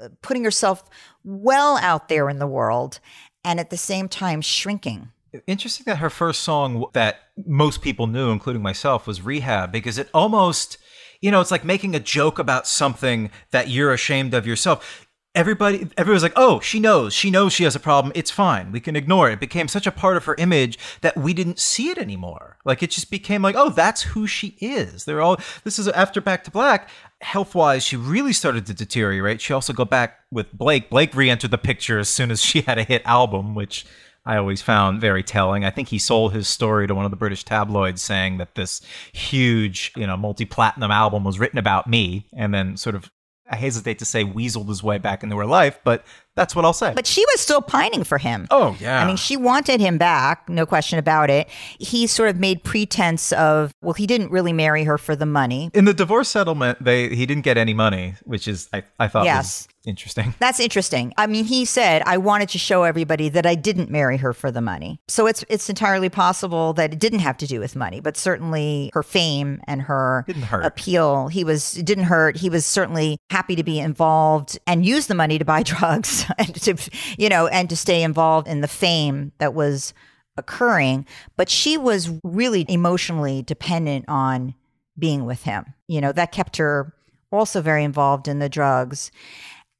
uh, 0.00 0.08
putting 0.22 0.44
herself 0.44 0.88
well 1.24 1.76
out 1.78 2.08
there 2.08 2.28
in 2.28 2.38
the 2.38 2.46
world 2.46 3.00
and 3.44 3.60
at 3.60 3.70
the 3.70 3.76
same 3.76 4.08
time 4.08 4.40
shrinking. 4.40 5.10
Interesting 5.46 5.84
that 5.86 5.98
her 5.98 6.10
first 6.10 6.42
song 6.42 6.86
that 6.92 7.20
most 7.46 7.82
people 7.82 8.08
knew, 8.08 8.30
including 8.30 8.62
myself, 8.62 9.06
was 9.06 9.22
Rehab 9.22 9.70
because 9.70 9.96
it 9.96 10.08
almost– 10.12 10.76
you 11.20 11.30
know, 11.30 11.40
it's 11.40 11.50
like 11.50 11.64
making 11.64 11.94
a 11.94 12.00
joke 12.00 12.38
about 12.38 12.66
something 12.66 13.30
that 13.50 13.68
you're 13.68 13.92
ashamed 13.92 14.34
of 14.34 14.46
yourself. 14.46 15.06
Everybody, 15.32 15.88
everyone's 15.96 16.24
like, 16.24 16.32
oh, 16.34 16.58
she 16.58 16.80
knows. 16.80 17.14
She 17.14 17.30
knows 17.30 17.52
she 17.52 17.62
has 17.62 17.76
a 17.76 17.80
problem. 17.80 18.10
It's 18.16 18.32
fine. 18.32 18.72
We 18.72 18.80
can 18.80 18.96
ignore 18.96 19.30
it. 19.30 19.34
It 19.34 19.40
became 19.40 19.68
such 19.68 19.86
a 19.86 19.92
part 19.92 20.16
of 20.16 20.24
her 20.24 20.34
image 20.38 20.76
that 21.02 21.16
we 21.16 21.32
didn't 21.34 21.60
see 21.60 21.88
it 21.88 21.98
anymore. 21.98 22.56
Like 22.64 22.82
it 22.82 22.90
just 22.90 23.12
became 23.12 23.40
like, 23.40 23.54
oh, 23.56 23.68
that's 23.68 24.02
who 24.02 24.26
she 24.26 24.56
is. 24.60 25.04
They're 25.04 25.22
all, 25.22 25.38
this 25.62 25.78
is 25.78 25.86
after 25.86 26.20
Back 26.20 26.42
to 26.44 26.50
Black. 26.50 26.88
Health 27.20 27.54
wise, 27.54 27.84
she 27.84 27.96
really 27.96 28.32
started 28.32 28.66
to 28.66 28.74
deteriorate. 28.74 29.40
She 29.40 29.52
also 29.52 29.72
go 29.72 29.84
back 29.84 30.18
with 30.32 30.52
Blake. 30.52 30.90
Blake 30.90 31.14
re 31.14 31.30
entered 31.30 31.52
the 31.52 31.58
picture 31.58 32.00
as 32.00 32.08
soon 32.08 32.32
as 32.32 32.42
she 32.42 32.62
had 32.62 32.78
a 32.78 32.82
hit 32.82 33.02
album, 33.04 33.54
which 33.54 33.86
I 34.24 34.36
always 34.36 34.60
found 34.60 35.00
very 35.00 35.22
telling. 35.22 35.64
I 35.64 35.70
think 35.70 35.88
he 35.88 35.98
sold 35.98 36.32
his 36.32 36.46
story 36.46 36.86
to 36.86 36.94
one 36.94 37.04
of 37.04 37.10
the 37.10 37.16
British 37.16 37.44
tabloids 37.44 38.02
saying 38.02 38.36
that 38.38 38.54
this 38.54 38.82
huge, 39.12 39.92
you 39.96 40.06
know, 40.06 40.16
multi 40.16 40.44
platinum 40.44 40.90
album 40.90 41.24
was 41.24 41.38
written 41.38 41.58
about 41.58 41.86
me 41.86 42.26
and 42.32 42.52
then 42.52 42.76
sort 42.76 42.94
of 42.94 43.10
I 43.50 43.56
hesitate 43.56 43.98
to 43.98 44.04
say 44.04 44.24
weaseled 44.24 44.68
his 44.68 44.82
way 44.82 44.98
back 44.98 45.24
into 45.24 45.36
her 45.36 45.46
life, 45.46 45.80
but 45.82 46.04
that's 46.36 46.54
what 46.54 46.64
I'll 46.64 46.72
say. 46.72 46.92
But 46.94 47.06
she 47.06 47.24
was 47.32 47.40
still 47.40 47.60
pining 47.60 48.04
for 48.04 48.18
him. 48.18 48.46
Oh, 48.50 48.76
yeah. 48.80 49.02
I 49.02 49.06
mean, 49.06 49.16
she 49.16 49.36
wanted 49.36 49.80
him 49.80 49.98
back, 49.98 50.48
no 50.48 50.64
question 50.64 50.98
about 50.98 51.28
it. 51.28 51.48
He 51.78 52.06
sort 52.06 52.30
of 52.30 52.38
made 52.38 52.62
pretense 52.62 53.32
of, 53.32 53.72
well, 53.82 53.94
he 53.94 54.06
didn't 54.06 54.30
really 54.30 54.52
marry 54.52 54.84
her 54.84 54.96
for 54.96 55.16
the 55.16 55.26
money. 55.26 55.70
In 55.74 55.84
the 55.86 55.94
divorce 55.94 56.28
settlement, 56.28 56.82
they 56.82 57.08
he 57.08 57.26
didn't 57.26 57.42
get 57.42 57.58
any 57.58 57.74
money, 57.74 58.14
which 58.24 58.46
is 58.46 58.68
I, 58.72 58.84
I 58.98 59.08
thought 59.08 59.24
yes. 59.24 59.66
interesting. 59.84 60.34
That's 60.38 60.60
interesting. 60.60 61.12
I 61.18 61.26
mean, 61.26 61.44
he 61.44 61.64
said, 61.64 62.02
I 62.06 62.16
wanted 62.16 62.48
to 62.50 62.58
show 62.58 62.84
everybody 62.84 63.28
that 63.30 63.44
I 63.44 63.56
didn't 63.56 63.90
marry 63.90 64.16
her 64.18 64.32
for 64.32 64.50
the 64.50 64.60
money. 64.60 65.00
So 65.08 65.26
it's 65.26 65.44
it's 65.48 65.68
entirely 65.68 66.08
possible 66.08 66.72
that 66.74 66.92
it 66.92 66.98
didn't 66.98 67.20
have 67.20 67.38
to 67.38 67.46
do 67.46 67.58
with 67.58 67.74
money, 67.74 68.00
but 68.00 68.16
certainly 68.16 68.90
her 68.94 69.02
fame 69.02 69.60
and 69.66 69.82
her 69.82 70.24
appeal, 70.62 71.28
he 71.28 71.42
was 71.42 71.76
it 71.76 71.86
didn't 71.86 72.04
hurt. 72.04 72.36
He 72.36 72.48
was 72.48 72.64
certainly 72.64 73.18
happy 73.30 73.56
to 73.56 73.64
be 73.64 73.80
involved 73.80 74.58
and 74.66 74.86
use 74.86 75.08
the 75.08 75.14
money 75.14 75.38
to 75.38 75.44
buy 75.44 75.62
drugs 75.64 76.19
and 76.38 76.54
to, 76.62 76.76
you 77.18 77.28
know, 77.28 77.46
and 77.46 77.68
to 77.70 77.76
stay 77.76 78.02
involved 78.02 78.48
in 78.48 78.60
the 78.60 78.68
fame 78.68 79.32
that 79.38 79.54
was 79.54 79.94
occurring. 80.36 81.06
But 81.36 81.48
she 81.48 81.76
was 81.76 82.10
really 82.22 82.64
emotionally 82.68 83.42
dependent 83.42 84.04
on 84.08 84.54
being 84.98 85.24
with 85.24 85.44
him. 85.44 85.74
You 85.88 86.00
know, 86.00 86.12
that 86.12 86.32
kept 86.32 86.56
her 86.58 86.94
also 87.32 87.60
very 87.60 87.84
involved 87.84 88.28
in 88.28 88.38
the 88.38 88.48
drugs. 88.48 89.10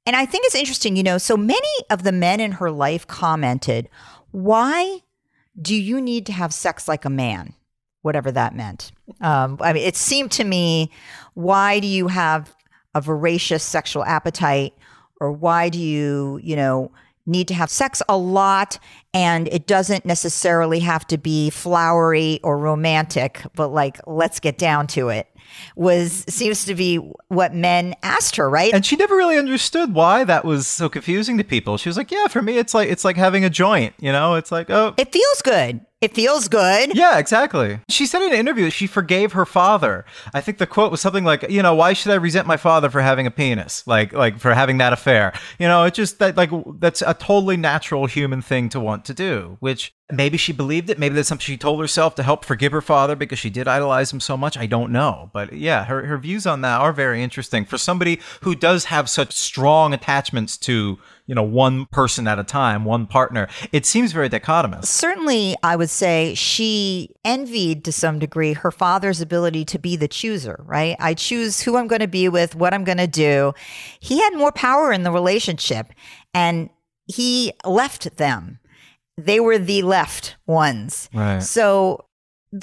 And 0.07 0.17
I 0.17 0.25
think 0.27 0.47
it's 0.47 0.55
interesting, 0.55 0.97
you 0.97 1.03
know, 1.03 1.19
so 1.19 1.37
many 1.37 1.69
of 1.91 2.03
the 2.03 2.13
men 2.13 2.41
in 2.41 2.53
her 2.53 2.71
life 2.71 3.07
commented, 3.07 3.89
why 4.31 5.01
Do 5.61 5.75
you 5.75 6.01
need 6.01 6.27
to 6.27 6.33
have 6.33 6.55
sex 6.55 6.89
like 6.89 7.05
a 7.05 7.11
man? 7.11 7.55
Whatever 8.03 8.33
that 8.33 8.55
meant. 8.55 8.93
Um, 9.21 9.59
I 9.61 9.73
mean, 9.73 9.87
it 9.87 9.97
seemed 9.97 10.31
to 10.33 10.45
me, 10.45 10.91
why 11.35 11.81
do 11.81 11.87
you 11.87 12.09
have 12.09 12.55
a 12.95 13.01
voracious 13.01 13.63
sexual 13.63 14.05
appetite? 14.05 14.73
Or 15.21 15.31
why 15.31 15.69
do 15.69 15.79
you, 15.79 16.41
you 16.43 16.57
know, 16.57 16.91
need 17.27 17.47
to 17.49 17.55
have 17.55 17.71
sex 17.71 18.03
a 18.09 18.17
lot 18.17 18.79
and 19.15 19.47
it 19.49 19.67
doesn't 19.67 20.05
necessarily 20.05 20.81
have 20.81 21.07
to 21.09 21.19
be 21.19 21.51
flowery 21.51 22.41
or 22.43 22.59
romantic, 22.59 23.43
but 23.55 23.69
like, 23.69 24.01
let's 24.07 24.41
get 24.41 24.59
down 24.59 24.87
to 24.89 25.11
it 25.11 25.29
was 25.77 26.25
seems 26.29 26.65
to 26.65 26.75
be 26.75 26.97
what 27.29 27.55
men 27.55 27.95
asked 28.03 28.37
her, 28.37 28.49
right? 28.49 28.73
And 28.73 28.85
she 28.85 28.97
never 28.97 29.17
really 29.17 29.39
understood 29.39 29.95
why 29.95 30.25
that 30.25 30.45
was 30.45 30.67
so 30.67 30.89
confusing 30.89 31.39
to 31.39 31.45
people. 31.45 31.77
She 31.77 31.89
was 31.89 31.97
like, 31.97 32.11
"Yeah, 32.11 32.27
for 32.29 32.43
me, 32.43 32.59
it's 32.59 32.75
like 32.75 32.89
it's 32.89 33.05
like 33.05 33.17
having 33.17 33.45
a 33.45 33.51
joint. 33.51 33.95
You 33.99 34.13
know, 34.13 34.35
it's 34.35 34.53
like 34.53 34.71
oh, 34.71 34.95
it 34.97 35.13
feels 35.13 35.43
good. 35.43 35.81
It 36.01 36.15
feels 36.15 36.49
good. 36.49 36.97
Yeah, 36.97 37.19
exactly. 37.19 37.81
She 37.91 38.07
said 38.07 38.23
in 38.23 38.33
an 38.33 38.39
interview 38.39 38.65
that 38.65 38.71
she 38.71 38.87
forgave 38.87 39.33
her 39.33 39.45
father. 39.45 40.07
I 40.33 40.41
think 40.41 40.57
the 40.57 40.67
quote 40.67 40.91
was 40.91 41.03
something 41.03 41.25
like, 41.25 41.51
you 41.51 41.63
know, 41.63 41.75
why 41.75 41.93
should 41.93 42.11
I 42.11 42.15
resent 42.15 42.47
my 42.47 42.57
father 42.57 42.89
for 42.89 43.03
having 43.03 43.27
a 43.27 43.31
penis? 43.31 43.87
Like 43.87 44.15
like 44.15 44.39
for 44.39 44.55
having 44.55 44.79
that 44.79 44.95
affair. 44.95 45.35
You 45.59 45.69
know, 45.69 45.85
it 45.85 45.93
just 45.93 46.19
that 46.19 46.39
like 46.39 46.51
that's 46.79 47.03
a 47.03 47.13
totally 47.13 47.59
natural 47.59 48.07
human 48.07 48.41
thing 48.41 48.71
to 48.71 48.81
want 48.81 49.05
to 49.07 49.15
do, 49.15 49.59
which 49.61 49.93
maybe 50.11 50.39
she 50.39 50.53
believed 50.53 50.89
it. 50.89 50.99
Maybe 50.99 51.15
that's 51.15 51.29
something 51.29 51.45
she 51.45 51.59
told 51.59 51.81
herself 51.81 52.15
to 52.15 52.23
help 52.23 52.47
forgive 52.47 52.73
her 52.73 52.81
father 52.81 53.15
because 53.15 53.39
she 53.39 53.51
did 53.51 53.69
idolize 53.69 54.13
him 54.13 54.21
so 54.21 54.39
much. 54.39 54.57
I 54.57 54.67
don't 54.67 54.93
know. 54.93 55.31
But 55.35 55.53
yeah, 55.53 55.85
her, 55.85 56.07
her 56.07 56.19
views 56.19 56.47
on 56.47 56.63
that 56.63 56.81
are 56.81 56.93
very 56.93 57.23
interesting 57.23 57.65
for 57.65 57.79
somebody 57.79 58.21
who 58.41 58.55
does 58.55 58.87
have 58.87 59.09
such 59.11 59.33
strong 59.33 59.93
attachments 59.93 60.57
to 60.59 60.99
you 61.31 61.37
know, 61.37 61.45
one 61.45 61.87
person 61.87 62.27
at 62.27 62.41
a 62.41 62.43
time, 62.43 62.85
one 62.85 63.07
partner. 63.07 63.47
It 63.71 63.87
seems 63.87 64.11
very 64.11 64.29
dichotomous. 64.29 64.87
Certainly, 64.87 65.55
I 65.63 65.77
would 65.77 65.89
say 65.89 66.35
she 66.35 67.11
envied 67.25 67.85
to 67.85 67.93
some 67.93 68.19
degree 68.19 68.53
her 68.53 68.73
father's 68.73 69.21
ability 69.21 69.65
to 69.67 69.79
be 69.79 69.95
the 69.95 70.09
chooser, 70.09 70.61
right? 70.67 70.97
I 70.99 71.15
choose 71.15 71.61
who 71.61 71.77
I'm 71.77 71.87
going 71.87 72.01
to 72.01 72.09
be 72.09 72.29
with, 72.29 72.57
what 72.57 72.75
I'm 72.75 72.83
going 72.83 72.99
to 72.99 73.07
do. 73.07 73.53
He 74.01 74.21
had 74.21 74.35
more 74.35 74.51
power 74.51 74.93
in 74.93 75.05
the 75.05 75.13
relationship 75.13 75.93
and 76.35 76.69
he 77.07 77.53
left 77.65 78.17
them. 78.17 78.59
They 79.17 79.39
were 79.39 79.57
the 79.57 79.83
left 79.83 80.35
ones. 80.49 81.09
Right. 81.15 81.41
So 81.41 82.07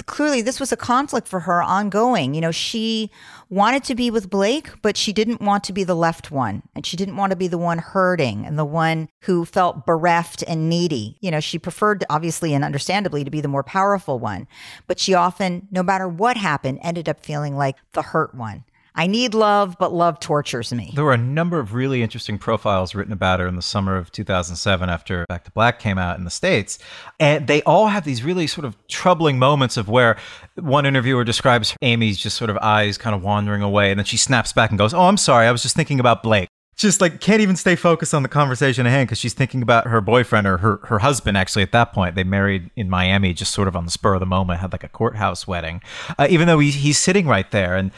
clearly 0.04 0.42
this 0.42 0.60
was 0.60 0.72
a 0.72 0.76
conflict 0.76 1.26
for 1.26 1.40
her 1.40 1.62
ongoing. 1.62 2.34
You 2.34 2.42
know, 2.42 2.50
she 2.50 3.10
wanted 3.50 3.84
to 3.84 3.94
be 3.94 4.10
with 4.10 4.30
Blake, 4.30 4.70
but 4.82 4.96
she 4.96 5.12
didn't 5.12 5.40
want 5.40 5.64
to 5.64 5.72
be 5.72 5.84
the 5.84 5.94
left 5.94 6.30
one. 6.30 6.62
And 6.74 6.84
she 6.84 6.96
didn't 6.96 7.16
want 7.16 7.30
to 7.30 7.36
be 7.36 7.48
the 7.48 7.58
one 7.58 7.78
hurting 7.78 8.44
and 8.44 8.58
the 8.58 8.64
one 8.64 9.08
who 9.22 9.44
felt 9.44 9.86
bereft 9.86 10.44
and 10.46 10.68
needy. 10.68 11.16
You 11.20 11.30
know, 11.30 11.40
she 11.40 11.58
preferred, 11.58 12.04
obviously 12.10 12.54
and 12.54 12.64
understandably, 12.64 13.24
to 13.24 13.30
be 13.30 13.40
the 13.40 13.48
more 13.48 13.62
powerful 13.62 14.18
one. 14.18 14.46
But 14.86 14.98
she 14.98 15.14
often, 15.14 15.68
no 15.70 15.82
matter 15.82 16.08
what 16.08 16.36
happened, 16.36 16.80
ended 16.82 17.08
up 17.08 17.24
feeling 17.24 17.56
like 17.56 17.76
the 17.92 18.02
hurt 18.02 18.34
one. 18.34 18.64
I 18.98 19.06
need 19.06 19.32
love, 19.32 19.76
but 19.78 19.92
love 19.92 20.18
tortures 20.18 20.72
me. 20.72 20.90
There 20.92 21.04
were 21.04 21.12
a 21.12 21.16
number 21.16 21.60
of 21.60 21.72
really 21.72 22.02
interesting 22.02 22.36
profiles 22.36 22.96
written 22.96 23.12
about 23.12 23.38
her 23.38 23.46
in 23.46 23.54
the 23.54 23.62
summer 23.62 23.96
of 23.96 24.10
2007 24.10 24.90
after 24.90 25.24
Back 25.28 25.44
to 25.44 25.52
Black 25.52 25.78
came 25.78 25.98
out 25.98 26.18
in 26.18 26.24
the 26.24 26.30
States. 26.30 26.80
And 27.20 27.46
they 27.46 27.62
all 27.62 27.86
have 27.86 28.04
these 28.04 28.24
really 28.24 28.48
sort 28.48 28.64
of 28.64 28.76
troubling 28.88 29.38
moments 29.38 29.76
of 29.76 29.88
where 29.88 30.18
one 30.56 30.84
interviewer 30.84 31.22
describes 31.22 31.76
Amy's 31.80 32.18
just 32.18 32.36
sort 32.36 32.50
of 32.50 32.58
eyes 32.58 32.98
kind 32.98 33.14
of 33.14 33.22
wandering 33.22 33.62
away. 33.62 33.92
And 33.92 34.00
then 34.00 34.04
she 34.04 34.16
snaps 34.16 34.52
back 34.52 34.70
and 34.70 34.78
goes, 34.78 34.92
Oh, 34.92 35.02
I'm 35.02 35.16
sorry. 35.16 35.46
I 35.46 35.52
was 35.52 35.62
just 35.62 35.76
thinking 35.76 36.00
about 36.00 36.24
Blake 36.24 36.48
just 36.76 37.00
like 37.00 37.20
can't 37.20 37.40
even 37.40 37.56
stay 37.56 37.74
focused 37.74 38.14
on 38.14 38.22
the 38.22 38.28
conversation 38.28 38.86
at 38.86 38.90
hand 38.90 39.08
because 39.08 39.18
she's 39.18 39.34
thinking 39.34 39.62
about 39.62 39.88
her 39.88 40.00
boyfriend 40.00 40.46
or 40.46 40.58
her, 40.58 40.76
her 40.84 41.00
husband 41.00 41.36
actually 41.36 41.62
at 41.62 41.72
that 41.72 41.92
point 41.92 42.14
they 42.14 42.22
married 42.22 42.70
in 42.76 42.88
miami 42.88 43.34
just 43.34 43.52
sort 43.52 43.66
of 43.66 43.74
on 43.74 43.84
the 43.84 43.90
spur 43.90 44.14
of 44.14 44.20
the 44.20 44.26
moment 44.26 44.60
had 44.60 44.70
like 44.70 44.84
a 44.84 44.88
courthouse 44.88 45.44
wedding 45.44 45.82
uh, 46.20 46.28
even 46.30 46.46
though 46.46 46.60
he, 46.60 46.70
he's 46.70 46.96
sitting 46.96 47.26
right 47.26 47.50
there 47.50 47.74
and 47.74 47.90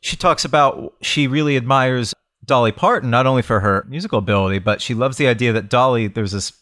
she 0.00 0.16
talks 0.16 0.44
about 0.44 0.94
she 1.00 1.26
really 1.26 1.56
admires 1.56 2.14
Dolly 2.44 2.72
Parton, 2.72 3.10
not 3.10 3.26
only 3.26 3.42
for 3.42 3.60
her 3.60 3.84
musical 3.88 4.18
ability, 4.18 4.58
but 4.58 4.80
she 4.80 4.94
loves 4.94 5.16
the 5.16 5.28
idea 5.28 5.52
that 5.52 5.68
Dolly, 5.68 6.06
there's 6.06 6.32
this 6.32 6.52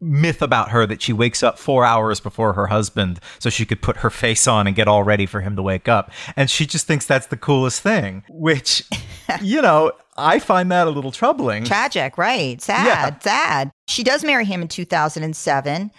myth 0.00 0.40
about 0.40 0.70
her 0.70 0.86
that 0.86 1.02
she 1.02 1.12
wakes 1.12 1.42
up 1.42 1.58
four 1.58 1.84
hours 1.84 2.20
before 2.20 2.54
her 2.54 2.68
husband 2.68 3.20
so 3.38 3.50
she 3.50 3.66
could 3.66 3.82
put 3.82 3.98
her 3.98 4.08
face 4.10 4.46
on 4.46 4.66
and 4.66 4.74
get 4.74 4.88
all 4.88 5.02
ready 5.02 5.26
for 5.26 5.40
him 5.40 5.56
to 5.56 5.62
wake 5.62 5.88
up. 5.88 6.10
And 6.36 6.48
she 6.48 6.66
just 6.66 6.86
thinks 6.86 7.06
that's 7.06 7.26
the 7.26 7.36
coolest 7.36 7.82
thing, 7.82 8.24
which, 8.28 8.82
you 9.42 9.60
know, 9.60 9.92
I 10.16 10.38
find 10.38 10.72
that 10.72 10.86
a 10.86 10.90
little 10.90 11.12
troubling. 11.12 11.64
Tragic, 11.64 12.16
right? 12.16 12.60
Sad, 12.60 12.86
yeah. 12.86 13.18
sad. 13.20 13.70
She 13.88 14.02
does 14.02 14.24
marry 14.24 14.44
him 14.44 14.62
in 14.62 14.68
2007. 14.68 15.90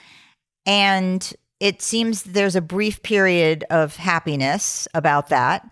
And 0.66 1.34
it 1.60 1.82
seems 1.82 2.24
there's 2.24 2.56
a 2.56 2.62
brief 2.62 3.04
period 3.04 3.66
of 3.70 3.96
happiness 3.96 4.88
about 4.94 5.30
that 5.30 5.70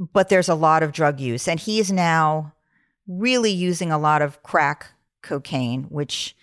but 0.00 0.30
there's 0.30 0.48
a 0.48 0.54
lot 0.54 0.82
of 0.82 0.92
drug 0.92 1.20
use. 1.20 1.46
And 1.46 1.60
he 1.60 1.78
is 1.78 1.92
now 1.92 2.54
really 3.06 3.50
using 3.50 3.92
a 3.92 3.98
lot 3.98 4.22
of 4.22 4.42
crack 4.42 4.92
cocaine, 5.22 5.84
which 5.84 6.34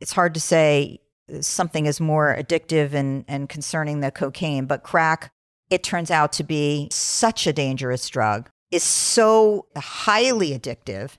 it's 0.00 0.12
hard 0.12 0.32
to 0.34 0.40
say 0.40 1.00
something 1.40 1.86
is 1.86 2.00
more 2.00 2.36
addictive 2.38 2.92
and, 2.92 3.24
and 3.28 3.48
concerning 3.48 4.00
the 4.00 4.10
cocaine, 4.10 4.66
but 4.66 4.82
crack, 4.82 5.32
it 5.70 5.82
turns 5.82 6.10
out 6.10 6.32
to 6.34 6.44
be 6.44 6.88
such 6.90 7.46
a 7.46 7.52
dangerous 7.52 8.08
drug, 8.08 8.50
is 8.70 8.82
so 8.82 9.66
highly 9.76 10.50
addictive 10.50 11.12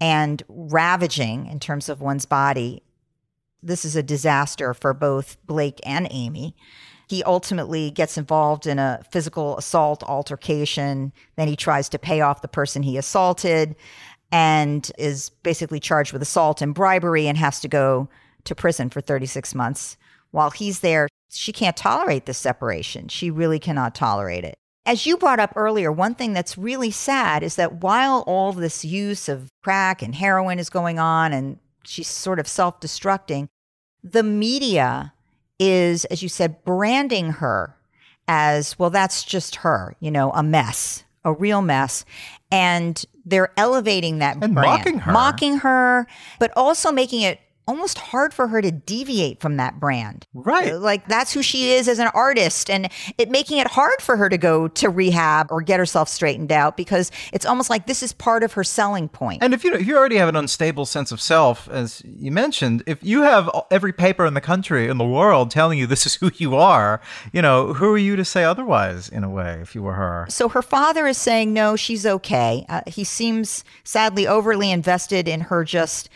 and 0.00 0.42
ravaging 0.48 1.46
in 1.46 1.60
terms 1.60 1.88
of 1.88 2.00
one's 2.00 2.26
body. 2.26 2.82
This 3.62 3.84
is 3.84 3.96
a 3.96 4.02
disaster 4.02 4.74
for 4.74 4.92
both 4.92 5.38
Blake 5.46 5.80
and 5.84 6.06
Amy. 6.10 6.54
He 7.06 7.22
ultimately 7.24 7.90
gets 7.90 8.16
involved 8.16 8.66
in 8.66 8.78
a 8.78 9.02
physical 9.10 9.56
assault 9.58 10.02
altercation. 10.02 11.12
Then 11.36 11.48
he 11.48 11.56
tries 11.56 11.88
to 11.90 11.98
pay 11.98 12.20
off 12.20 12.42
the 12.42 12.48
person 12.48 12.82
he 12.82 12.96
assaulted 12.96 13.76
and 14.32 14.90
is 14.98 15.30
basically 15.42 15.80
charged 15.80 16.12
with 16.12 16.22
assault 16.22 16.62
and 16.62 16.74
bribery 16.74 17.28
and 17.28 17.38
has 17.38 17.60
to 17.60 17.68
go 17.68 18.08
to 18.44 18.54
prison 18.54 18.90
for 18.90 19.00
36 19.00 19.54
months. 19.54 19.96
While 20.30 20.50
he's 20.50 20.80
there, 20.80 21.08
she 21.30 21.52
can't 21.52 21.76
tolerate 21.76 22.26
this 22.26 22.38
separation. 22.38 23.08
She 23.08 23.30
really 23.30 23.58
cannot 23.58 23.94
tolerate 23.94 24.44
it. 24.44 24.56
As 24.86 25.06
you 25.06 25.16
brought 25.16 25.40
up 25.40 25.52
earlier, 25.56 25.90
one 25.90 26.14
thing 26.14 26.34
that's 26.34 26.58
really 26.58 26.90
sad 26.90 27.42
is 27.42 27.56
that 27.56 27.82
while 27.82 28.22
all 28.26 28.52
this 28.52 28.84
use 28.84 29.28
of 29.28 29.48
crack 29.62 30.02
and 30.02 30.14
heroin 30.14 30.58
is 30.58 30.68
going 30.68 30.98
on 30.98 31.32
and 31.32 31.58
she's 31.84 32.08
sort 32.08 32.38
of 32.38 32.46
self 32.46 32.80
destructing, 32.80 33.48
the 34.02 34.22
media 34.22 35.13
is, 35.58 36.04
as 36.06 36.22
you 36.22 36.28
said, 36.28 36.64
branding 36.64 37.30
her 37.32 37.76
as, 38.28 38.78
well, 38.78 38.90
that's 38.90 39.22
just 39.24 39.56
her, 39.56 39.94
you 40.00 40.10
know, 40.10 40.30
a 40.32 40.42
mess, 40.42 41.04
a 41.24 41.32
real 41.32 41.62
mess. 41.62 42.04
And 42.50 43.04
they're 43.24 43.52
elevating 43.56 44.18
that 44.18 44.42
and 44.42 44.54
brand, 44.54 44.66
mocking 44.84 44.98
her. 44.98 45.12
mocking 45.12 45.56
her, 45.58 46.06
but 46.38 46.52
also 46.56 46.92
making 46.92 47.22
it 47.22 47.40
almost 47.66 47.98
hard 47.98 48.34
for 48.34 48.48
her 48.48 48.60
to 48.60 48.70
deviate 48.70 49.40
from 49.40 49.56
that 49.56 49.80
brand. 49.80 50.26
Right. 50.34 50.74
Like 50.74 51.08
that's 51.08 51.32
who 51.32 51.42
she 51.42 51.72
is 51.72 51.88
as 51.88 51.98
an 51.98 52.08
artist 52.08 52.68
and 52.68 52.90
it 53.18 53.30
making 53.30 53.58
it 53.58 53.68
hard 53.68 54.00
for 54.00 54.16
her 54.16 54.28
to 54.28 54.36
go 54.36 54.68
to 54.68 54.88
rehab 54.90 55.50
or 55.50 55.62
get 55.62 55.78
herself 55.78 56.08
straightened 56.08 56.52
out 56.52 56.76
because 56.76 57.10
it's 57.32 57.46
almost 57.46 57.70
like 57.70 57.86
this 57.86 58.02
is 58.02 58.12
part 58.12 58.42
of 58.42 58.52
her 58.52 58.64
selling 58.64 59.08
point. 59.08 59.42
And 59.42 59.54
if 59.54 59.64
you 59.64 59.74
if 59.74 59.86
you 59.86 59.96
already 59.96 60.16
have 60.16 60.28
an 60.28 60.36
unstable 60.36 60.86
sense 60.86 61.10
of 61.12 61.20
self 61.20 61.68
as 61.68 62.02
you 62.04 62.30
mentioned, 62.30 62.82
if 62.86 63.02
you 63.02 63.22
have 63.22 63.50
every 63.70 63.92
paper 63.92 64.26
in 64.26 64.34
the 64.34 64.40
country 64.40 64.88
in 64.88 64.98
the 64.98 65.06
world 65.06 65.50
telling 65.50 65.78
you 65.78 65.86
this 65.86 66.06
is 66.06 66.16
who 66.16 66.30
you 66.36 66.56
are, 66.56 67.00
you 67.32 67.40
know, 67.40 67.72
who 67.72 67.92
are 67.92 67.98
you 67.98 68.16
to 68.16 68.24
say 68.24 68.44
otherwise 68.44 69.08
in 69.08 69.24
a 69.24 69.30
way 69.30 69.58
if 69.62 69.74
you 69.74 69.82
were 69.82 69.94
her? 69.94 70.26
So 70.28 70.48
her 70.48 70.62
father 70.62 71.06
is 71.06 71.16
saying 71.16 71.52
no, 71.52 71.76
she's 71.76 72.04
okay. 72.04 72.66
Uh, 72.68 72.82
he 72.86 73.04
seems 73.04 73.64
sadly 73.84 74.26
overly 74.26 74.70
invested 74.70 75.28
in 75.28 75.42
her 75.42 75.64
just 75.64 76.08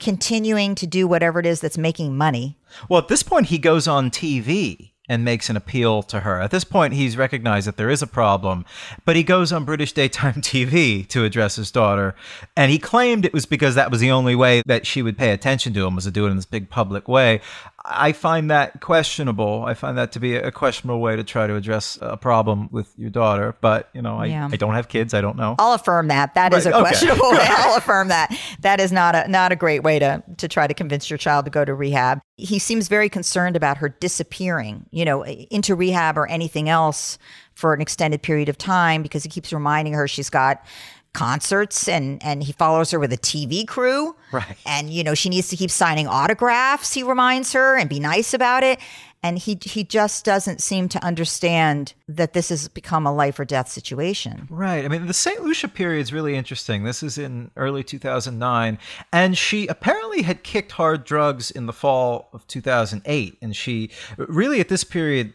continuing 0.00 0.74
to 0.74 0.86
do 0.86 1.06
whatever 1.06 1.38
it 1.38 1.46
is 1.46 1.60
that's 1.60 1.78
making 1.78 2.16
money. 2.16 2.56
Well, 2.88 3.00
at 3.00 3.08
this 3.08 3.22
point, 3.22 3.46
he 3.46 3.58
goes 3.58 3.86
on 3.86 4.10
TV 4.10 4.90
and 5.10 5.24
makes 5.24 5.50
an 5.50 5.56
appeal 5.56 6.04
to 6.04 6.20
her. 6.20 6.40
At 6.40 6.52
this 6.52 6.62
point, 6.62 6.94
he's 6.94 7.16
recognized 7.16 7.66
that 7.66 7.76
there 7.76 7.90
is 7.90 8.00
a 8.00 8.06
problem, 8.06 8.64
but 9.04 9.16
he 9.16 9.24
goes 9.24 9.52
on 9.52 9.64
British 9.64 9.92
daytime 9.92 10.34
TV 10.40 11.06
to 11.08 11.24
address 11.24 11.56
his 11.56 11.72
daughter. 11.72 12.14
And 12.56 12.70
he 12.70 12.78
claimed 12.78 13.24
it 13.24 13.32
was 13.32 13.44
because 13.44 13.74
that 13.74 13.90
was 13.90 13.98
the 13.98 14.12
only 14.12 14.36
way 14.36 14.62
that 14.66 14.86
she 14.86 15.02
would 15.02 15.18
pay 15.18 15.32
attention 15.32 15.74
to 15.74 15.84
him 15.84 15.96
was 15.96 16.04
to 16.04 16.12
do 16.12 16.26
it 16.26 16.30
in 16.30 16.36
this 16.36 16.46
big 16.46 16.70
public 16.70 17.08
way. 17.08 17.40
I 17.82 18.12
find 18.12 18.50
that 18.50 18.80
questionable. 18.80 19.64
I 19.66 19.74
find 19.74 19.96
that 19.96 20.12
to 20.12 20.20
be 20.20 20.36
a 20.36 20.52
questionable 20.52 21.00
way 21.00 21.16
to 21.16 21.24
try 21.24 21.46
to 21.46 21.56
address 21.56 21.98
a 22.02 22.16
problem 22.16 22.68
with 22.70 22.92
your 22.98 23.08
daughter. 23.08 23.56
But 23.60 23.88
you 23.94 24.02
know, 24.02 24.18
I, 24.18 24.26
yeah. 24.26 24.48
I 24.52 24.56
don't 24.56 24.74
have 24.74 24.88
kids. 24.88 25.14
I 25.14 25.20
don't 25.22 25.36
know. 25.36 25.56
I'll 25.58 25.72
affirm 25.72 26.08
that. 26.08 26.34
That 26.34 26.52
right. 26.52 26.58
is 26.58 26.66
a 26.66 26.72
okay. 26.72 26.80
questionable 26.80 27.30
way. 27.30 27.38
I'll 27.40 27.78
affirm 27.78 28.08
that. 28.08 28.38
That 28.60 28.80
is 28.80 28.92
not 28.92 29.14
a 29.14 29.26
not 29.28 29.52
a 29.52 29.56
great 29.56 29.82
way 29.82 29.98
to 29.98 30.22
to 30.36 30.48
try 30.48 30.66
to 30.66 30.74
convince 30.74 31.08
your 31.08 31.16
child 31.16 31.46
to 31.46 31.50
go 31.50 31.64
to 31.64 31.74
rehab. 31.74 32.20
He 32.36 32.58
seems 32.58 32.88
very 32.88 33.08
concerned 33.08 33.56
about 33.56 33.78
her 33.78 33.88
disappearing, 33.88 34.86
you 34.90 35.04
know, 35.04 35.24
into 35.24 35.74
rehab 35.74 36.18
or 36.18 36.26
anything 36.26 36.68
else 36.68 37.18
for 37.54 37.74
an 37.74 37.80
extended 37.80 38.22
period 38.22 38.48
of 38.48 38.58
time 38.58 39.02
because 39.02 39.22
he 39.22 39.28
keeps 39.28 39.52
reminding 39.52 39.94
her 39.94 40.06
she's 40.06 40.30
got 40.30 40.64
concerts 41.12 41.88
and 41.88 42.22
and 42.22 42.42
he 42.42 42.52
follows 42.52 42.90
her 42.92 42.98
with 42.98 43.12
a 43.12 43.18
TV 43.18 43.66
crew. 43.66 44.14
Right. 44.32 44.56
And 44.66 44.90
you 44.90 45.02
know, 45.04 45.14
she 45.14 45.28
needs 45.28 45.48
to 45.48 45.56
keep 45.56 45.70
signing 45.70 46.06
autographs, 46.06 46.92
he 46.92 47.02
reminds 47.02 47.52
her, 47.52 47.76
and 47.76 47.88
be 47.88 48.00
nice 48.00 48.32
about 48.34 48.62
it. 48.62 48.78
and 49.22 49.38
he 49.38 49.58
he 49.62 49.84
just 49.84 50.24
doesn't 50.24 50.60
seem 50.62 50.88
to 50.88 51.04
understand 51.04 51.92
that 52.08 52.32
this 52.32 52.48
has 52.48 52.68
become 52.68 53.06
a 53.06 53.12
life 53.12 53.38
or 53.38 53.44
death 53.44 53.68
situation. 53.68 54.46
Right. 54.48 54.84
I 54.84 54.88
mean, 54.88 55.06
the 55.06 55.12
St. 55.14 55.42
Lucia 55.42 55.68
period 55.68 56.00
is 56.00 56.12
really 56.12 56.36
interesting. 56.36 56.84
This 56.84 57.02
is 57.02 57.18
in 57.18 57.50
early 57.56 57.82
2009, 57.84 58.78
and 59.12 59.36
she 59.36 59.66
apparently 59.66 60.22
had 60.22 60.42
kicked 60.42 60.72
hard 60.72 61.04
drugs 61.04 61.50
in 61.50 61.66
the 61.66 61.72
fall 61.72 62.30
of 62.32 62.46
2008, 62.46 63.36
and 63.42 63.54
she 63.54 63.90
really 64.16 64.60
at 64.60 64.68
this 64.68 64.84
period 64.84 65.34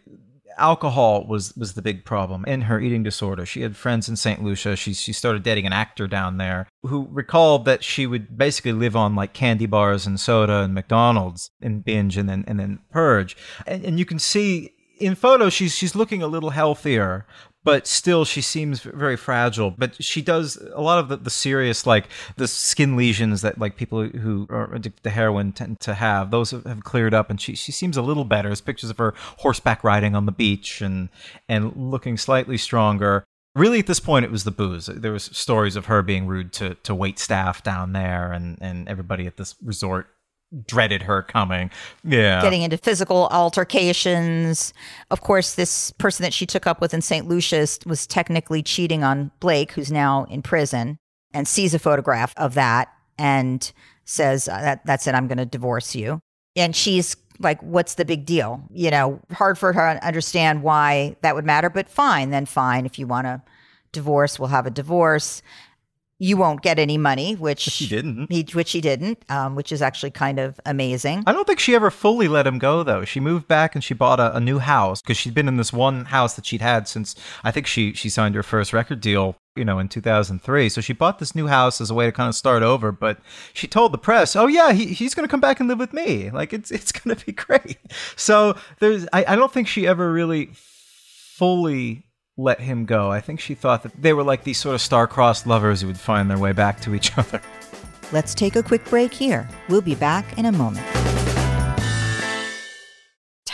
alcohol 0.58 1.26
was 1.28 1.56
was 1.56 1.74
the 1.74 1.82
big 1.82 2.06
problem 2.06 2.45
in 2.45 2.62
her 2.62 2.80
eating 2.80 3.03
disorder. 3.03 3.45
She 3.45 3.62
had 3.62 3.76
friends 3.76 4.10
in 4.10 4.16
St. 4.16 4.43
Lucia. 4.43 4.76
She 4.76 4.93
she 4.93 5.14
started 5.14 5.43
dating 5.43 5.66
an 5.66 5.74
actor 5.74 6.08
down 6.08 6.38
there 6.38 6.68
who 6.84 7.08
recalled 7.12 7.66
that 7.66 7.84
she 7.84 8.06
would 8.06 8.38
basically 8.38 8.74
live 8.74 8.95
on 8.95 9.16
like 9.16 9.34
candy 9.34 9.66
bars 9.66 10.06
and 10.06 10.20
soda 10.20 10.62
and 10.62 10.74
McDonald's 10.74 11.49
and 11.62 11.84
binge 11.84 12.18
and 12.18 12.30
then 12.30 12.43
and 12.47 12.60
then 12.60 12.80
purge. 12.91 13.36
And, 13.66 13.84
and 13.86 13.99
you 13.99 14.06
can 14.06 14.20
see 14.20 14.72
in 14.99 15.16
photos 15.16 15.53
she's 15.53 15.76
she's 15.76 15.95
looking 15.95 16.24
a 16.24 16.28
little 16.28 16.51
healthier 16.51 17.26
but 17.66 17.88
still 17.88 18.24
she 18.24 18.41
seems 18.41 18.80
very 18.80 19.18
fragile. 19.18 19.72
But 19.72 20.01
she 20.01 20.22
does 20.22 20.55
a 20.74 20.82
lot 20.82 20.99
of 20.99 21.09
the, 21.09 21.18
the 21.18 21.32
serious 21.32 21.86
like 21.86 22.07
the 22.38 22.47
skin 22.47 22.95
lesions 22.95 23.41
that 23.41 23.57
like 23.59 23.76
people 23.76 24.07
who 24.07 24.47
are 24.49 24.74
addicted 24.74 25.03
to 25.03 25.09
heroin 25.09 25.51
tend 25.51 25.80
to 25.82 25.95
have 25.95 26.32
those 26.32 26.51
have, 26.51 26.84
cleared 26.84 27.16
up 27.16 27.30
and 27.32 27.41
she, 27.41 27.55
she 27.55 27.72
seems 27.72 27.97
a 27.97 28.03
little 28.03 28.24
better. 28.24 28.49
There's 28.49 28.61
pictures 28.61 28.91
of 28.91 28.99
her 28.99 29.16
horseback 29.18 29.84
riding 29.84 30.16
on 30.16 30.28
the 30.28 30.32
beach 30.32 30.80
and 30.80 31.09
and 31.49 31.76
looking 31.76 32.18
slightly 32.18 32.57
stronger. 32.57 33.24
Really 33.55 33.80
at 33.80 33.88
this 33.88 33.99
point 33.99 34.26
it 34.26 34.32
was 34.32 34.43
the 34.43 34.51
booze. 34.51 34.86
There 34.86 35.13
was 35.13 35.24
stories 35.24 35.76
of 35.76 35.88
her 35.88 36.03
being 36.03 36.28
rude 36.28 36.53
to 36.53 36.76
to 36.76 36.93
wait 36.93 37.18
staff 37.18 37.63
down 37.63 37.93
there 37.93 38.32
and 38.32 38.59
and 38.61 38.88
everybody 38.88 39.26
at 39.26 39.38
this 39.38 39.55
resort 39.63 40.14
dreaded 40.65 41.03
her 41.03 41.21
coming. 41.21 41.69
Yeah. 42.03 42.41
Getting 42.41 42.61
into 42.61 42.77
physical 42.77 43.27
altercations. 43.31 44.73
Of 45.11 45.21
course, 45.21 45.55
this 45.55 45.91
person 45.91 46.23
that 46.23 46.33
she 46.33 46.45
took 46.45 46.67
up 46.67 46.81
with 46.81 46.93
in 46.93 47.01
St. 47.01 47.27
Lucia's 47.27 47.79
was 47.85 48.07
technically 48.07 48.63
cheating 48.63 49.03
on 49.03 49.31
Blake, 49.39 49.71
who's 49.71 49.91
now 49.91 50.25
in 50.25 50.41
prison, 50.41 50.97
and 51.33 51.47
sees 51.47 51.73
a 51.73 51.79
photograph 51.79 52.33
of 52.37 52.53
that 52.53 52.89
and 53.17 53.71
says, 54.05 54.47
uh, 54.47 54.61
that, 54.61 54.85
That's 54.85 55.07
it, 55.07 55.15
I'm 55.15 55.27
going 55.27 55.37
to 55.37 55.45
divorce 55.45 55.95
you. 55.95 56.19
And 56.55 56.75
she's 56.75 57.15
like, 57.39 57.61
What's 57.61 57.95
the 57.95 58.05
big 58.05 58.25
deal? 58.25 58.63
You 58.71 58.91
know, 58.91 59.19
hard 59.31 59.57
for 59.57 59.73
her 59.73 59.95
to 59.95 60.07
understand 60.07 60.63
why 60.63 61.15
that 61.21 61.35
would 61.35 61.45
matter, 61.45 61.69
but 61.69 61.89
fine, 61.89 62.29
then 62.29 62.45
fine. 62.45 62.85
If 62.85 62.97
you 62.99 63.07
want 63.07 63.25
to 63.25 63.41
divorce, 63.91 64.39
we'll 64.39 64.49
have 64.49 64.65
a 64.65 64.71
divorce 64.71 65.41
you 66.18 66.38
won't 66.38 66.61
get 66.61 66.80
any 66.80 66.97
money, 66.97 67.36
which 67.36 67.59
she 67.59 67.88
didn't. 67.88 68.32
He, 68.32 68.45
which 68.53 68.72
he 68.72 68.80
didn't, 68.80 69.24
um, 69.30 69.55
which 69.55 69.72
is 69.72 69.82
actually 69.82 70.11
kind 70.11 70.39
of 70.39 70.59
amazing. 70.66 71.24
I 71.28 71.34
don't 71.34 71.45
think 71.45 71.59
she 71.59 71.76
ever 71.76 71.91
fully 71.91 72.28
let 72.28 72.47
him 72.47 72.57
go, 72.57 72.84
though. 72.84 73.03
She 73.03 73.20
moved 73.20 73.47
back 73.47 73.76
and 73.76 73.84
she 73.84 73.93
bought 73.93 74.20
a, 74.20 74.36
a 74.36 74.39
new 74.39 74.59
house 74.59 75.01
because 75.01 75.18
she'd 75.18 75.34
been 75.34 75.49
in 75.49 75.57
this 75.57 75.74
one 75.74 76.05
house 76.05 76.36
that 76.36 76.45
she'd 76.45 76.61
had 76.61 76.88
since 76.88 77.16
I 77.43 77.51
think 77.51 77.68
she 77.68 77.93
she 77.93 78.09
signed 78.09 78.36
her 78.36 78.43
first 78.43 78.72
record 78.72 79.01
deal, 79.01 79.36
you 79.57 79.66
know, 79.66 79.78
in 79.78 79.89
2003. 79.89 80.70
So 80.70 80.80
she 80.80 80.93
bought 80.93 81.20
this 81.20 81.36
new 81.36 81.47
house 81.47 81.82
as 81.82 81.89
a 81.89 81.93
way 81.93 82.05
to 82.05 82.13
kind 82.13 82.30
of 82.30 82.36
start 82.36 82.63
over. 82.63 82.93
But 82.93 83.20
she 83.53 83.68
told 83.68 83.91
the 83.91 83.97
press, 83.97 84.38
"Oh 84.38 84.47
yeah, 84.47 84.72
he, 84.72 84.88
he's 84.88 85.16
going 85.16 85.28
to 85.28 85.32
come 85.32 85.41
back 85.41 85.59
and 85.59 85.68
live 85.68 85.80
with 85.80 85.91
me. 85.91 86.30
Like 86.32 86.53
it's 86.53 86.72
it's 86.72 86.93
going 86.93 87.16
to 87.16 87.26
be 87.26 87.32
great." 87.34 87.78
So 88.16 88.55
there's, 88.80 89.05
I, 89.11 89.26
I 89.28 89.36
don't 89.36 89.51
think 89.51 89.68
she 89.68 89.86
ever 89.86 90.11
really 90.13 90.51
fully 90.53 92.05
let 92.38 92.59
him 92.59 92.86
go. 92.86 93.11
I 93.11 93.21
think 93.21 93.39
she 93.39 93.55
thought 93.55 93.83
that 93.83 94.01
they 94.01 94.13
were 94.13 94.23
like 94.23 94.43
these 94.43 94.57
sort 94.57 94.75
of 94.75 94.81
star-crossed 94.81 95.47
lovers 95.47 95.81
who 95.81 95.88
would 95.88 95.99
find 95.99 96.29
their 96.29 96.38
way 96.38 96.51
back 96.51 96.81
to 96.81 96.93
each 96.93 97.17
other. 97.17 97.41
Let's 98.11 98.36
take 98.36 98.55
a 98.55 98.63
quick 98.63 98.86
break 98.86 99.13
here. 99.13 99.47
We'll 99.69 99.81
be 99.81 99.95
back 99.95 100.38
in 100.38 100.45
a 100.45 100.51
moment. 100.51 101.05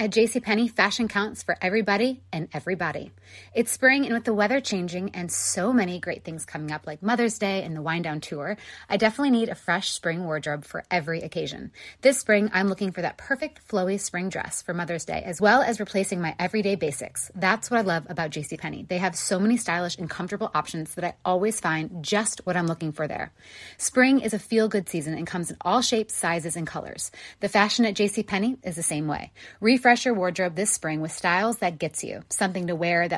At 0.00 0.12
JCPenney, 0.12 0.70
fashion 0.70 1.08
counts 1.08 1.42
for 1.42 1.56
everybody 1.60 2.22
and 2.32 2.48
everybody. 2.52 3.10
It's 3.54 3.72
spring, 3.72 4.04
and 4.04 4.14
with 4.14 4.24
the 4.24 4.34
weather 4.34 4.60
changing 4.60 5.10
and 5.14 5.30
so 5.32 5.72
many 5.72 5.98
great 5.98 6.24
things 6.24 6.44
coming 6.44 6.70
up, 6.70 6.86
like 6.86 7.02
Mother's 7.02 7.38
Day 7.38 7.62
and 7.62 7.74
the 7.74 7.82
Wind 7.82 8.04
Down 8.04 8.20
Tour, 8.20 8.56
I 8.88 8.96
definitely 8.96 9.30
need 9.30 9.48
a 9.48 9.54
fresh 9.54 9.90
spring 9.90 10.24
wardrobe 10.24 10.64
for 10.64 10.84
every 10.90 11.22
occasion. 11.22 11.72
This 12.02 12.18
spring, 12.18 12.50
I'm 12.52 12.68
looking 12.68 12.92
for 12.92 13.02
that 13.02 13.16
perfect 13.16 13.66
flowy 13.66 13.98
spring 13.98 14.28
dress 14.28 14.62
for 14.62 14.74
Mother's 14.74 15.04
Day, 15.04 15.22
as 15.24 15.40
well 15.40 15.62
as 15.62 15.80
replacing 15.80 16.20
my 16.20 16.36
everyday 16.38 16.74
basics. 16.74 17.30
That's 17.34 17.70
what 17.70 17.78
I 17.78 17.82
love 17.82 18.06
about 18.08 18.30
JCPenney. 18.30 18.86
They 18.88 18.98
have 18.98 19.16
so 19.16 19.40
many 19.40 19.56
stylish 19.56 19.98
and 19.98 20.08
comfortable 20.08 20.50
options 20.54 20.94
that 20.94 21.04
I 21.04 21.14
always 21.24 21.58
find 21.58 22.04
just 22.04 22.40
what 22.44 22.56
I'm 22.56 22.66
looking 22.66 22.92
for 22.92 23.08
there. 23.08 23.32
Spring 23.76 24.20
is 24.20 24.34
a 24.34 24.38
feel 24.38 24.68
good 24.68 24.88
season 24.88 25.14
and 25.14 25.26
comes 25.26 25.50
in 25.50 25.56
all 25.62 25.82
shapes, 25.82 26.14
sizes, 26.14 26.54
and 26.54 26.66
colors. 26.66 27.10
The 27.40 27.48
fashion 27.48 27.84
at 27.84 27.94
JCPenney 27.94 28.58
is 28.62 28.76
the 28.76 28.82
same 28.82 29.08
way. 29.08 29.32
Refresh 29.60 30.04
your 30.04 30.14
wardrobe 30.14 30.54
this 30.54 30.70
spring 30.70 31.00
with 31.00 31.12
styles 31.12 31.58
that 31.58 31.78
gets 31.78 32.04
you, 32.04 32.22
something 32.28 32.68
to 32.68 32.76
wear 32.76 33.08
that 33.08 33.17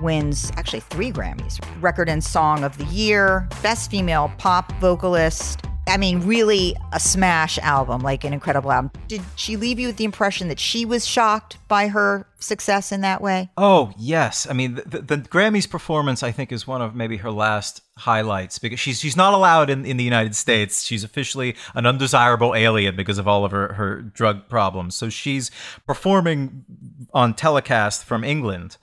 wins 0.00 0.50
actually 0.56 0.80
three 0.80 1.12
Grammys 1.12 1.60
Record 1.80 2.08
and 2.08 2.22
Song 2.22 2.64
of 2.64 2.76
the 2.78 2.84
Year, 2.86 3.48
Best 3.62 3.90
Female 3.90 4.32
Pop 4.38 4.72
Vocalist. 4.80 5.60
I 5.90 5.96
mean, 5.96 6.20
really 6.20 6.76
a 6.92 7.00
smash 7.00 7.58
album, 7.58 8.02
like 8.02 8.22
an 8.22 8.32
incredible 8.32 8.70
album. 8.70 8.92
Did 9.08 9.22
she 9.34 9.56
leave 9.56 9.80
you 9.80 9.88
with 9.88 9.96
the 9.96 10.04
impression 10.04 10.46
that 10.48 10.60
she 10.60 10.84
was 10.84 11.04
shocked 11.04 11.58
by 11.66 11.88
her 11.88 12.28
success 12.38 12.92
in 12.92 13.00
that 13.00 13.20
way? 13.20 13.50
Oh, 13.56 13.92
yes. 13.98 14.46
I 14.48 14.52
mean, 14.52 14.76
the, 14.86 15.02
the, 15.02 15.16
Grammys 15.16 15.68
performance, 15.68 16.22
I 16.22 16.30
think, 16.30 16.52
is 16.52 16.66
one 16.66 16.80
of 16.80 16.94
maybe 16.94 17.16
her 17.18 17.30
last 17.32 17.82
highlights 17.96 18.58
because 18.58 18.78
she's 18.78 19.00
she's 19.00 19.16
not 19.16 19.34
allowed 19.34 19.68
in, 19.68 19.84
in 19.84 19.96
the 19.96 20.04
United 20.04 20.36
States. 20.36 20.84
She's 20.84 21.02
officially 21.02 21.56
an 21.74 21.86
undesirable 21.86 22.54
alien 22.54 22.94
because 22.94 23.18
of 23.18 23.26
all 23.26 23.44
of 23.44 23.50
her, 23.50 23.72
her 23.74 24.00
drug 24.00 24.48
problems. 24.48 24.94
So 24.94 25.08
she's 25.08 25.50
performing 25.86 26.64
on 27.12 27.34
telecast 27.34 28.04
from 28.04 28.22
England 28.22 28.76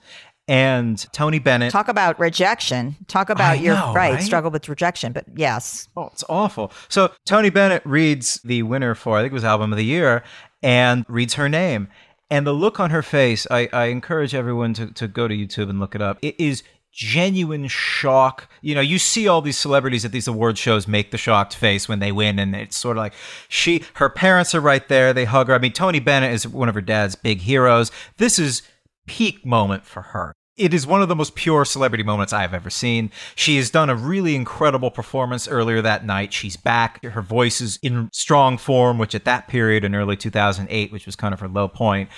and 0.48 1.06
Tony 1.12 1.38
Bennett. 1.38 1.70
Talk 1.70 1.88
about 1.88 2.18
rejection. 2.18 2.96
Talk 3.06 3.28
about 3.30 3.60
your 3.60 3.74
right, 3.74 4.14
right? 4.14 4.22
struggle 4.22 4.50
with 4.50 4.68
rejection. 4.68 5.12
But 5.12 5.26
yes, 5.36 5.88
Oh, 5.96 6.08
it's 6.12 6.24
awful. 6.28 6.72
So 6.88 7.12
Tony 7.26 7.50
Bennett 7.50 7.84
reads 7.84 8.40
the 8.42 8.62
winner 8.62 8.94
for 8.94 9.18
I 9.18 9.22
think 9.22 9.32
it 9.32 9.34
was 9.34 9.44
album 9.44 9.72
of 9.72 9.76
the 9.76 9.84
year 9.84 10.24
and 10.62 11.04
reads 11.08 11.34
her 11.34 11.48
name. 11.48 11.88
And 12.30 12.46
the 12.46 12.52
look 12.52 12.80
on 12.80 12.90
her 12.90 13.02
face, 13.02 13.46
I, 13.50 13.68
I 13.72 13.84
encourage 13.86 14.34
everyone 14.34 14.74
to, 14.74 14.88
to 14.92 15.08
go 15.08 15.28
to 15.28 15.34
YouTube 15.34 15.70
and 15.70 15.80
look 15.80 15.94
it 15.94 16.02
up. 16.02 16.18
It 16.20 16.38
is 16.38 16.62
genuine 16.92 17.68
shock. 17.68 18.50
You 18.60 18.74
know, 18.74 18.80
you 18.80 18.98
see 18.98 19.28
all 19.28 19.40
these 19.40 19.56
celebrities 19.56 20.04
at 20.04 20.12
these 20.12 20.28
award 20.28 20.58
shows 20.58 20.88
make 20.88 21.10
the 21.10 21.16
shocked 21.16 21.54
face 21.54 21.88
when 21.88 22.00
they 22.00 22.12
win, 22.12 22.38
and 22.38 22.54
it's 22.54 22.76
sort 22.76 22.96
of 22.96 23.02
like 23.02 23.14
she 23.48 23.84
her 23.94 24.10
parents 24.10 24.54
are 24.54 24.60
right 24.60 24.86
there, 24.88 25.12
they 25.12 25.24
hug 25.24 25.48
her. 25.48 25.54
I 25.54 25.58
mean, 25.58 25.72
Tony 25.72 26.00
Bennett 26.00 26.32
is 26.32 26.46
one 26.46 26.68
of 26.68 26.74
her 26.74 26.80
dad's 26.80 27.14
big 27.14 27.40
heroes. 27.40 27.90
This 28.18 28.38
is 28.38 28.62
peak 29.06 29.46
moment 29.46 29.86
for 29.86 30.02
her. 30.02 30.34
It 30.58 30.74
is 30.74 30.86
one 30.86 31.02
of 31.02 31.08
the 31.08 31.14
most 31.16 31.34
pure 31.34 31.64
celebrity 31.64 32.02
moments 32.02 32.32
I've 32.32 32.52
ever 32.52 32.68
seen. 32.68 33.10
She 33.36 33.56
has 33.56 33.70
done 33.70 33.88
a 33.88 33.94
really 33.94 34.34
incredible 34.34 34.90
performance 34.90 35.46
earlier 35.46 35.80
that 35.82 36.04
night. 36.04 36.32
She's 36.32 36.56
back. 36.56 37.02
Her 37.04 37.22
voice 37.22 37.60
is 37.60 37.78
in 37.82 38.10
strong 38.12 38.58
form, 38.58 38.98
which 38.98 39.14
at 39.14 39.24
that 39.24 39.46
period 39.46 39.84
in 39.84 39.94
early 39.94 40.16
2008, 40.16 40.92
which 40.92 41.06
was 41.06 41.14
kind 41.14 41.32
of 41.32 41.40
her 41.40 41.48
low 41.48 41.68
point, 41.68 42.10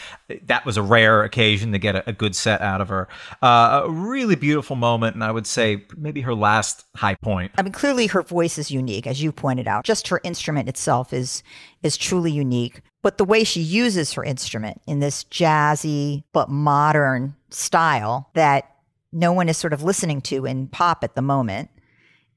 that 0.47 0.65
was 0.65 0.77
a 0.77 0.83
rare 0.83 1.23
occasion 1.23 1.73
to 1.73 1.79
get 1.79 1.95
a, 1.95 2.09
a 2.09 2.13
good 2.13 2.35
set 2.35 2.63
out 2.63 2.81
of 2.81 2.89
her. 2.89 3.09
Uh, 3.43 3.83
a 3.85 3.91
really 3.91 4.37
beautiful 4.37 4.75
moment, 4.75 5.15
and 5.15 5.23
I 5.23 5.31
would 5.31 5.47
say 5.47 5.85
maybe 5.97 6.23
her 6.23 6.35
last 6.35 6.85
high 6.97 7.17
point. 7.17 7.53
I 7.59 7.63
mean, 7.63 7.73
clearly 7.73 8.07
her 8.09 8.23
voice 8.23 8.57
is 8.57 8.71
unique, 8.71 9.07
as 9.07 9.23
you 9.23 9.33
pointed 9.33 9.69
out. 9.69 9.85
Just 9.85 10.09
her 10.09 10.21
instrument 10.25 10.69
itself 10.69 11.13
is 11.13 11.43
is 11.83 11.97
truly 11.97 12.31
unique. 12.31 12.81
But 13.03 13.17
the 13.19 13.25
way 13.25 13.45
she 13.45 13.61
uses 13.61 14.13
her 14.13 14.25
instrument 14.25 14.81
in 14.87 15.01
this 15.01 15.25
jazzy 15.25 16.25
but 16.33 16.49
modern 16.51 17.35
style 17.51 18.29
that 18.35 18.71
no 19.13 19.33
one 19.33 19.49
is 19.49 19.57
sort 19.57 19.73
of 19.73 19.83
listening 19.83 20.21
to 20.23 20.45
in 20.47 20.69
pop 20.69 21.03
at 21.03 21.15
the 21.15 21.23
moment 21.23 21.71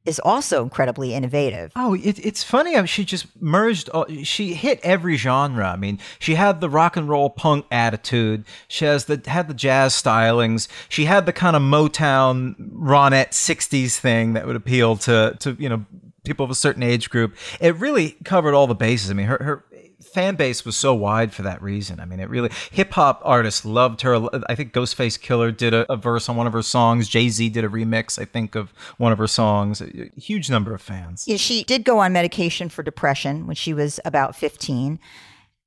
is 0.05 0.19
also 0.19 0.63
incredibly 0.63 1.13
innovative. 1.13 1.71
Oh, 1.77 1.93
it, 1.93 2.19
it's 2.25 2.43
funny. 2.43 2.85
She 2.87 3.05
just 3.05 3.25
merged. 3.41 3.87
all- 3.89 4.07
She 4.23 4.53
hit 4.53 4.79
every 4.83 5.15
genre. 5.15 5.65
I 5.69 5.75
mean, 5.77 5.97
she 6.19 6.35
had 6.35 6.59
the 6.59 6.69
rock 6.69 6.97
and 6.97 7.07
roll 7.07 7.29
punk 7.29 7.65
attitude. 7.71 8.43
She 8.67 8.83
has 8.85 9.05
the 9.05 9.21
had 9.27 9.47
the 9.47 9.53
jazz 9.53 9.93
stylings. 9.93 10.67
She 10.89 11.05
had 11.05 11.25
the 11.25 11.31
kind 11.31 11.55
of 11.55 11.61
Motown 11.61 12.55
Ronette 12.73 13.29
'60s 13.31 13.97
thing 13.97 14.33
that 14.33 14.45
would 14.45 14.57
appeal 14.57 14.97
to 14.97 15.37
to 15.39 15.55
you 15.57 15.69
know 15.69 15.85
people 16.25 16.43
of 16.43 16.51
a 16.51 16.55
certain 16.55 16.83
age 16.83 17.09
group. 17.09 17.35
It 17.61 17.75
really 17.77 18.17
covered 18.25 18.53
all 18.53 18.67
the 18.67 18.75
bases. 18.75 19.09
I 19.09 19.13
mean, 19.13 19.27
her 19.27 19.37
her 19.41 19.65
fan 20.03 20.35
base 20.35 20.65
was 20.65 20.75
so 20.75 20.93
wide 20.93 21.33
for 21.33 21.41
that 21.43 21.61
reason. 21.61 21.99
I 21.99 22.05
mean, 22.05 22.19
it 22.19 22.29
really 22.29 22.49
hip 22.71 22.91
hop 22.91 23.21
artists 23.23 23.65
loved 23.65 24.01
her. 24.01 24.27
I 24.47 24.55
think 24.55 24.73
Ghostface 24.73 25.19
Killah 25.19 25.55
did 25.55 25.73
a, 25.73 25.91
a 25.91 25.95
verse 25.95 26.29
on 26.29 26.35
one 26.35 26.47
of 26.47 26.53
her 26.53 26.61
songs. 26.61 27.07
Jay 27.07 27.29
Z 27.29 27.49
did 27.49 27.63
a 27.63 27.69
remix, 27.69 28.19
I 28.19 28.25
think, 28.25 28.55
of 28.55 28.73
one 28.97 29.11
of 29.11 29.17
her 29.17 29.27
songs. 29.27 29.81
A 29.81 30.09
huge 30.15 30.49
number 30.49 30.73
of 30.73 30.81
fans. 30.81 31.27
Yeah, 31.27 31.37
she 31.37 31.63
did 31.63 31.83
go 31.83 31.99
on 31.99 32.13
medication 32.13 32.69
for 32.69 32.83
depression 32.83 33.47
when 33.47 33.55
she 33.55 33.73
was 33.73 33.99
about 34.05 34.35
15. 34.35 34.99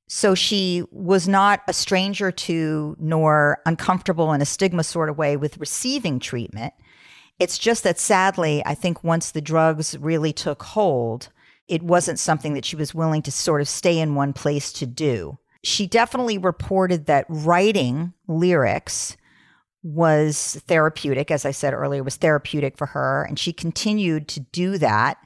So 0.07 0.35
she 0.35 0.83
was 0.91 1.27
not 1.27 1.61
a 1.67 1.73
stranger 1.73 2.31
to 2.31 2.95
nor 2.99 3.59
uncomfortable 3.65 4.31
in 4.31 4.41
a 4.41 4.45
stigma 4.45 4.83
sort 4.83 5.09
of 5.09 5.17
way 5.17 5.35
with 5.35 5.57
receiving 5.57 6.19
treatment. 6.19 6.73
It's 7.39 7.57
just 7.57 7.83
that 7.83 7.99
sadly, 7.99 8.63
I 8.65 8.73
think 8.73 9.03
once 9.03 9.31
the 9.31 9.41
drugs 9.41 9.97
really 9.97 10.33
took 10.33 10.63
hold, 10.63 11.29
it 11.67 11.83
wasn't 11.83 12.19
something 12.19 12.53
that 12.53 12.65
she 12.65 12.75
was 12.75 12.95
willing 12.95 13.21
to 13.23 13.31
sort 13.31 13.61
of 13.61 13.67
stay 13.67 13.99
in 13.99 14.15
one 14.15 14.33
place 14.33 14.71
to 14.73 14.85
do. 14.85 15.37
She 15.63 15.87
definitely 15.87 16.37
reported 16.37 17.07
that 17.07 17.25
writing 17.27 18.13
lyrics 18.27 19.17
was 19.83 20.61
therapeutic, 20.67 21.31
as 21.31 21.45
I 21.45 21.51
said 21.51 21.73
earlier, 21.73 22.03
was 22.03 22.15
therapeutic 22.15 22.77
for 22.77 22.87
her, 22.87 23.23
and 23.23 23.37
she 23.37 23.53
continued 23.53 24.27
to 24.29 24.39
do 24.39 24.77
that. 24.77 25.17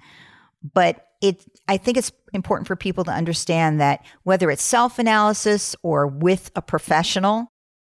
But 0.74 1.08
it, 1.22 1.46
I 1.68 1.78
think 1.78 1.98
it's 1.98 2.12
important 2.34 2.68
for 2.68 2.76
people 2.76 3.04
to 3.06 3.12
understand 3.12 3.80
that 3.80 4.06
whether 4.24 4.50
it's 4.50 4.64
self 4.64 5.00
analysis 5.00 5.76
or 5.84 6.08
with 6.08 6.52
a 6.56 6.62
professional, 6.62 7.48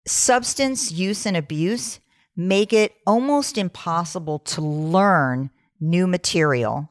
substance 0.08 0.92
use 0.92 1.26
and 1.26 1.38
abuse 1.38 2.00
make 2.36 2.72
it 2.72 2.94
almost 3.06 3.58
impossible 3.58 4.40
to 4.40 4.62
learn 4.62 5.50
new 5.80 6.08
material 6.08 6.90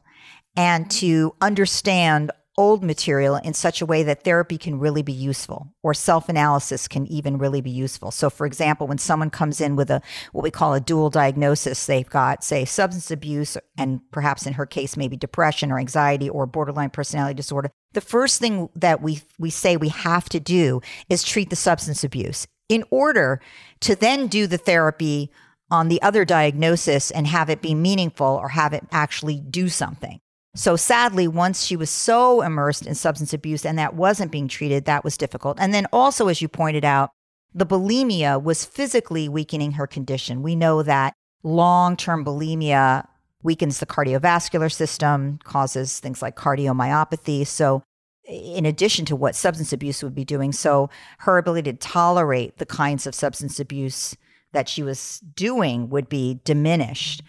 and 0.55 0.89
to 0.91 1.35
understand 1.41 2.31
old 2.59 2.83
material 2.83 3.37
in 3.37 3.53
such 3.53 3.81
a 3.81 3.85
way 3.85 4.03
that 4.03 4.25
therapy 4.25 4.57
can 4.57 4.77
really 4.77 5.01
be 5.01 5.13
useful 5.13 5.73
or 5.81 5.93
self-analysis 5.93 6.89
can 6.89 7.07
even 7.07 7.37
really 7.37 7.61
be 7.61 7.69
useful. 7.69 8.11
So 8.11 8.29
for 8.29 8.45
example, 8.45 8.85
when 8.85 8.97
someone 8.97 9.29
comes 9.29 9.61
in 9.61 9.77
with 9.77 9.89
a 9.89 10.01
what 10.33 10.43
we 10.43 10.51
call 10.51 10.73
a 10.73 10.81
dual 10.81 11.09
diagnosis, 11.09 11.85
they've 11.85 12.09
got 12.09 12.43
say 12.43 12.65
substance 12.65 13.11
abuse 13.11 13.57
and 13.77 14.01
perhaps 14.11 14.45
in 14.45 14.53
her 14.53 14.65
case 14.65 14.97
maybe 14.97 15.15
depression 15.15 15.71
or 15.71 15.79
anxiety 15.79 16.29
or 16.29 16.45
borderline 16.45 16.89
personality 16.89 17.33
disorder. 17.33 17.71
The 17.93 18.01
first 18.01 18.41
thing 18.41 18.67
that 18.75 19.01
we 19.01 19.21
we 19.37 19.51
say 19.51 19.77
we 19.77 19.89
have 19.89 20.27
to 20.29 20.41
do 20.41 20.81
is 21.07 21.23
treat 21.23 21.49
the 21.49 21.55
substance 21.55 22.03
abuse 22.03 22.45
in 22.67 22.83
order 22.91 23.39
to 23.79 23.95
then 23.95 24.27
do 24.27 24.47
the 24.47 24.57
therapy 24.57 25.31
on 25.71 25.87
the 25.87 26.01
other 26.01 26.25
diagnosis 26.25 27.09
and 27.09 27.25
have 27.25 27.49
it 27.49 27.61
be 27.61 27.73
meaningful 27.73 28.27
or 28.27 28.49
have 28.49 28.73
it 28.73 28.83
actually 28.91 29.39
do 29.39 29.69
something. 29.69 30.19
So 30.55 30.75
sadly, 30.75 31.27
once 31.27 31.63
she 31.63 31.75
was 31.75 31.89
so 31.89 32.41
immersed 32.41 32.85
in 32.85 32.95
substance 32.95 33.33
abuse 33.33 33.65
and 33.65 33.77
that 33.77 33.95
wasn't 33.95 34.31
being 34.31 34.47
treated, 34.47 34.85
that 34.85 35.03
was 35.03 35.17
difficult. 35.17 35.57
And 35.59 35.73
then 35.73 35.85
also, 35.93 36.27
as 36.27 36.41
you 36.41 36.47
pointed 36.47 36.83
out, 36.83 37.11
the 37.53 37.65
bulimia 37.65 38.41
was 38.41 38.65
physically 38.65 39.29
weakening 39.29 39.73
her 39.73 39.87
condition. 39.87 40.41
We 40.41 40.55
know 40.55 40.83
that 40.83 41.13
long 41.43 41.95
term 41.95 42.25
bulimia 42.25 43.07
weakens 43.41 43.79
the 43.79 43.85
cardiovascular 43.85 44.71
system, 44.71 45.39
causes 45.43 45.99
things 45.99 46.21
like 46.21 46.35
cardiomyopathy. 46.35 47.47
So, 47.47 47.83
in 48.25 48.65
addition 48.65 49.05
to 49.05 49.15
what 49.15 49.35
substance 49.35 49.73
abuse 49.73 50.03
would 50.03 50.13
be 50.13 50.25
doing, 50.25 50.51
so 50.51 50.89
her 51.19 51.37
ability 51.37 51.71
to 51.71 51.77
tolerate 51.77 52.57
the 52.57 52.65
kinds 52.65 53.07
of 53.07 53.15
substance 53.15 53.59
abuse 53.59 54.15
that 54.51 54.69
she 54.69 54.83
was 54.83 55.19
doing 55.35 55.89
would 55.89 56.09
be 56.09 56.39
diminished. 56.43 57.23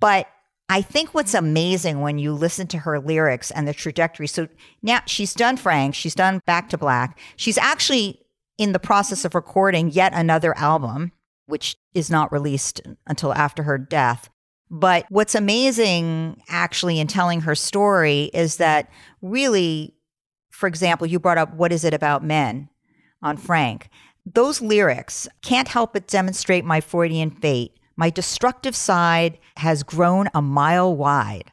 But 0.00 0.28
I 0.68 0.82
think 0.82 1.14
what's 1.14 1.34
amazing 1.34 2.00
when 2.00 2.18
you 2.18 2.32
listen 2.32 2.66
to 2.68 2.78
her 2.78 3.00
lyrics 3.00 3.50
and 3.50 3.66
the 3.66 3.72
trajectory. 3.72 4.26
So 4.26 4.48
now 4.82 5.00
she's 5.06 5.34
done 5.34 5.56
Frank, 5.56 5.94
she's 5.94 6.14
done 6.14 6.42
Back 6.46 6.68
to 6.70 6.78
Black. 6.78 7.18
She's 7.36 7.56
actually 7.56 8.20
in 8.58 8.72
the 8.72 8.78
process 8.78 9.24
of 9.24 9.34
recording 9.34 9.90
yet 9.90 10.12
another 10.14 10.56
album, 10.58 11.12
which 11.46 11.76
is 11.94 12.10
not 12.10 12.32
released 12.32 12.82
until 13.06 13.32
after 13.32 13.62
her 13.62 13.78
death. 13.78 14.28
But 14.70 15.06
what's 15.08 15.34
amazing 15.34 16.42
actually 16.48 17.00
in 17.00 17.06
telling 17.06 17.40
her 17.42 17.54
story 17.54 18.24
is 18.34 18.56
that 18.56 18.90
really, 19.22 19.94
for 20.50 20.66
example, 20.66 21.06
you 21.06 21.18
brought 21.18 21.38
up 21.38 21.54
What 21.54 21.72
is 21.72 21.84
it 21.84 21.94
about 21.94 22.22
men 22.22 22.68
on 23.22 23.36
Frank. 23.36 23.88
Those 24.26 24.60
lyrics 24.60 25.26
can't 25.42 25.68
help 25.68 25.94
but 25.94 26.06
demonstrate 26.06 26.64
my 26.64 26.80
Freudian 26.80 27.30
fate. 27.30 27.72
My 27.98 28.10
destructive 28.10 28.76
side 28.76 29.38
has 29.56 29.82
grown 29.82 30.28
a 30.32 30.40
mile 30.40 30.94
wide. 30.94 31.50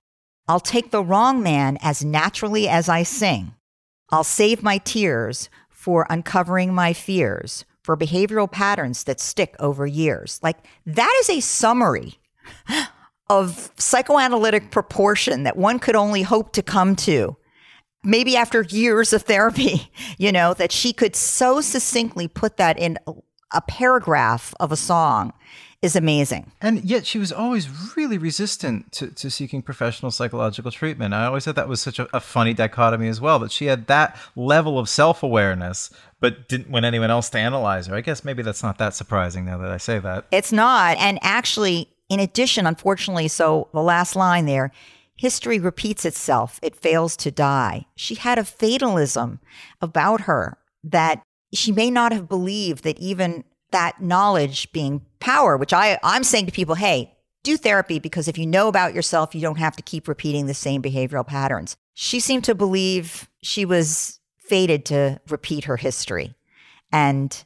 I'll 0.48 0.60
take 0.60 0.92
the 0.92 1.04
wrong 1.04 1.42
man 1.42 1.80
as 1.82 2.06
naturally 2.06 2.70
as 2.70 2.88
I 2.88 3.02
sing. 3.02 3.56
I'll 4.12 4.24
save 4.24 4.62
my 4.62 4.78
tears 4.78 5.50
for 5.72 6.06
uncovering 6.08 6.72
my 6.72 6.94
fears, 6.94 7.66
for 7.82 7.98
behavioral 7.98 8.52
patterns 8.52 9.06
that 9.06 9.20
stick 9.20 9.56
over 9.60 9.88
years. 9.88 10.40
Like 10.44 10.58
that 10.86 11.12
is 11.22 11.32
a 11.32 11.40
summary 11.40 12.20
of 13.28 13.72
psychoanalytic 13.78 14.70
proportion 14.70 15.44
that 15.44 15.58
one 15.58 15.80
could 15.80 15.96
only 15.96 16.22
hope 16.22 16.54
to 16.54 16.62
come 16.62 16.96
to. 16.98 17.38
Maybe 18.04 18.38
after 18.38 18.62
years 18.62 19.14
of 19.14 19.24
therapy, 19.24 19.92
you 20.20 20.32
know, 20.32 20.54
that 20.54 20.72
she 20.72 20.94
could 20.94 21.16
so 21.16 21.60
succinctly 21.60 22.28
put 22.28 22.58
that 22.58 22.78
in 22.78 23.00
a 23.56 23.62
paragraph 23.62 24.54
of 24.60 24.72
a 24.72 24.76
song 24.76 25.34
is 25.82 25.96
amazing. 25.96 26.52
And 26.62 26.84
yet 26.84 27.06
she 27.06 27.20
was 27.20 27.32
always 27.32 27.96
really 27.96 28.18
resistant 28.18 28.92
to, 28.94 29.08
to 29.08 29.30
seeking 29.30 29.62
professional 29.62 30.12
psychological 30.12 30.72
treatment. 30.72 31.14
I 31.14 31.26
always 31.26 31.46
thought 31.46 31.56
that 31.56 31.68
was 31.68 31.80
such 31.82 32.00
a, 32.00 32.08
a 32.16 32.20
funny 32.20 32.54
dichotomy 32.54 33.08
as 33.08 33.22
well, 33.22 33.40
that 33.40 33.52
she 33.52 33.66
had 33.66 33.88
that 33.88 34.18
level 34.36 34.80
of 34.80 34.90
self 34.90 35.22
awareness, 35.22 35.92
but 36.20 36.50
didn't 36.50 36.72
want 36.72 36.86
anyone 36.86 37.12
else 37.12 37.30
to 37.32 37.38
analyze 37.38 37.88
her. 37.88 37.96
I 37.96 38.02
guess 38.02 38.26
maybe 38.26 38.42
that's 38.42 38.64
not 38.64 38.78
that 38.80 38.96
surprising 38.96 39.46
now 39.46 39.58
that 39.60 39.72
I 39.72 39.78
say 39.78 40.00
that. 40.00 40.26
It's 40.32 40.52
not. 40.52 40.98
And 40.98 41.20
actually, 41.22 41.90
in 42.10 42.20
addition, 42.20 42.66
unfortunately, 42.66 43.28
so 43.28 43.70
the 43.72 43.84
last 43.84 44.16
line 44.16 44.46
there 44.46 44.72
history 45.18 45.60
repeats 45.60 46.04
itself, 46.04 46.60
it 46.62 46.76
fails 46.76 47.16
to 47.18 47.32
die. 47.32 47.86
She 47.96 48.16
had 48.16 48.38
a 48.38 48.44
fatalism 48.44 49.40
about 49.82 50.22
her 50.22 50.58
that 50.84 51.22
she 51.58 51.72
may 51.72 51.90
not 51.90 52.12
have 52.12 52.28
believed 52.28 52.84
that 52.84 53.00
even 53.00 53.44
that 53.72 54.02
knowledge 54.02 54.72
being 54.72 55.06
power, 55.20 55.58
which 55.58 55.74
I, 55.74 56.00
I'm 56.04 56.24
saying 56.24 56.46
to 56.46 56.52
people, 56.52 56.76
hey, 56.76 57.14
do 57.44 57.58
therapy 57.58 58.00
because 58.00 58.28
if 58.28 58.38
you 58.38 58.48
know 58.48 58.68
about 58.68 58.94
yourself, 58.94 59.36
you 59.36 59.42
don't 59.42 59.58
have 59.58 59.76
to 59.76 59.84
keep 59.84 60.08
repeating 60.08 60.48
the 60.48 60.54
same 60.54 60.82
behavioral 60.82 61.26
patterns. 61.26 61.76
She 61.94 62.20
seemed 62.20 62.44
to 62.46 62.56
believe 62.56 63.30
she 63.44 63.66
was 63.66 64.20
fated 64.38 64.86
to 64.86 65.20
repeat 65.30 65.66
her 65.66 65.78
history. 65.78 66.36
And 66.92 67.44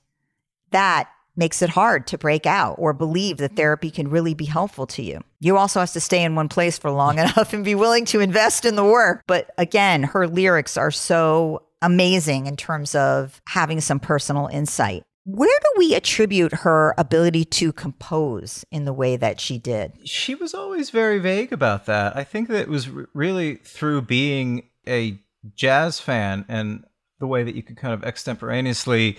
that 0.72 1.10
makes 1.36 1.62
it 1.62 1.70
hard 1.70 2.06
to 2.08 2.18
break 2.18 2.46
out 2.46 2.76
or 2.78 2.94
believe 2.94 3.38
that 3.38 3.52
mm-hmm. 3.52 3.58
therapy 3.58 3.90
can 3.90 4.10
really 4.10 4.34
be 4.34 4.46
helpful 4.46 4.86
to 4.86 5.02
you. 5.02 5.22
You 5.40 5.58
also 5.58 5.80
have 5.80 5.92
to 5.94 6.02
stay 6.02 6.24
in 6.24 6.36
one 6.36 6.50
place 6.50 6.78
for 6.78 6.92
long 6.92 7.18
enough 7.20 7.54
and 7.54 7.64
be 7.64 7.76
willing 7.76 8.06
to 8.06 8.20
invest 8.20 8.66
in 8.66 8.76
the 8.76 8.84
work. 8.84 9.24
But 9.26 9.52
again, 9.58 10.04
her 10.04 10.28
lyrics 10.28 10.78
are 10.78 10.92
so 10.92 11.64
amazing 11.82 12.48
in 12.48 12.56
terms 12.56 12.96
of 12.96 13.42
having 13.48 13.82
some 13.82 14.00
personal 14.00 14.48
insight. 14.48 15.04
Where 15.26 15.60
do 15.62 15.68
we 15.78 15.94
attribute 15.94 16.54
her 16.54 16.96
ability 16.98 17.46
to 17.46 17.72
compose 17.72 18.66
in 18.72 18.86
the 18.86 18.94
way 18.94 19.16
that 19.16 19.40
she 19.40 19.60
did? 19.60 19.94
She 20.04 20.34
was 20.34 20.54
always 20.54 20.90
very 20.90 21.20
vague 21.20 21.54
about 21.54 21.86
that. 21.86 22.16
I 22.16 22.24
think 22.24 22.48
that 22.50 22.62
it 22.62 22.70
was 22.70 22.90
really 23.14 23.56
through 23.56 24.04
being 24.04 24.70
a 24.88 25.20
jazz 25.56 26.00
fan 26.00 26.46
and 26.48 26.84
the 27.20 27.28
way 27.28 27.44
that 27.44 27.54
you 27.54 27.62
could 27.62 27.78
kind 27.78 27.94
of 27.94 28.04
extemporaneously 28.04 29.18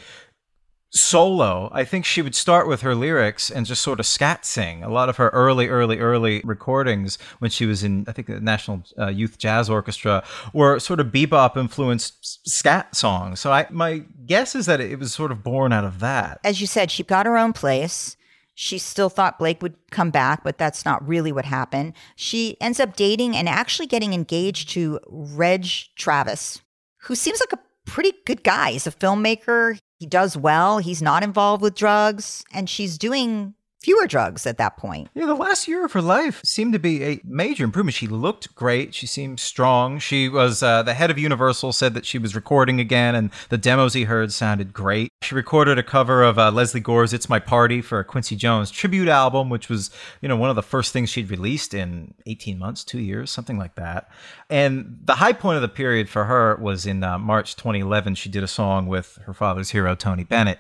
solo, 0.91 1.71
I 1.73 1.85
think 1.85 2.05
she 2.05 2.21
would 2.21 2.35
start 2.35 2.67
with 2.67 2.83
her 2.83 2.95
lyrics 2.95 3.51
and 3.51 3.65
just 3.65 3.83
sort 3.83 4.01
of 4.01 4.07
scat 4.07 4.45
sing. 4.45 4.83
A 4.83 4.89
lot 4.89 5.09
of 5.09 5.17
her 5.17 5.29
early, 5.31 5.69
early, 5.69 5.99
early 5.99 6.41
recordings 6.45 7.17
when 7.39 7.51
she 7.51 7.65
was 7.65 7.85
in, 7.85 8.05
I 8.09 8.13
think, 8.13 8.27
the 8.27 8.41
National 8.41 8.83
uh, 8.99 9.09
Youth 9.09 9.39
Jazz 9.39 9.71
Orchestra 9.71 10.25
were 10.53 10.79
sort 10.79 11.01
of 11.01 11.09
bebop 11.09 11.57
influenced 11.57 12.49
scat 12.49 12.95
songs. 12.95 13.41
So 13.41 13.53
I, 13.53 13.67
my 13.71 14.03
guess 14.27 14.55
is 14.55 14.67
that 14.67 14.81
it 14.81 14.99
was 14.99 15.13
sort 15.13 15.31
of 15.33 15.43
born 15.43 15.73
out 15.73 15.85
of 15.85 16.01
that. 16.01 16.41
As 16.45 16.61
you 16.61 16.67
said, 16.67 16.91
she 16.91 17.03
got 17.03 17.27
her 17.27 17.39
own 17.39 17.53
place. 17.53 18.17
She 18.55 18.77
still 18.77 19.09
thought 19.09 19.39
Blake 19.39 19.63
would 19.63 19.77
come 19.91 20.11
back, 20.11 20.45
but 20.45 20.59
that's 20.59 20.85
not 20.85 21.07
really 21.07 21.33
what 21.33 21.45
happened. 21.47 21.95
She 22.17 22.61
ends 22.61 22.79
up 22.79 22.97
dating 22.97 23.37
and 23.37 23.49
actually 23.49 23.87
getting 23.87 24.13
engaged 24.13 24.69
to 24.71 25.01
Reg 25.09 25.63
Traviss, 25.97 26.61
who 27.03 27.15
seems 27.15 27.41
like 27.41 27.53
a 27.53 27.63
pretty 27.87 28.13
good 28.27 28.43
guy. 28.43 28.73
He's 28.73 28.87
a 28.87 28.93
filmmaker. 28.93 29.79
He 30.01 30.07
does 30.07 30.35
well. 30.35 30.79
He's 30.79 31.03
not 31.03 31.23
involved 31.23 31.63
with 31.63 31.75
drugs. 31.75 32.43
And 32.55 32.71
she's 32.71 32.97
doing 32.97 33.55
fewer 33.83 34.07
drugs 34.07 34.47
at 34.47 34.59
that 34.59 34.77
point. 34.77 35.09
Yeah, 35.15 35.27
the 35.27 35.35
last 35.35 35.67
year 35.67 35.85
of 35.85 35.93
her 35.93 36.03
life 36.03 36.41
seemed 36.45 36.73
to 36.75 36.79
be 36.79 37.03
a 37.03 37.21
major 37.25 37.65
improvement. 37.65 37.95
She 37.95 38.07
looked 38.07 38.55
great. 38.55 38.95
She 38.95 39.07
seemed 39.07 39.41
strong. 39.41 39.99
She 39.99 40.29
was 40.29 40.63
uh, 40.63 40.83
the 40.83 40.95
head 40.95 41.11
of 41.11 41.19
Universal 41.19 41.73
said 41.73 41.95
that 41.95 42.05
she 42.05 42.19
was 42.19 42.35
recording 42.35 42.79
again, 42.81 43.15
and 43.15 43.31
the 43.49 43.59
demos 43.59 43.95
he 43.95 44.05
heard 44.05 44.33
sounded 44.33 44.73
great. 44.73 45.11
She 45.23 45.35
recorded 45.35 45.79
a 45.79 45.83
cover 45.83 46.23
of 46.23 46.39
uh, 46.39 46.51
Lesley 46.51 46.81
Gore's 46.81 47.13
"It's 47.13 47.29
My 47.29 47.39
Party" 47.39 47.81
for 47.81 47.99
a 47.99 48.05
Quincy 48.05 48.37
Jones 48.37 48.71
tribute 48.71 49.09
album, 49.09 49.49
which 49.49 49.69
was 49.69 49.91
you 50.21 50.29
know 50.29 50.37
one 50.37 50.51
of 50.51 50.57
the 50.57 50.63
first 50.63 50.93
things 50.93 51.11
she'd 51.11 51.31
released 51.31 51.75
in 51.75 52.15
18 52.27 52.59
months, 52.59 52.85
two 52.85 53.01
years, 53.01 53.31
something 53.31 53.59
like 53.59 53.75
that. 53.77 54.11
And 54.49 54.99
the 55.05 55.15
high 55.15 55.33
point 55.33 55.57
of 55.57 55.63
the 55.63 55.69
period 55.69 56.09
for 56.09 56.25
her 56.25 56.57
was 56.57 56.87
in 56.87 57.03
uh, 57.03 57.19
March 57.19 57.57
2011. 57.57 58.15
She 58.17 58.29
did 58.29 58.43
a 58.43 58.49
song 58.49 58.87
with 58.87 59.19
her 59.27 59.35
father's 59.35 59.71
hero 59.71 59.95
Tony 59.95 60.25
Bennett, 60.25 60.59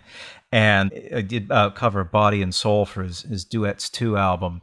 and 0.52 0.92
I 1.14 1.20
did 1.20 1.50
uh, 1.50 1.70
cover 1.70 2.04
Body 2.04 2.42
and 2.42 2.54
Soul 2.54 2.84
for 2.84 3.02
his, 3.02 3.22
his 3.22 3.44
Duets 3.44 3.88
2 3.90 4.16
album. 4.16 4.62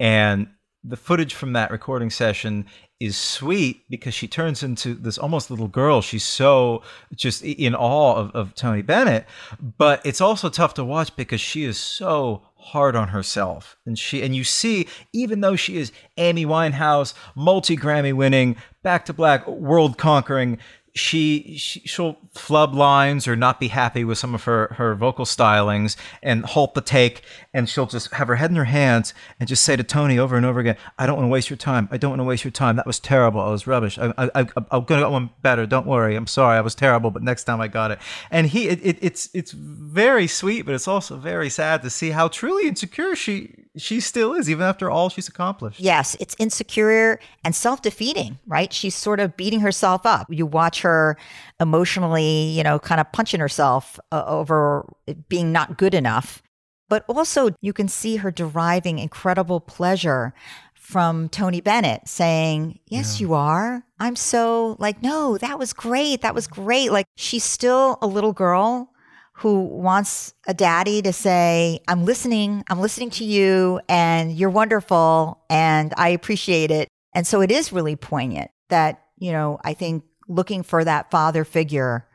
And 0.00 0.48
the 0.84 0.96
footage 0.96 1.34
from 1.34 1.52
that 1.52 1.70
recording 1.70 2.10
session 2.10 2.66
is 3.00 3.16
sweet 3.16 3.88
because 3.88 4.12
she 4.12 4.26
turns 4.26 4.62
into 4.62 4.94
this 4.94 5.18
almost 5.18 5.50
little 5.50 5.68
girl. 5.68 6.02
She's 6.02 6.24
so 6.24 6.82
just 7.14 7.42
in 7.44 7.74
awe 7.74 8.16
of, 8.16 8.30
of 8.32 8.54
Tony 8.54 8.82
Bennett. 8.82 9.26
But 9.60 10.04
it's 10.04 10.20
also 10.20 10.48
tough 10.48 10.74
to 10.74 10.84
watch 10.84 11.14
because 11.14 11.40
she 11.40 11.64
is 11.64 11.78
so 11.78 12.42
hard 12.56 12.96
on 12.96 13.08
herself. 13.08 13.76
And 13.86 13.98
she 13.98 14.22
and 14.22 14.34
you 14.34 14.42
see, 14.42 14.88
even 15.12 15.40
though 15.40 15.56
she 15.56 15.76
is 15.76 15.92
Amy 16.16 16.44
Winehouse, 16.44 17.14
multi 17.36 17.76
Grammy 17.76 18.12
winning, 18.12 18.56
back 18.82 19.04
to 19.06 19.12
black, 19.12 19.46
world 19.46 19.96
conquering, 19.96 20.58
she, 20.94 21.56
she 21.56 21.80
she'll 21.80 22.18
flub 22.32 22.74
lines 22.74 23.28
or 23.28 23.36
not 23.36 23.60
be 23.60 23.68
happy 23.68 24.04
with 24.04 24.18
some 24.18 24.34
of 24.34 24.44
her 24.44 24.74
her 24.76 24.94
vocal 24.94 25.24
stylings 25.24 25.96
and 26.22 26.44
halt 26.44 26.74
the 26.74 26.80
take 26.80 27.22
and 27.54 27.68
she'll 27.68 27.86
just 27.86 28.12
have 28.14 28.28
her 28.28 28.36
head 28.36 28.50
in 28.50 28.56
her 28.56 28.64
hands 28.64 29.14
and 29.38 29.48
just 29.48 29.62
say 29.62 29.76
to 29.76 29.82
Tony 29.82 30.18
over 30.18 30.36
and 30.36 30.46
over 30.46 30.60
again, 30.60 30.76
"I 30.98 31.06
don't 31.06 31.16
want 31.16 31.26
to 31.26 31.30
waste 31.30 31.50
your 31.50 31.56
time. 31.56 31.88
I 31.90 31.96
don't 31.96 32.10
want 32.10 32.20
to 32.20 32.24
waste 32.24 32.44
your 32.44 32.50
time. 32.50 32.76
That 32.76 32.86
was 32.86 33.00
terrible. 33.00 33.40
I 33.40 33.50
was 33.50 33.66
rubbish. 33.66 33.98
I, 33.98 34.12
I, 34.18 34.30
I, 34.34 34.46
I'm 34.70 34.84
gonna 34.84 35.02
get 35.02 35.10
one 35.10 35.30
better. 35.42 35.66
Don't 35.66 35.86
worry. 35.86 36.16
I'm 36.16 36.26
sorry. 36.26 36.56
I 36.56 36.60
was 36.60 36.74
terrible, 36.74 37.10
but 37.10 37.22
next 37.22 37.44
time 37.44 37.60
I 37.60 37.68
got 37.68 37.90
it." 37.90 37.98
And 38.30 38.46
he, 38.46 38.68
it, 38.68 38.80
it, 38.84 38.98
it's 39.00 39.30
it's 39.34 39.52
very 39.52 40.26
sweet, 40.26 40.62
but 40.62 40.74
it's 40.74 40.88
also 40.88 41.16
very 41.16 41.50
sad 41.50 41.82
to 41.82 41.90
see 41.90 42.10
how 42.10 42.28
truly 42.28 42.68
insecure 42.68 43.16
she 43.16 43.54
she 43.76 44.00
still 44.00 44.34
is, 44.34 44.50
even 44.50 44.64
after 44.64 44.90
all 44.90 45.08
she's 45.08 45.28
accomplished. 45.28 45.80
Yes, 45.80 46.16
it's 46.20 46.34
insecure 46.38 47.20
and 47.44 47.54
self 47.54 47.82
defeating, 47.82 48.38
right? 48.46 48.72
She's 48.72 48.94
sort 48.94 49.20
of 49.20 49.36
beating 49.36 49.60
herself 49.60 50.04
up. 50.04 50.26
You 50.30 50.46
watch 50.46 50.77
her 50.80 51.16
emotionally, 51.60 52.50
you 52.50 52.62
know, 52.62 52.78
kind 52.78 53.00
of 53.00 53.10
punching 53.12 53.40
herself 53.40 53.98
uh, 54.12 54.24
over 54.26 54.84
being 55.28 55.52
not 55.52 55.78
good 55.78 55.94
enough. 55.94 56.42
But 56.88 57.04
also, 57.06 57.50
you 57.60 57.72
can 57.72 57.88
see 57.88 58.16
her 58.16 58.30
deriving 58.30 58.98
incredible 58.98 59.60
pleasure 59.60 60.32
from 60.74 61.28
Tony 61.28 61.60
Bennett 61.60 62.08
saying, 62.08 62.78
Yes, 62.88 63.20
yeah. 63.20 63.26
you 63.26 63.34
are. 63.34 63.84
I'm 63.98 64.16
so 64.16 64.76
like, 64.78 65.02
no, 65.02 65.36
that 65.36 65.58
was 65.58 65.74
great. 65.74 66.22
That 66.22 66.34
was 66.34 66.46
great. 66.46 66.90
Like, 66.90 67.04
she's 67.16 67.44
still 67.44 67.98
a 68.00 68.06
little 68.06 68.32
girl 68.32 68.90
who 69.34 69.60
wants 69.60 70.34
a 70.48 70.54
daddy 70.54 71.00
to 71.02 71.12
say, 71.12 71.78
I'm 71.86 72.04
listening, 72.04 72.64
I'm 72.68 72.80
listening 72.80 73.10
to 73.10 73.24
you, 73.24 73.80
and 73.88 74.32
you're 74.32 74.50
wonderful, 74.50 75.44
and 75.48 75.94
I 75.96 76.08
appreciate 76.08 76.72
it. 76.72 76.88
And 77.14 77.24
so 77.24 77.40
it 77.40 77.52
is 77.52 77.72
really 77.72 77.94
poignant 77.94 78.50
that, 78.68 79.04
you 79.16 79.30
know, 79.30 79.60
I 79.62 79.74
think 79.74 80.02
looking 80.28 80.62
for 80.62 80.84
that 80.84 81.10
father 81.10 81.44
figure, 81.44 82.06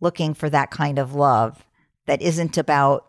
looking 0.00 0.34
for 0.34 0.50
that 0.50 0.70
kind 0.70 0.98
of 0.98 1.14
love 1.14 1.64
that 2.06 2.20
isn't 2.20 2.58
about 2.58 3.06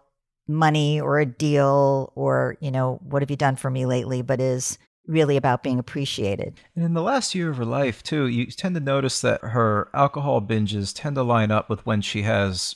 money 0.48 1.02
or 1.02 1.20
a 1.20 1.26
deal 1.26 2.14
or, 2.16 2.56
you 2.62 2.72
know, 2.72 3.00
what 3.04 3.22
have 3.22 3.32
you 3.32 3.36
done 3.36 3.56
for 3.56 3.70
me 3.70 3.86
lately, 3.86 4.22
but 4.22 4.40
is 4.40 4.78
really 5.08 5.38
about 5.38 5.64
being 5.64 5.80
appreciated. 5.80 6.60
And 6.76 6.86
in 6.86 6.94
the 6.94 7.02
last 7.02 7.36
year 7.36 7.50
of 7.50 7.58
her 7.58 7.66
life, 7.66 8.02
too, 8.04 8.28
you 8.28 8.46
tend 8.48 8.76
to 8.76 8.82
notice 8.82 9.22
that 9.22 9.42
her 9.42 9.90
alcohol 9.94 10.42
binges 10.42 10.94
tend 10.96 11.16
to 11.16 11.24
line 11.24 11.52
up 11.52 11.70
with 11.70 11.86
when 11.86 12.02
she 12.02 12.24
has 12.24 12.76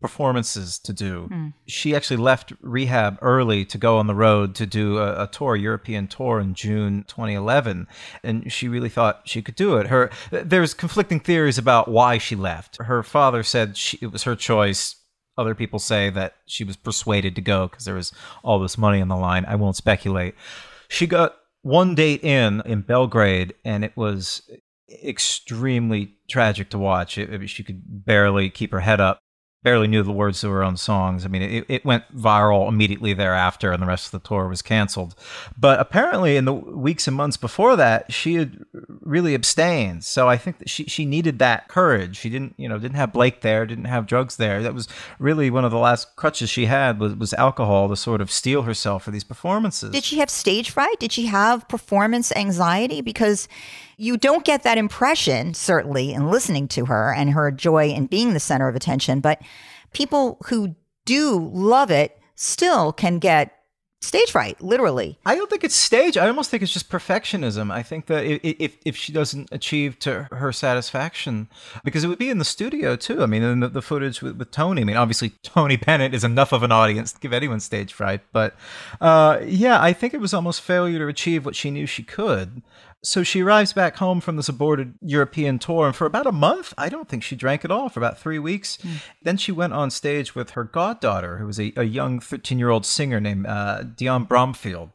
performances 0.00 0.78
to 0.78 0.92
do. 0.92 1.28
Mm. 1.30 1.52
She 1.66 1.94
actually 1.94 2.18
left 2.18 2.52
rehab 2.60 3.18
early 3.20 3.64
to 3.64 3.78
go 3.78 3.98
on 3.98 4.06
the 4.06 4.14
road 4.14 4.54
to 4.56 4.66
do 4.66 4.98
a, 4.98 5.24
a, 5.24 5.26
tour, 5.26 5.56
European 5.56 6.06
tour 6.06 6.38
in 6.38 6.54
June 6.54 7.04
2011, 7.08 7.88
and 8.22 8.50
she 8.52 8.68
really 8.68 8.88
thought 8.88 9.22
she 9.24 9.42
could 9.42 9.56
do 9.56 9.76
it. 9.76 9.88
Her 9.88 10.10
there's 10.30 10.74
conflicting 10.74 11.20
theories 11.20 11.58
about 11.58 11.88
why 11.88 12.18
she 12.18 12.36
left. 12.36 12.80
Her 12.80 13.02
father 13.02 13.42
said 13.42 13.76
she, 13.76 13.98
it 14.00 14.12
was 14.12 14.22
her 14.24 14.36
choice. 14.36 14.96
Other 15.36 15.54
people 15.54 15.78
say 15.78 16.10
that 16.10 16.34
she 16.46 16.64
was 16.64 16.76
persuaded 16.76 17.34
to 17.36 17.40
go 17.40 17.68
because 17.68 17.84
there 17.84 17.94
was 17.94 18.12
all 18.42 18.58
this 18.58 18.78
money 18.78 19.00
on 19.00 19.08
the 19.08 19.16
line. 19.16 19.44
I 19.46 19.54
won't 19.54 19.76
speculate. 19.76 20.34
She 20.88 21.06
got 21.06 21.36
one 21.62 21.94
date 21.94 22.22
in 22.22 22.62
in 22.64 22.82
Belgrade, 22.82 23.54
and 23.64 23.84
it 23.84 23.96
was 23.96 24.42
extremely 25.04 26.14
tragic 26.30 26.70
to 26.70 26.78
watch. 26.78 27.18
It, 27.18 27.32
it, 27.32 27.48
she 27.48 27.64
could 27.64 27.82
barely 27.84 28.48
keep 28.48 28.72
her 28.72 28.80
head 28.80 29.00
up 29.00 29.18
barely 29.64 29.88
knew 29.88 30.02
the 30.02 30.12
words 30.12 30.40
to 30.40 30.50
her 30.50 30.62
own 30.62 30.76
songs. 30.76 31.24
I 31.24 31.28
mean, 31.28 31.42
it, 31.42 31.64
it 31.68 31.84
went 31.84 32.04
viral 32.16 32.68
immediately 32.68 33.12
thereafter, 33.12 33.72
and 33.72 33.82
the 33.82 33.86
rest 33.86 34.06
of 34.06 34.12
the 34.12 34.26
tour 34.28 34.46
was 34.46 34.62
canceled. 34.62 35.14
But 35.58 35.80
apparently, 35.80 36.36
in 36.36 36.44
the 36.44 36.52
weeks 36.52 37.08
and 37.08 37.16
months 37.16 37.36
before 37.36 37.74
that, 37.76 38.12
she 38.12 38.36
had 38.36 38.64
really 39.00 39.34
abstained. 39.34 40.04
So 40.04 40.28
I 40.28 40.36
think 40.36 40.58
that 40.58 40.70
she 40.70 40.84
she 40.84 41.04
needed 41.04 41.38
that 41.40 41.68
courage. 41.68 42.16
She 42.16 42.30
didn't, 42.30 42.54
you 42.56 42.68
know, 42.68 42.78
didn't 42.78 42.96
have 42.96 43.12
Blake 43.12 43.40
there, 43.40 43.66
didn't 43.66 43.86
have 43.86 44.06
drugs 44.06 44.36
there. 44.36 44.62
That 44.62 44.74
was 44.74 44.88
really 45.18 45.50
one 45.50 45.64
of 45.64 45.72
the 45.72 45.78
last 45.78 46.14
crutches 46.16 46.50
she 46.50 46.66
had 46.66 47.00
was 47.00 47.16
was 47.16 47.34
alcohol 47.34 47.88
to 47.88 47.96
sort 47.96 48.20
of 48.20 48.30
steel 48.30 48.62
herself 48.62 49.02
for 49.02 49.10
these 49.10 49.24
performances. 49.24 49.90
Did 49.90 50.04
she 50.04 50.18
have 50.18 50.30
stage 50.30 50.70
fright? 50.70 51.00
Did 51.00 51.12
she 51.12 51.26
have 51.26 51.66
performance 51.68 52.30
anxiety? 52.36 53.00
Because 53.00 53.48
you 53.98 54.16
don't 54.16 54.44
get 54.44 54.62
that 54.62 54.78
impression, 54.78 55.52
certainly, 55.52 56.14
in 56.14 56.30
listening 56.30 56.68
to 56.68 56.86
her 56.86 57.12
and 57.12 57.30
her 57.30 57.50
joy 57.50 57.88
in 57.88 58.06
being 58.06 58.32
the 58.32 58.40
center 58.40 58.68
of 58.68 58.76
attention. 58.76 59.20
But 59.20 59.42
people 59.92 60.38
who 60.46 60.76
do 61.04 61.50
love 61.52 61.90
it 61.90 62.18
still 62.36 62.92
can 62.92 63.18
get 63.18 63.58
stage 64.00 64.30
fright, 64.30 64.60
literally. 64.60 65.18
I 65.26 65.34
don't 65.34 65.50
think 65.50 65.64
it's 65.64 65.74
stage. 65.74 66.16
I 66.16 66.28
almost 66.28 66.50
think 66.50 66.62
it's 66.62 66.72
just 66.72 66.88
perfectionism. 66.88 67.72
I 67.72 67.82
think 67.82 68.06
that 68.06 68.24
if 68.24 68.76
if 68.84 68.96
she 68.96 69.12
doesn't 69.12 69.48
achieve 69.50 69.98
to 70.00 70.28
her 70.30 70.52
satisfaction, 70.52 71.48
because 71.84 72.04
it 72.04 72.08
would 72.08 72.18
be 72.18 72.30
in 72.30 72.38
the 72.38 72.44
studio 72.44 72.94
too. 72.94 73.22
I 73.22 73.26
mean, 73.26 73.42
in 73.42 73.60
the, 73.60 73.68
the 73.68 73.82
footage 73.82 74.22
with, 74.22 74.36
with, 74.36 74.52
Tony. 74.52 74.82
I 74.82 74.84
mean, 74.84 74.96
obviously 74.96 75.30
Tony 75.42 75.76
Bennett 75.76 76.14
is 76.14 76.22
enough 76.22 76.52
of 76.52 76.62
an 76.62 76.70
audience 76.70 77.12
to 77.12 77.20
give 77.20 77.32
anyone 77.32 77.58
stage 77.58 77.92
fright. 77.92 78.20
But 78.32 78.54
uh, 79.00 79.40
yeah, 79.44 79.82
I 79.82 79.92
think 79.92 80.14
it 80.14 80.20
was 80.20 80.32
almost 80.32 80.60
failure 80.60 80.98
to 81.00 81.08
achieve 81.08 81.44
what 81.44 81.56
she 81.56 81.70
knew 81.72 81.86
she 81.86 82.04
could. 82.04 82.62
So 83.08 83.22
she 83.22 83.42
arrives 83.42 83.72
back 83.72 83.96
home 83.96 84.20
from 84.20 84.36
this 84.36 84.50
aborted 84.50 84.92
European 85.00 85.58
tour, 85.58 85.86
and 85.86 85.96
for 85.96 86.04
about 86.04 86.26
a 86.26 86.32
month, 86.32 86.74
I 86.76 86.90
don't 86.90 87.08
think 87.08 87.22
she 87.22 87.36
drank 87.36 87.64
at 87.64 87.70
all, 87.70 87.88
for 87.88 88.00
about 88.00 88.18
three 88.18 88.38
weeks. 88.38 88.76
Mm. 88.82 89.02
Then 89.22 89.36
she 89.38 89.50
went 89.50 89.72
on 89.72 89.90
stage 89.90 90.34
with 90.34 90.50
her 90.50 90.64
goddaughter, 90.64 91.38
who 91.38 91.46
was 91.46 91.58
a, 91.58 91.72
a 91.74 91.84
young 91.84 92.20
13 92.20 92.58
year 92.58 92.68
old 92.68 92.84
singer 92.84 93.18
named 93.18 93.46
uh, 93.46 93.82
Dionne 93.82 94.28
Bromfield. 94.28 94.90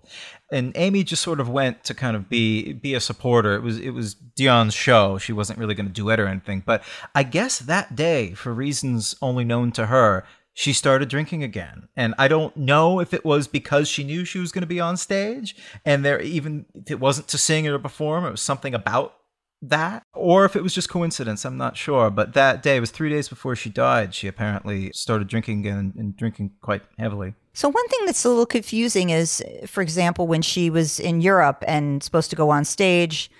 And 0.51 0.73
Amy 0.75 1.03
just 1.03 1.23
sort 1.23 1.39
of 1.39 1.49
went 1.49 1.83
to 1.85 1.95
kind 1.95 2.15
of 2.15 2.29
be 2.29 2.73
be 2.73 2.93
a 2.93 2.99
supporter. 2.99 3.55
It 3.55 3.63
was 3.63 3.79
it 3.79 3.89
was 3.89 4.13
Dionne's 4.13 4.75
show. 4.75 5.17
She 5.17 5.33
wasn't 5.33 5.57
really 5.57 5.73
going 5.73 5.87
to 5.87 5.91
duet 5.91 6.19
or 6.19 6.27
anything. 6.27 6.61
But 6.63 6.83
I 7.15 7.23
guess 7.23 7.57
that 7.57 7.95
day, 7.95 8.35
for 8.35 8.53
reasons 8.53 9.15
only 9.23 9.43
known 9.43 9.71
to 9.71 9.87
her, 9.87 10.23
she 10.53 10.71
started 10.71 11.09
drinking 11.09 11.43
again. 11.43 11.87
And 11.95 12.13
I 12.17 12.27
don't 12.27 12.55
know 12.55 12.99
if 12.99 13.13
it 13.13 13.25
was 13.25 13.47
because 13.47 13.87
she 13.87 14.03
knew 14.03 14.23
she 14.23 14.39
was 14.39 14.51
going 14.51 14.61
to 14.61 14.67
be 14.67 14.79
on 14.79 14.97
stage 14.97 15.55
and 15.83 16.05
there 16.05 16.21
even 16.21 16.65
if 16.75 16.91
it 16.91 16.99
wasn't 16.99 17.27
to 17.29 17.37
sing 17.37 17.67
or 17.67 17.79
perform, 17.79 18.25
it 18.25 18.31
was 18.31 18.41
something 18.41 18.73
about 18.73 19.15
that 19.63 20.03
or 20.13 20.43
if 20.43 20.57
it 20.57 20.61
was 20.61 20.75
just 20.75 20.89
coincidence 20.89 21.45
i'm 21.45 21.57
not 21.57 21.77
sure. 21.77 22.09
But 22.09 22.33
that 22.33 22.61
day 22.61 22.79
was 22.79 22.91
three 22.91 23.09
days 23.09 23.29
before 23.29 23.55
she 23.55 23.69
died 23.69 24.13
she 24.13 24.27
apparently 24.27 24.91
started 24.93 25.27
drinking 25.27 25.59
again 25.61 25.93
and 25.97 26.15
drinking 26.15 26.51
quite 26.61 26.83
heavily. 26.99 27.33
So 27.53 27.69
one 27.69 27.87
thing 27.87 28.05
that's 28.05 28.25
a 28.25 28.29
little 28.29 28.45
confusing 28.45 29.09
is 29.09 29.41
for 29.65 29.81
example 29.81 30.27
when 30.27 30.41
she 30.41 30.69
was 30.69 30.99
in 30.99 31.21
europe 31.21 31.63
and 31.65 32.03
supposed 32.03 32.29
to 32.31 32.35
go 32.35 32.49
on 32.49 32.65
stage 32.65 33.31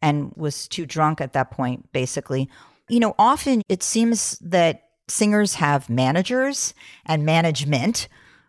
and 0.00 0.32
was 0.34 0.66
too 0.66 0.86
drunk 0.86 1.20
at 1.20 1.34
that 1.34 1.50
point 1.50 1.92
basically. 1.92 2.48
You 2.88 3.00
know 3.00 3.14
often 3.18 3.62
it 3.68 3.82
seems 3.82 4.38
that 4.38 4.85
singers 5.08 5.54
have 5.54 5.88
managers 5.88 6.74
and 7.04 7.24
management 7.24 8.08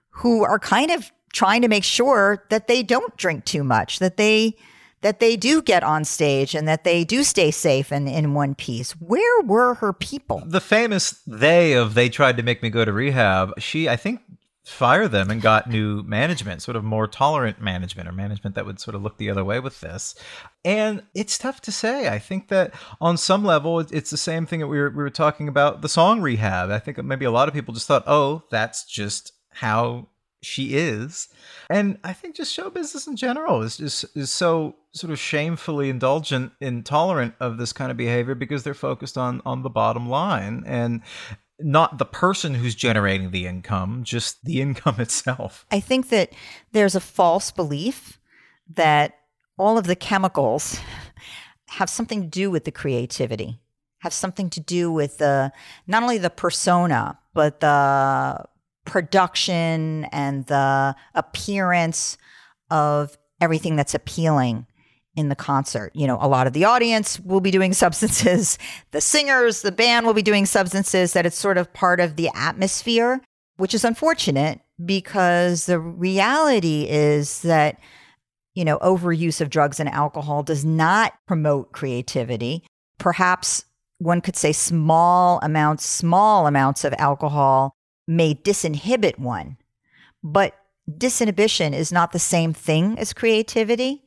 who 0.10 0.44
are 0.44 0.60
kind 0.60 0.92
of 0.92 1.12
trying 1.34 1.62
to 1.62 1.68
make 1.68 1.84
sure 1.84 2.46
that 2.50 2.68
they 2.68 2.84
don't 2.84 3.16
drink 3.18 3.46
too 3.46 3.64
much, 3.64 4.00
that 4.00 4.18
they 4.18 4.56
that 5.02 5.20
they 5.20 5.36
do 5.36 5.62
get 5.62 5.84
on 5.84 6.04
stage 6.04 6.56
and 6.56 6.68
that 6.68 6.84
they 6.84 7.04
do 7.04 7.24
stay 7.24 7.52
safe 7.52 7.92
and 7.92 8.10
in 8.10 8.34
one 8.34 8.56
piece. 8.56 8.94
Where 8.94 9.42
were 9.44 9.76
her 9.76 9.94
people? 9.94 10.42
The 10.44 10.60
famous 10.60 11.22
they 11.28 11.74
of 11.74 11.94
they 11.94 12.10
tried 12.10 12.38
to 12.38 12.44
make 12.44 12.64
me 12.64 12.72
go 12.72 12.84
to 12.84 12.92
rehab. 12.92 13.54
She 13.60 13.88
I 13.88 13.96
think 13.96 14.22
fire 14.68 15.08
them 15.08 15.32
and 15.32 15.42
got 15.42 15.70
new 15.70 16.04
management, 16.04 16.62
sort 16.62 16.76
of 16.76 16.84
more 16.84 17.08
tolerant 17.08 17.62
management 17.62 18.08
or 18.08 18.12
management 18.12 18.54
that 18.56 18.66
would 18.66 18.80
sort 18.80 18.96
of 18.96 19.02
look 19.02 19.18
the 19.18 19.30
other 19.30 19.44
way 19.44 19.60
with 19.62 19.80
this. 19.80 20.14
And 20.66 21.04
it's 21.14 21.38
tough 21.38 21.62
to 21.62 21.72
say. 21.72 22.10
I 22.10 22.20
think 22.20 22.50
that 22.50 22.74
on 23.00 23.16
some 23.16 23.46
level, 23.46 23.80
it's 23.80 24.10
the 24.10 24.18
same 24.18 24.46
thing 24.46 24.60
that 24.60 24.68
we 24.68 24.78
were, 24.78 24.90
we 24.90 24.98
were 24.98 25.10
talking 25.10 25.48
about 25.48 25.82
the 25.82 25.90
song 25.90 26.22
rehab. 26.22 26.70
I 26.70 26.80
think 26.80 27.02
maybe 27.04 27.24
a 27.24 27.32
lot 27.32 27.48
of 27.48 27.54
people 27.54 27.74
just 27.74 27.88
thought, 27.88 28.04
oh, 28.08 28.44
that's 28.52 28.84
just 28.84 29.32
how 29.52 30.10
she 30.42 30.76
is. 30.76 31.30
And 31.70 31.98
I 32.04 32.12
think 32.12 32.36
just 32.36 32.54
show 32.54 32.70
business 32.70 33.08
in 33.08 33.16
general 33.16 33.62
is 33.62 33.78
just 33.78 34.06
is 34.16 34.32
so 34.32 34.76
sort 34.92 35.12
of 35.12 35.20
shamefully 35.20 35.90
indulgent, 35.90 36.52
intolerant 36.60 37.36
of 37.40 37.58
this 37.58 37.74
kind 37.74 37.90
of 37.90 37.98
behavior 37.98 38.36
because 38.36 38.64
they're 38.64 38.74
focused 38.74 39.18
on 39.18 39.42
on 39.46 39.64
the 39.64 39.70
bottom 39.70 40.10
line. 40.10 40.64
And 40.66 41.02
not 41.60 41.98
the 41.98 42.06
person 42.06 42.56
who's 42.56 42.76
generating 42.76 43.32
the 43.32 43.48
income, 43.48 44.04
just 44.04 44.44
the 44.44 44.62
income 44.62 45.00
itself. 45.00 45.66
I 45.72 45.80
think 45.80 46.10
that 46.10 46.34
there's 46.72 46.96
a 46.96 47.00
false 47.00 47.52
belief 47.52 48.20
that 48.70 49.18
all 49.58 49.78
of 49.78 49.88
the 49.88 49.96
chemicals 49.96 50.80
have 51.70 51.90
something 51.90 52.22
to 52.22 52.28
do 52.28 52.52
with 52.52 52.66
the 52.66 52.72
creativity, 52.72 53.60
have 54.00 54.14
something 54.14 54.50
to 54.52 54.60
do 54.60 54.92
with 54.92 55.18
the 55.18 55.52
not 55.88 56.04
only 56.04 56.18
the 56.18 56.30
persona, 56.30 57.18
but 57.34 57.60
the 57.60 58.46
production 58.86 60.06
and 60.06 60.46
the 60.46 60.96
appearance 61.14 62.18
of 62.70 63.18
everything 63.42 63.76
that's 63.76 63.94
appealing 63.94 64.66
in 65.18 65.30
the 65.30 65.36
concert. 65.36 65.92
You 65.94 66.08
know, 66.08 66.18
a 66.22 66.28
lot 66.30 66.48
of 66.48 66.54
the 66.54 66.64
audience 66.64 67.20
will 67.20 67.42
be 67.42 67.52
doing 67.52 67.74
substances, 67.74 68.58
the 68.92 69.02
singers, 69.02 69.64
the 69.64 69.72
band 69.74 70.06
will 70.06 70.14
be 70.14 70.22
doing 70.22 70.46
substances, 70.46 71.12
that 71.14 71.26
it's 71.26 71.38
sort 71.38 71.58
of 71.58 71.74
part 71.74 72.00
of 72.00 72.16
the 72.16 72.30
atmosphere, 72.34 73.20
which 73.58 73.74
is 73.74 73.84
unfortunate 73.84 74.62
because 74.86 75.66
the 75.66 75.80
reality 75.80 76.86
is 76.88 77.42
that, 77.42 77.80
you 78.54 78.64
know, 78.64 78.78
overuse 78.78 79.42
of 79.42 79.50
drugs 79.50 79.80
and 79.80 79.90
alcohol 79.90 80.44
does 80.44 80.64
not 80.64 81.14
promote 81.28 81.72
creativity. 81.72 82.64
Perhaps 83.00 83.66
one 83.98 84.22
could 84.22 84.36
say 84.36 84.52
small 84.52 85.40
amounts, 85.42 85.84
small 85.84 86.46
amounts 86.46 86.84
of 86.84 86.94
alcohol 87.00 87.76
may 88.08 88.36
disinhibit 88.36 89.18
one, 89.18 89.58
but 90.24 90.54
disinhibition 90.90 91.74
is 91.74 91.92
not 91.92 92.12
the 92.12 92.20
same 92.20 92.54
thing 92.54 92.98
as 93.00 93.12
creativity 93.14 94.04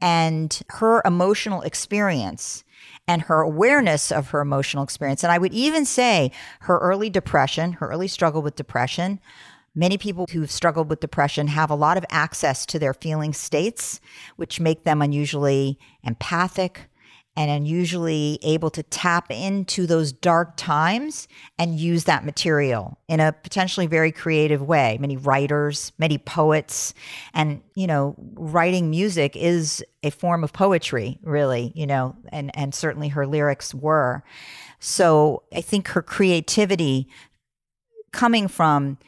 and 0.00 0.62
her 0.70 1.02
emotional 1.04 1.62
experience 1.62 2.64
and 3.08 3.22
her 3.22 3.40
awareness 3.40 4.10
of 4.10 4.30
her 4.30 4.40
emotional 4.40 4.82
experience. 4.82 5.22
And 5.22 5.32
I 5.32 5.38
would 5.38 5.52
even 5.52 5.84
say 5.84 6.32
her 6.60 6.78
early 6.78 7.10
depression, 7.10 7.72
her 7.74 7.88
early 7.88 8.08
struggle 8.08 8.42
with 8.42 8.56
depression. 8.56 9.20
Many 9.74 9.98
people 9.98 10.26
who've 10.32 10.50
struggled 10.50 10.88
with 10.88 11.00
depression 11.00 11.48
have 11.48 11.70
a 11.70 11.74
lot 11.74 11.96
of 11.96 12.04
access 12.10 12.64
to 12.66 12.78
their 12.78 12.94
feeling 12.94 13.32
states, 13.32 14.00
which 14.36 14.60
make 14.60 14.84
them 14.84 15.02
unusually 15.02 15.78
empathic, 16.02 16.88
and 17.36 17.50
unusually 17.50 18.38
able 18.42 18.70
to 18.70 18.82
tap 18.82 19.30
into 19.30 19.86
those 19.86 20.10
dark 20.10 20.56
times 20.56 21.28
and 21.58 21.78
use 21.78 22.04
that 22.04 22.24
material 22.24 22.98
in 23.08 23.20
a 23.20 23.32
potentially 23.32 23.86
very 23.86 24.10
creative 24.10 24.62
way. 24.62 24.96
Many 25.00 25.16
writers, 25.18 25.92
many 25.98 26.16
poets, 26.16 26.94
and, 27.34 27.60
you 27.74 27.86
know, 27.86 28.14
writing 28.34 28.88
music 28.88 29.36
is 29.36 29.84
a 30.02 30.10
form 30.10 30.42
of 30.42 30.52
poetry, 30.52 31.18
really, 31.22 31.72
you 31.74 31.86
know, 31.86 32.16
and, 32.30 32.50
and 32.56 32.74
certainly 32.74 33.08
her 33.08 33.26
lyrics 33.26 33.74
were. 33.74 34.22
So 34.78 35.42
I 35.54 35.60
think 35.60 35.88
her 35.88 36.02
creativity 36.02 37.08
coming 38.12 38.48
from 38.48 38.98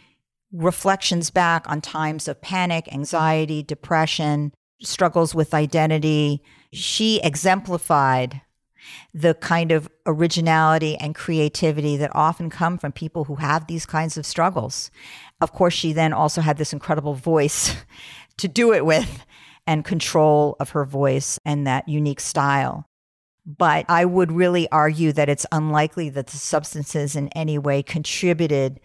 reflections 0.53 1.31
back 1.31 1.69
on 1.69 1.81
times 1.81 2.29
of 2.29 2.41
panic, 2.43 2.93
anxiety, 2.93 3.63
depression, 3.63 4.53
struggles 4.83 5.35
with 5.35 5.55
identity, 5.55 6.43
she 6.73 7.21
exemplified 7.23 8.43
the 9.13 9.35
kind 9.35 9.73
of 9.73 9.89
originality 10.07 10.97
and 10.97 11.15
creativity 11.15 11.97
that 11.97 12.15
often 12.15 12.51
come 12.51 12.79
from 12.79 12.93
people 12.93 13.25
who 13.25 13.37
have 13.37 13.67
these 13.67 13.87
kinds 13.87 14.17
of 14.17 14.27
struggles. 14.27 14.91
Of 15.41 15.53
course, 15.53 15.75
she 15.75 15.93
then 15.93 16.13
also 16.13 16.41
had 16.41 16.59
this 16.59 16.73
incredible 16.73 17.15
voice 17.15 17.75
to 18.39 18.49
do 18.49 18.73
it 18.73 18.85
with 18.85 19.25
and 19.67 19.85
control 19.85 20.57
of 20.61 20.71
her 20.71 20.85
voice 20.85 21.39
and 21.45 21.67
that 21.67 21.89
unique 21.89 22.21
style. 22.21 22.87
But 23.45 23.87
I 23.89 24.05
would 24.05 24.31
really 24.31 24.69
argue 24.71 25.13
that 25.13 25.29
it's 25.29 25.47
unlikely 25.53 26.11
that 26.11 26.27
the 26.29 26.37
substances 26.37 27.17
in 27.17 27.29
any 27.29 27.59
way 27.59 27.83
contributed 27.83 28.81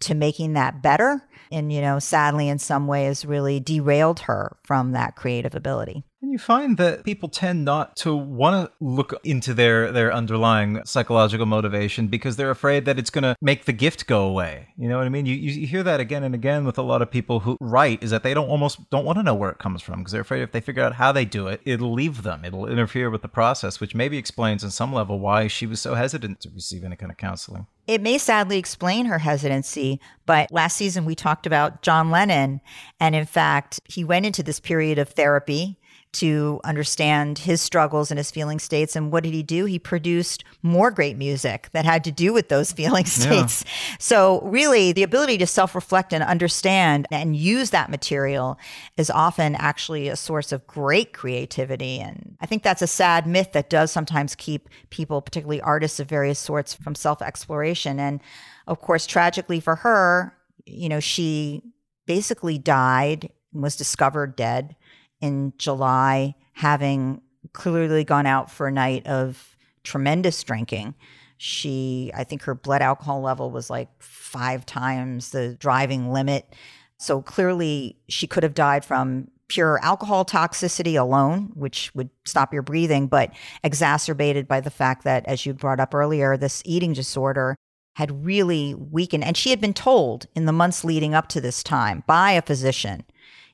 to 0.00 0.14
making 0.14 0.52
that 0.54 0.82
better. 0.82 1.22
And, 1.50 1.72
you 1.72 1.80
know, 1.80 1.98
sadly, 1.98 2.48
in 2.48 2.58
some 2.58 2.86
ways, 2.86 3.24
really 3.24 3.60
derailed 3.60 4.20
her 4.20 4.56
from 4.64 4.92
that 4.92 5.16
creative 5.16 5.54
ability. 5.54 6.04
And 6.20 6.32
you 6.32 6.38
find 6.38 6.76
that 6.78 7.04
people 7.04 7.28
tend 7.28 7.64
not 7.64 7.94
to 7.98 8.16
want 8.16 8.66
to 8.66 8.72
look 8.84 9.14
into 9.22 9.54
their 9.54 9.92
their 9.92 10.12
underlying 10.12 10.84
psychological 10.84 11.46
motivation 11.46 12.08
because 12.08 12.36
they're 12.36 12.50
afraid 12.50 12.86
that 12.86 12.98
it's 12.98 13.10
going 13.10 13.22
to 13.22 13.36
make 13.40 13.66
the 13.66 13.72
gift 13.72 14.08
go 14.08 14.26
away. 14.26 14.68
You 14.76 14.88
know 14.88 14.98
what 14.98 15.06
I 15.06 15.10
mean? 15.10 15.26
You, 15.26 15.36
you 15.36 15.66
hear 15.66 15.84
that 15.84 16.00
again 16.00 16.24
and 16.24 16.34
again 16.34 16.64
with 16.64 16.76
a 16.76 16.82
lot 16.82 17.02
of 17.02 17.10
people 17.10 17.40
who 17.40 17.56
write 17.60 18.02
is 18.02 18.10
that 18.10 18.24
they 18.24 18.34
don't 18.34 18.48
almost 18.48 18.90
don't 18.90 19.04
want 19.04 19.18
to 19.18 19.22
know 19.22 19.34
where 19.34 19.50
it 19.50 19.58
comes 19.58 19.80
from 19.80 20.00
because 20.00 20.10
they're 20.10 20.22
afraid 20.22 20.42
if 20.42 20.50
they 20.50 20.60
figure 20.60 20.82
out 20.82 20.94
how 20.94 21.12
they 21.12 21.24
do 21.24 21.46
it, 21.46 21.60
it'll 21.64 21.92
leave 21.92 22.24
them. 22.24 22.44
It'll 22.44 22.66
interfere 22.66 23.10
with 23.10 23.22
the 23.22 23.28
process, 23.28 23.78
which 23.78 23.94
maybe 23.94 24.18
explains 24.18 24.64
in 24.64 24.70
some 24.70 24.92
level 24.92 25.20
why 25.20 25.46
she 25.46 25.66
was 25.66 25.80
so 25.80 25.94
hesitant 25.94 26.40
to 26.40 26.50
receive 26.50 26.82
any 26.82 26.96
kind 26.96 27.12
of 27.12 27.16
counseling. 27.16 27.68
It 27.86 28.02
may 28.02 28.18
sadly 28.18 28.58
explain 28.58 29.06
her 29.06 29.20
hesitancy, 29.20 30.00
but 30.26 30.50
last 30.50 30.76
season 30.76 31.04
we 31.04 31.14
talked 31.14 31.46
about 31.46 31.82
John 31.82 32.10
Lennon. 32.10 32.60
And 32.98 33.14
in 33.14 33.24
fact, 33.24 33.80
he 33.84 34.02
went 34.02 34.26
into 34.26 34.42
this 34.42 34.58
period 34.58 34.98
of 34.98 35.10
therapy 35.10 35.78
to 36.12 36.60
understand 36.64 37.38
his 37.38 37.60
struggles 37.60 38.10
and 38.10 38.18
his 38.18 38.30
feeling 38.30 38.58
states. 38.58 38.96
And 38.96 39.12
what 39.12 39.24
did 39.24 39.34
he 39.34 39.42
do? 39.42 39.66
He 39.66 39.78
produced 39.78 40.44
more 40.62 40.90
great 40.90 41.16
music 41.16 41.68
that 41.72 41.84
had 41.84 42.04
to 42.04 42.12
do 42.12 42.32
with 42.32 42.48
those 42.48 42.72
feeling 42.78 43.04
states. 43.04 43.64
Yeah. 43.64 43.96
So, 43.98 44.40
really, 44.42 44.92
the 44.92 45.02
ability 45.02 45.38
to 45.38 45.46
self 45.46 45.74
reflect 45.74 46.12
and 46.12 46.22
understand 46.22 47.06
and 47.10 47.36
use 47.36 47.70
that 47.70 47.90
material 47.90 48.58
is 48.96 49.10
often 49.10 49.54
actually 49.56 50.08
a 50.08 50.16
source 50.16 50.52
of 50.52 50.66
great 50.66 51.12
creativity. 51.12 52.00
And 52.00 52.36
I 52.40 52.46
think 52.46 52.62
that's 52.62 52.82
a 52.82 52.86
sad 52.86 53.26
myth 53.26 53.52
that 53.52 53.70
does 53.70 53.92
sometimes 53.92 54.34
keep 54.34 54.68
people, 54.90 55.20
particularly 55.20 55.60
artists 55.60 56.00
of 56.00 56.08
various 56.08 56.38
sorts, 56.38 56.74
from 56.74 56.94
self 56.94 57.20
exploration. 57.22 58.00
And 58.00 58.20
of 58.66 58.80
course, 58.80 59.06
tragically 59.06 59.60
for 59.60 59.76
her, 59.76 60.34
you 60.66 60.88
know, 60.88 61.00
she 61.00 61.62
basically 62.06 62.58
died 62.58 63.30
and 63.52 63.62
was 63.62 63.76
discovered 63.76 64.36
dead 64.36 64.74
in 65.20 65.52
July, 65.58 66.34
having 66.52 67.20
clearly 67.52 68.04
gone 68.04 68.26
out 68.26 68.50
for 68.50 68.66
a 68.66 68.72
night 68.72 69.06
of 69.06 69.56
tremendous 69.84 70.42
drinking. 70.42 70.94
She, 71.38 72.10
I 72.14 72.24
think 72.24 72.42
her 72.42 72.54
blood 72.54 72.82
alcohol 72.82 73.20
level 73.22 73.50
was 73.50 73.70
like 73.70 73.88
five 74.02 74.66
times 74.66 75.30
the 75.30 75.54
driving 75.54 76.12
limit. 76.12 76.54
So 76.98 77.22
clearly, 77.22 77.96
she 78.08 78.26
could 78.26 78.42
have 78.42 78.54
died 78.54 78.84
from 78.84 79.28
pure 79.46 79.78
alcohol 79.82 80.24
toxicity 80.24 81.00
alone, 81.00 81.50
which 81.54 81.90
would 81.94 82.10
stop 82.26 82.52
your 82.52 82.62
breathing, 82.62 83.06
but 83.06 83.32
exacerbated 83.64 84.46
by 84.46 84.60
the 84.60 84.70
fact 84.70 85.04
that, 85.04 85.24
as 85.26 85.46
you 85.46 85.54
brought 85.54 85.80
up 85.80 85.94
earlier, 85.94 86.36
this 86.36 86.62
eating 86.66 86.92
disorder 86.92 87.56
had 87.94 88.24
really 88.24 88.74
weakened. 88.74 89.24
And 89.24 89.36
she 89.36 89.50
had 89.50 89.60
been 89.60 89.74
told 89.74 90.26
in 90.34 90.44
the 90.44 90.52
months 90.52 90.84
leading 90.84 91.14
up 91.14 91.28
to 91.28 91.40
this 91.40 91.62
time 91.62 92.04
by 92.06 92.32
a 92.32 92.42
physician, 92.42 93.04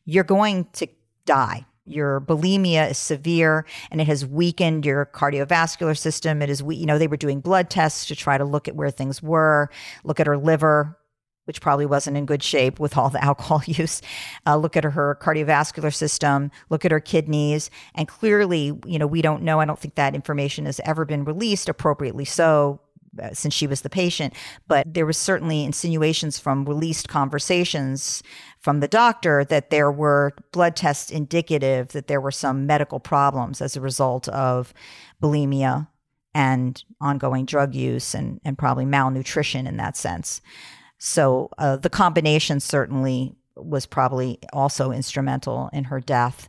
you're 0.05 0.25
going 0.25 0.67
to 0.73 0.89
die. 1.27 1.67
Your 1.87 2.21
bulimia 2.21 2.91
is 2.91 2.99
severe 2.99 3.67
and 3.91 4.01
it 4.01 4.07
has 4.07 4.25
weakened 4.25 4.87
your 4.87 5.05
cardiovascular 5.07 5.97
system. 5.97 6.41
It 6.41 6.49
is, 6.49 6.63
you 6.67 6.87
know, 6.87 6.99
they 6.99 7.07
were 7.07 7.19
doing 7.19 7.41
blood 7.41 7.69
tests 7.69 8.07
to 8.07 8.17
try 8.17 8.39
to 8.39 8.45
look 8.45 8.69
at 8.69 8.77
where 8.77 8.91
things 8.91 9.23
were, 9.23 9.69
look 10.03 10.19
at 10.19 10.27
her 10.27 10.39
liver, 10.39 10.99
which 11.45 11.61
probably 11.61 11.85
wasn't 11.85 12.17
in 12.17 12.25
good 12.25 12.43
shape 12.43 12.81
with 12.81 12.97
all 12.97 13.11
the 13.11 13.23
alcohol 13.25 13.63
use. 13.67 14.01
Uh, 14.47 14.57
look 14.57 14.77
at 14.77 14.85
her 14.85 15.19
cardiovascular 15.21 15.95
system, 15.95 16.51
look 16.71 16.85
at 16.85 16.91
her 16.91 17.01
kidneys, 17.01 17.71
and 17.95 18.09
clearly, 18.09 18.73
you 18.87 18.99
know, 18.99 19.07
we 19.07 19.23
don't 19.23 19.43
know. 19.43 19.61
I 19.61 19.65
don't 19.65 19.79
think 19.79 19.95
that 19.97 20.15
information 20.15 20.67
has 20.67 20.81
ever 20.85 21.05
been 21.05 21.25
released 21.25 21.69
appropriately 21.69 22.25
so. 22.25 22.81
Uh, 23.23 23.31
since 23.33 23.55
she 23.55 23.67
was 23.67 23.83
the 23.83 23.91
patient, 23.91 24.35
but 24.67 24.93
there 24.93 25.07
was 25.07 25.17
certainly 25.17 25.63
insinuations 25.65 26.39
from 26.39 26.65
released 26.65 27.09
conversations 27.09 28.23
from 28.59 28.81
the 28.81 28.89
doctor 28.89 29.45
that 29.45 29.71
there 29.71 29.93
were 29.93 30.35
blood 30.53 30.75
tests 30.75 31.11
indicative 31.11 31.89
that 31.89 32.09
there 32.09 32.21
were 32.21 32.33
some 32.33 32.67
medical 32.67 32.99
problems 32.99 33.61
as 33.61 33.77
a 33.77 33.81
result 33.81 34.27
of 34.29 34.75
bulimia 35.23 35.87
and 36.35 36.83
ongoing 37.01 37.45
drug 37.45 37.75
use 37.75 38.15
and, 38.15 38.41
and 38.45 38.59
probably 38.59 38.85
malnutrition 38.85 39.67
in 39.67 39.77
that 39.77 39.97
sense. 39.97 40.41
So 40.99 41.51
uh, 41.59 41.77
the 41.77 41.91
combination 41.91 42.59
certainly 42.61 43.37
was 43.57 43.87
probably 43.87 44.39
also 44.53 44.91
instrumental 44.91 45.71
in 45.73 45.85
her 45.85 46.01
death. 46.01 46.49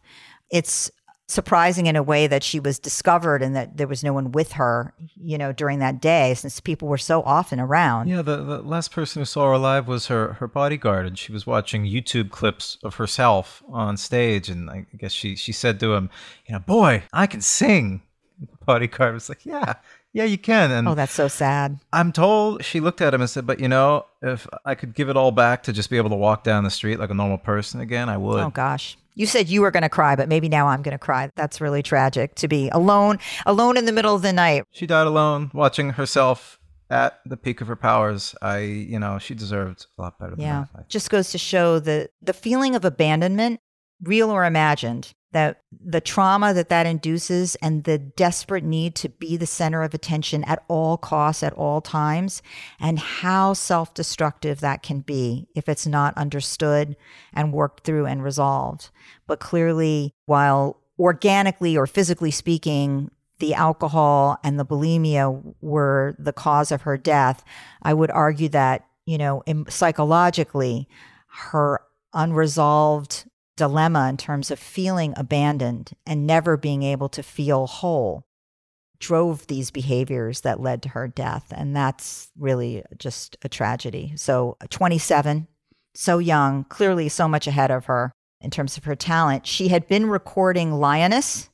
It's 0.50 0.90
surprising 1.28 1.88
in 1.88 1.96
a 1.96 2.04
way 2.04 2.28
that 2.28 2.44
she 2.44 2.60
was 2.60 2.78
discovered 2.78 3.42
and 3.42 3.56
that 3.56 3.78
there 3.78 3.88
was 3.88 4.04
no 4.04 4.14
one 4.14 4.32
with 4.32 4.54
her, 4.54 4.94
you 5.16 5.38
know, 5.38 5.52
during 5.52 5.80
that 5.80 6.00
day 6.00 6.34
since 6.36 6.60
people 6.60 6.88
were 6.88 6.98
so 6.98 7.24
often 7.24 7.60
around. 7.60 8.08
Yeah, 8.08 8.22
the, 8.22 8.38
the 8.38 8.62
last 8.62 8.92
person 8.92 9.22
who 9.22 9.26
saw 9.26 9.48
her 9.48 9.54
alive 9.54 9.88
was 9.88 10.08
her, 10.08 10.34
her 10.34 10.48
bodyguard, 10.48 11.08
and 11.08 11.18
she 11.18 11.32
was 11.32 11.48
watching 11.48 11.84
YouTube 11.84 12.30
clips 12.30 12.78
of 12.84 12.96
herself 12.96 13.64
on 13.70 13.98
stage. 13.98 14.50
And 14.50 14.70
I 14.70 14.86
guess 14.98 15.12
she, 15.12 15.36
she 15.36 15.52
said 15.52 15.80
to 15.80 15.94
him, 15.96 16.10
you 16.46 16.54
know, 16.54 16.60
boy, 16.60 17.04
I 17.12 17.26
can 17.28 17.42
sing. 17.42 18.04
The 18.40 18.66
bodyguard 18.66 19.14
was 19.14 19.30
like, 19.30 19.46
yeah, 19.46 19.76
yeah, 20.16 20.24
you 20.24 20.38
can. 20.38 20.72
And 20.72 20.88
oh, 20.88 20.96
that's 20.96 21.14
so 21.14 21.28
sad. 21.28 21.80
I'm 21.92 22.14
told 22.14 22.64
she 22.64 22.80
looked 22.80 23.02
at 23.02 23.14
him 23.14 23.20
and 23.20 23.30
said, 23.30 23.46
"But 23.46 23.60
you 23.60 23.68
know, 23.68 24.06
if 24.22 24.48
I 24.64 24.74
could 24.74 24.96
give 24.96 25.10
it 25.10 25.18
all 25.18 25.32
back 25.32 25.64
to 25.64 25.74
just 25.74 25.90
be 25.90 25.98
able 25.98 26.10
to 26.10 26.16
walk 26.16 26.46
down 26.46 26.64
the 26.64 26.70
street 26.70 27.00
like 27.00 27.10
a 27.10 27.14
normal 27.14 27.38
person 27.38 27.82
again, 27.82 28.08
I 28.08 28.16
would." 28.16 28.42
Oh 28.42 28.50
gosh. 28.50 28.98
You 29.16 29.26
said 29.26 29.48
you 29.50 29.62
were 29.62 29.72
going 29.72 29.84
to 29.84 29.90
cry, 29.90 30.16
but 30.16 30.30
maybe 30.30 30.50
now 30.50 30.68
I'm 30.68 30.82
going 30.82 30.92
to 30.92 31.00
cry. 31.00 31.32
That's 31.36 31.62
really 31.62 31.82
tragic 31.82 32.36
to 32.36 32.48
be 32.48 32.70
alone, 32.70 33.20
alone 33.46 33.78
in 33.78 33.86
the 33.86 33.92
middle 33.92 34.14
of 34.14 34.22
the 34.22 34.34
night. 34.34 34.66
She 34.72 34.86
died 34.86 35.08
alone, 35.08 35.52
watching 35.54 35.92
herself 35.92 36.60
at 36.90 37.20
the 37.26 37.38
peak 37.38 37.62
of 37.62 37.68
her 37.68 37.76
powers. 37.76 38.36
I, 38.42 38.60
you 38.60 39.00
know, 39.00 39.18
she 39.18 39.34
deserved 39.34 39.88
a 39.98 40.02
lot 40.02 40.20
better 40.20 40.36
yeah. 40.38 40.54
than 40.54 40.70
that. 40.76 40.90
Just 40.90 41.10
goes 41.10 41.32
to 41.32 41.38
show 41.38 41.80
the 41.80 42.10
the 42.22 42.34
feeling 42.34 42.76
of 42.76 42.84
abandonment, 42.86 43.62
real 44.02 44.30
or 44.30 44.44
imagined, 44.46 45.14
that 45.36 45.62
the 45.86 46.00
trauma 46.00 46.54
that 46.54 46.70
that 46.70 46.86
induces 46.86 47.56
and 47.56 47.84
the 47.84 47.98
desperate 47.98 48.64
need 48.64 48.96
to 48.96 49.10
be 49.10 49.36
the 49.36 49.46
center 49.46 49.84
of 49.84 49.94
attention 49.94 50.46
at 50.46 50.64
all 50.70 50.98
costs 50.98 51.44
at 51.44 51.52
all 51.54 51.82
times 51.82 52.42
and 52.80 52.98
how 52.98 53.52
self-destructive 53.52 54.62
that 54.62 54.82
can 54.82 55.02
be 55.02 55.46
if 55.54 55.68
it's 55.68 55.86
not 55.86 56.18
understood 56.18 56.96
and 57.34 57.52
worked 57.52 57.84
through 57.84 58.06
and 58.06 58.24
resolved. 58.24 58.90
But 59.28 59.42
clearly 59.42 60.14
while 60.26 60.82
organically 60.98 61.76
or 61.76 61.86
physically 61.86 62.32
speaking 62.32 63.12
the 63.40 63.54
alcohol 63.54 64.38
and 64.42 64.58
the 64.58 64.66
bulimia 64.66 65.54
were 65.60 66.16
the 66.18 66.32
cause 66.32 66.72
of 66.72 66.84
her 66.84 66.98
death 66.98 67.44
i 67.82 67.94
would 67.94 68.10
argue 68.12 68.48
that 68.48 68.86
you 69.06 69.18
know 69.18 69.44
psychologically 69.68 70.88
her 71.28 71.82
unresolved 72.14 73.26
dilemma 73.56 74.08
in 74.10 74.18
terms 74.18 74.52
of 74.52 74.60
feeling 74.60 75.14
abandoned 75.18 75.92
and 76.06 76.28
never 76.28 76.58
being 76.58 76.84
able 76.84 77.10
to 77.10 77.24
feel 77.24 77.68
whole 77.68 78.26
drove 79.00 79.48
these 79.48 79.72
behaviors 79.72 80.42
that 80.42 80.60
led 80.60 80.82
to 80.82 80.90
her 80.90 81.08
death. 81.08 81.52
And 81.56 81.76
that's 81.76 82.30
really 82.38 82.84
just 82.98 83.38
a 83.44 83.50
tragedy. 83.50 84.14
So, 84.16 84.58
uh, 84.62 84.68
27, 84.70 85.48
so 85.94 86.18
young, 86.18 86.64
clearly 86.66 87.10
so 87.10 87.28
much 87.28 87.48
ahead 87.48 87.72
of 87.72 87.86
her 87.86 88.12
in 88.42 88.52
terms 88.52 88.78
of 88.78 88.86
her 88.86 88.96
talent. 88.96 89.48
She 89.48 89.70
had 89.70 89.88
been 89.88 90.08
recording 90.08 90.74
Lioness, 90.74 91.50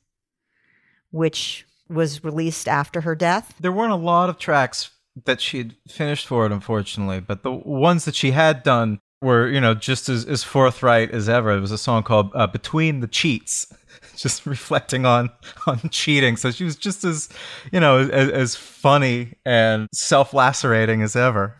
which 1.10 1.66
was 1.88 2.24
released 2.24 2.68
after 2.68 3.02
her 3.02 3.14
death. 3.14 3.54
There 3.60 3.72
weren't 3.72 3.92
a 3.92 3.96
lot 3.96 4.30
of 4.30 4.38
tracks 4.38 4.90
that 5.24 5.40
she 5.40 5.58
had 5.58 5.76
finished 5.88 6.26
for 6.26 6.46
it, 6.46 6.52
unfortunately, 6.52 7.20
but 7.20 7.42
the 7.42 7.52
ones 7.52 8.04
that 8.06 8.14
she 8.14 8.30
had 8.30 8.62
done 8.62 9.00
were 9.22 9.48
you 9.48 9.60
know 9.60 9.74
just 9.74 10.08
as, 10.08 10.26
as 10.26 10.42
forthright 10.42 11.10
as 11.12 11.28
ever. 11.28 11.52
There 11.52 11.60
was 11.60 11.70
a 11.70 11.78
song 11.78 12.02
called 12.02 12.30
uh, 12.34 12.46
"Between 12.48 13.00
the 13.00 13.06
Cheats," 13.06 13.72
just 14.16 14.44
reflecting 14.46 15.06
on 15.06 15.30
on 15.66 15.78
cheating. 15.90 16.36
So 16.36 16.50
she 16.50 16.64
was 16.64 16.76
just 16.76 17.04
as 17.04 17.28
you 17.70 17.80
know 17.80 17.98
as, 17.98 18.30
as 18.30 18.56
funny 18.56 19.34
and 19.46 19.88
self 19.92 20.34
lacerating 20.34 21.00
as 21.02 21.16
ever. 21.16 21.58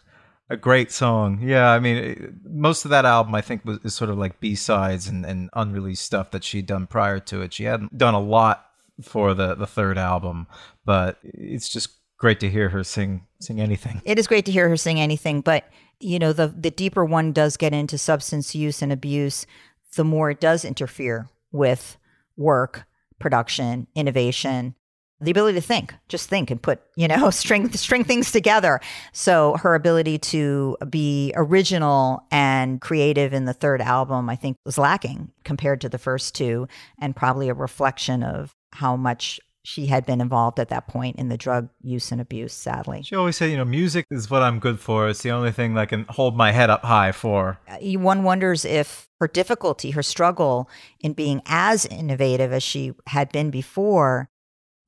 A 0.50 0.56
great 0.56 0.92
song, 0.92 1.38
yeah. 1.40 1.70
I 1.70 1.78
mean, 1.78 2.40
most 2.44 2.84
of 2.84 2.90
that 2.90 3.06
album, 3.06 3.34
I 3.34 3.40
think, 3.40 3.64
was 3.64 3.78
is 3.84 3.94
sort 3.94 4.10
of 4.10 4.18
like 4.18 4.38
B 4.38 4.54
sides 4.54 5.08
and, 5.08 5.24
and 5.24 5.48
unreleased 5.54 6.04
stuff 6.04 6.30
that 6.32 6.44
she'd 6.44 6.66
done 6.66 6.86
prior 6.86 7.20
to 7.20 7.40
it. 7.40 7.54
She 7.54 7.64
hadn't 7.64 7.96
done 7.96 8.12
a 8.12 8.20
lot 8.20 8.66
for 9.02 9.32
the 9.32 9.54
the 9.54 9.66
third 9.66 9.96
album, 9.96 10.46
but 10.84 11.18
it's 11.22 11.70
just 11.70 11.90
great 12.18 12.38
to 12.40 12.50
hear 12.50 12.68
her 12.68 12.84
sing 12.84 13.26
sing 13.40 13.60
anything. 13.60 14.02
It 14.04 14.18
is 14.18 14.26
great 14.26 14.44
to 14.46 14.52
hear 14.52 14.68
her 14.68 14.76
sing 14.76 15.00
anything, 15.00 15.40
but 15.40 15.64
you 16.02 16.18
know, 16.18 16.32
the 16.32 16.48
the 16.48 16.70
deeper 16.70 17.04
one 17.04 17.32
does 17.32 17.56
get 17.56 17.72
into 17.72 17.98
substance 17.98 18.54
use 18.54 18.82
and 18.82 18.92
abuse, 18.92 19.46
the 19.94 20.04
more 20.04 20.30
it 20.30 20.40
does 20.40 20.64
interfere 20.64 21.28
with 21.50 21.96
work, 22.36 22.84
production, 23.18 23.86
innovation, 23.94 24.74
the 25.22 25.30
ability 25.30 25.58
to 25.58 25.66
think, 25.66 25.94
just 26.08 26.28
think 26.28 26.50
and 26.50 26.60
put, 26.60 26.82
you 26.96 27.06
know, 27.06 27.30
string 27.30 27.70
string 27.72 28.04
things 28.04 28.32
together. 28.32 28.80
So 29.12 29.56
her 29.58 29.74
ability 29.74 30.18
to 30.18 30.76
be 30.90 31.32
original 31.36 32.26
and 32.30 32.80
creative 32.80 33.32
in 33.32 33.44
the 33.44 33.52
third 33.52 33.80
album, 33.80 34.28
I 34.28 34.36
think, 34.36 34.56
was 34.64 34.78
lacking 34.78 35.30
compared 35.44 35.80
to 35.82 35.88
the 35.88 35.98
first 35.98 36.34
two, 36.34 36.66
and 36.98 37.16
probably 37.16 37.48
a 37.48 37.54
reflection 37.54 38.22
of 38.22 38.54
how 38.72 38.96
much 38.96 39.40
she 39.64 39.86
had 39.86 40.04
been 40.04 40.20
involved 40.20 40.58
at 40.58 40.68
that 40.70 40.88
point 40.88 41.16
in 41.16 41.28
the 41.28 41.36
drug 41.36 41.68
use 41.82 42.10
and 42.10 42.20
abuse, 42.20 42.52
sadly. 42.52 43.02
She 43.02 43.14
always 43.14 43.36
said, 43.36 43.50
you 43.50 43.56
know, 43.56 43.64
music 43.64 44.06
is 44.10 44.28
what 44.28 44.42
I'm 44.42 44.58
good 44.58 44.80
for. 44.80 45.08
It's 45.08 45.22
the 45.22 45.30
only 45.30 45.52
thing 45.52 45.74
that 45.74 45.80
I 45.80 45.86
can 45.86 46.04
hold 46.08 46.36
my 46.36 46.50
head 46.50 46.68
up 46.68 46.84
high 46.84 47.12
for. 47.12 47.58
Uh, 47.68 47.98
one 47.98 48.24
wonders 48.24 48.64
if 48.64 49.08
her 49.20 49.28
difficulty, 49.28 49.92
her 49.92 50.02
struggle 50.02 50.68
in 51.00 51.12
being 51.12 51.42
as 51.46 51.86
innovative 51.86 52.52
as 52.52 52.62
she 52.62 52.92
had 53.06 53.30
been 53.30 53.50
before, 53.50 54.28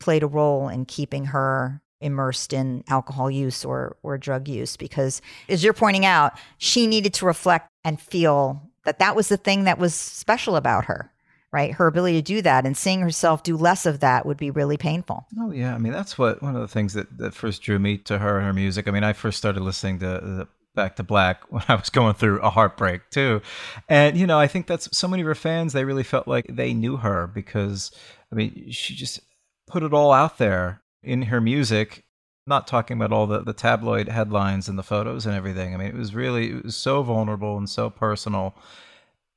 played 0.01 0.25
a 0.25 0.29
role 0.29 0.69
in 0.69 0.87
keeping 0.87 1.27
her 1.27 1.81
immersed 2.01 2.53
in 2.53 2.83
alcohol 2.89 3.31
use 3.31 3.65
or, 3.65 3.97
or 4.03 4.19
drug 4.19 4.49
use. 4.49 4.77
Because 4.77 5.23
as 5.49 5.63
you're 5.63 5.73
pointing 5.73 6.05
out, 6.05 6.33
she 6.59 6.89
needed 6.89 7.15
to 7.15 7.27
reflect 7.27 7.69
and 7.85 8.01
feel 8.01 8.71
that 8.85 8.99
that 8.99 9.15
was 9.15 9.29
the 9.29 9.37
thing 9.37 9.65
that 9.65 9.79
was 9.79 9.95
special 9.95 10.57
about 10.57 10.87
her 10.87 11.14
right? 11.55 11.73
Her 11.73 11.87
ability 11.87 12.21
to 12.21 12.23
do 12.23 12.43
that 12.43 12.67
and 12.67 12.77
seeing 12.77 13.01
herself 13.01 13.45
do 13.45 13.57
less 13.57 13.87
of 13.87 14.01
that 14.01 14.27
would 14.27 14.37
be 14.37 14.51
really 14.51 14.77
painful. 14.77 15.25
Oh 15.39 15.53
yeah, 15.53 15.73
I 15.73 15.79
mean 15.79 15.93
that's 15.93 16.19
what 16.19 16.43
one 16.43 16.57
of 16.57 16.61
the 16.61 16.69
things 16.69 16.95
that, 16.95 17.17
that 17.19 17.33
first 17.33 17.63
drew 17.63 17.79
me 17.79 17.97
to 17.99 18.19
her 18.19 18.39
and 18.39 18.47
her 18.47 18.53
music. 18.53 18.89
I 18.89 18.91
mean, 18.91 19.05
I 19.05 19.13
first 19.13 19.39
started 19.39 19.63
listening 19.63 20.01
to 20.01 20.07
the 20.07 20.49
Back 20.75 20.97
to 20.97 21.05
Black 21.05 21.43
when 21.53 21.63
I 21.69 21.77
was 21.77 21.91
going 21.91 22.15
through 22.15 22.41
a 22.41 22.51
heartbreak 22.51 23.09
too, 23.11 23.41
and 23.89 24.19
you 24.19 24.27
know 24.27 24.39
I 24.39 24.49
think 24.49 24.67
that's 24.67 24.89
so 24.97 25.07
many 25.07 25.23
of 25.23 25.29
her 25.29 25.37
fans 25.37 25.73
they 25.73 25.85
really 25.85 26.03
felt 26.03 26.27
like 26.27 26.47
they 26.49 26.75
knew 26.75 26.97
her 26.97 27.29
because 27.29 27.93
I 28.33 28.35
mean 28.35 28.71
she 28.73 28.97
just 28.97 29.21
put 29.69 29.85
it 29.85 29.95
all 29.95 30.13
out 30.13 30.39
there 30.39 30.83
in 31.05 31.23
her 31.23 31.41
music. 31.41 32.03
Not 32.47 32.67
talking 32.67 32.99
about 32.99 33.11
all 33.11 33.27
the, 33.27 33.41
the 33.41 33.55
tabloid 33.55 34.09
headlines 34.09 34.69
and 34.69 34.79
the 34.79 34.83
photos 34.83 35.25
and 35.25 35.35
everything. 35.35 35.73
I 35.73 35.79
mean, 35.79 35.87
it 35.87 35.95
was 35.95 36.15
really 36.15 36.51
it 36.51 36.65
was 36.65 36.77
so 36.77 37.03
vulnerable 37.03 37.57
and 37.57 37.71
so 37.71 37.89
personal 37.89 38.55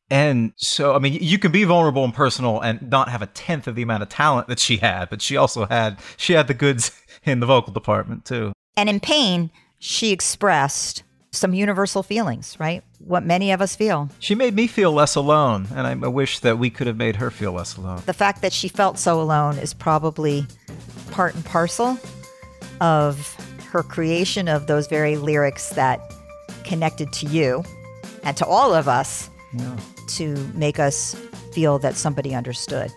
and 0.10 0.54
so, 0.56 0.96
I 0.96 1.00
mean, 1.00 1.18
you 1.22 1.38
can 1.38 1.52
be 1.52 1.64
vulnerable 1.66 2.04
and 2.06 2.14
personal 2.14 2.62
and 2.62 2.90
not 2.90 3.10
have 3.10 3.22
a 3.22 3.28
tenth 3.28 3.68
of 3.68 3.76
the 3.76 3.82
amount 3.82 4.04
of 4.04 4.10
talent 4.10 4.48
that 4.48 4.60
she 4.60 4.78
had, 4.78 5.10
but 5.10 5.22
she 5.22 5.36
also 5.36 5.66
had 5.66 5.98
she 6.16 6.34
had 6.34 6.48
the 6.48 6.54
goods 6.54 6.92
in 7.24 7.40
the 7.40 7.46
vocal 7.46 7.74
department 7.74 8.26
too. 8.26 8.54
And 8.78 8.90
in 8.90 9.00
pain, 9.00 9.52
she 9.80 10.12
expressed 10.12 11.04
some 11.32 11.54
universal 11.54 12.04
feelings, 12.04 12.56
right? 12.60 12.84
What 13.00 13.26
many 13.26 13.52
of 13.52 13.62
us 13.62 13.76
feel. 13.76 14.10
She 14.20 14.34
made 14.34 14.56
me 14.56 14.66
feel 14.66 14.92
less 14.92 15.16
alone, 15.16 15.68
and 15.76 15.86
I 15.86 15.94
wish 15.96 16.40
that 16.40 16.58
we 16.58 16.70
could 16.70 16.88
have 16.88 16.98
made 16.98 17.18
her 17.18 17.30
feel 17.30 17.52
less 17.52 17.76
alone. 17.78 18.02
The 18.06 18.14
fact 18.14 18.42
that 18.42 18.54
she 18.54 18.70
felt 18.70 18.98
so 18.98 19.22
alone 19.22 19.58
is 19.58 19.74
probably 19.74 20.46
part 21.12 21.36
and 21.36 21.44
parcel 21.46 22.00
of 22.80 23.36
her 23.72 23.84
creation 23.84 24.48
of 24.48 24.68
those 24.68 24.88
very 24.88 25.18
lyrics 25.18 25.70
that 25.72 26.14
connected 26.64 27.12
to 27.14 27.26
you 27.28 27.64
and 28.24 28.36
to 28.38 28.46
all 28.46 28.74
of 28.74 28.88
us 28.88 29.30
Yeah. 29.54 29.76
To 30.10 30.36
make 30.54 30.80
us 30.80 31.16
feel 31.54 31.80
that 31.80 31.96
somebody 31.96 32.36
understood. 32.36 32.92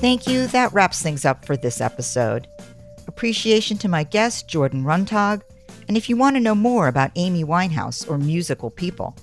Thank 0.00 0.26
you. 0.26 0.46
That 0.48 0.72
wraps 0.72 1.02
things 1.02 1.24
up 1.24 1.44
for 1.44 1.56
this 1.56 1.80
episode. 1.80 2.46
Appreciation 3.08 3.78
to 3.78 3.88
my 3.88 4.04
guest, 4.04 4.48
Jordan 4.48 4.84
Runtagh. 4.84 5.42
And 5.88 5.96
if 5.96 6.08
you 6.08 6.16
want 6.16 6.36
to 6.36 6.40
know 6.40 6.54
more 6.54 6.88
about 6.88 7.12
Amy 7.16 7.44
Winehouse 7.44 8.08
or 8.08 8.18
musical 8.18 8.70
people, 8.70 9.16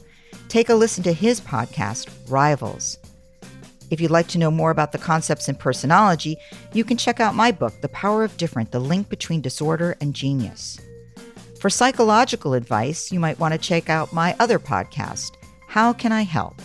take 0.50 0.70
a 0.70 0.76
listen 0.76 1.04
to 1.04 1.14
his 1.14 1.40
podcast, 1.42 2.10
Rivals. 2.30 2.98
If 3.92 4.02
you'd 4.02 4.12
like 4.12 4.28
to 4.30 4.40
know 4.40 4.50
more 4.50 4.72
about 4.72 4.92
the 4.92 4.98
concepts 4.98 5.48
in 5.48 5.56
personology, 5.56 6.38
you 6.74 6.84
can 6.84 6.98
check 6.98 7.20
out 7.20 7.36
my 7.36 7.52
book, 7.52 7.74
The 7.82 7.90
Power 7.90 8.24
of 8.24 8.36
Different 8.38 8.72
The 8.72 8.80
Link 8.80 9.10
Between 9.10 9.42
Disorder 9.42 9.96
and 10.02 10.14
Genius. 10.14 10.80
For 11.64 11.70
psychological 11.70 12.56
advice, 12.56 13.10
you 13.10 13.22
might 13.22 13.40
want 13.40 13.54
to 13.54 13.58
check 13.58 13.90
out 13.90 14.12
my 14.12 14.36
other 14.38 14.60
podcast, 14.60 15.36
How 15.70 15.94
Can 15.94 16.12
I 16.12 16.24
Help? 16.24 16.62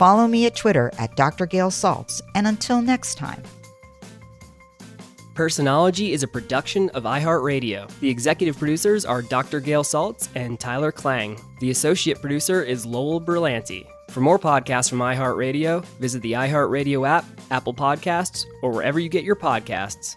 Follow 0.00 0.26
me 0.26 0.46
at 0.46 0.56
Twitter 0.56 0.90
at 0.98 1.14
Dr. 1.14 1.46
Gail 1.46 1.70
Saltz, 1.70 2.20
and 2.34 2.48
until 2.48 2.82
next 2.82 3.14
time. 3.14 3.40
Personology 5.34 6.10
is 6.10 6.24
a 6.24 6.26
production 6.26 6.90
of 6.90 7.04
iHeartRadio. 7.04 7.88
The 8.00 8.10
executive 8.10 8.58
producers 8.58 9.04
are 9.04 9.22
Dr. 9.22 9.60
Gail 9.60 9.84
Saltz 9.84 10.28
and 10.34 10.58
Tyler 10.58 10.90
Klang. 10.90 11.40
The 11.60 11.70
associate 11.70 12.20
producer 12.20 12.64
is 12.64 12.84
Lowell 12.84 13.20
Berlanti. 13.20 13.86
For 14.10 14.22
more 14.22 14.40
podcasts 14.40 14.90
from 14.90 14.98
iHeartRadio, 14.98 15.84
visit 16.00 16.20
the 16.22 16.32
iHeartRadio 16.32 17.08
app, 17.08 17.24
Apple 17.52 17.74
Podcasts, 17.74 18.44
or 18.60 18.72
wherever 18.72 18.98
you 18.98 19.08
get 19.08 19.22
your 19.22 19.36
podcasts. 19.36 20.16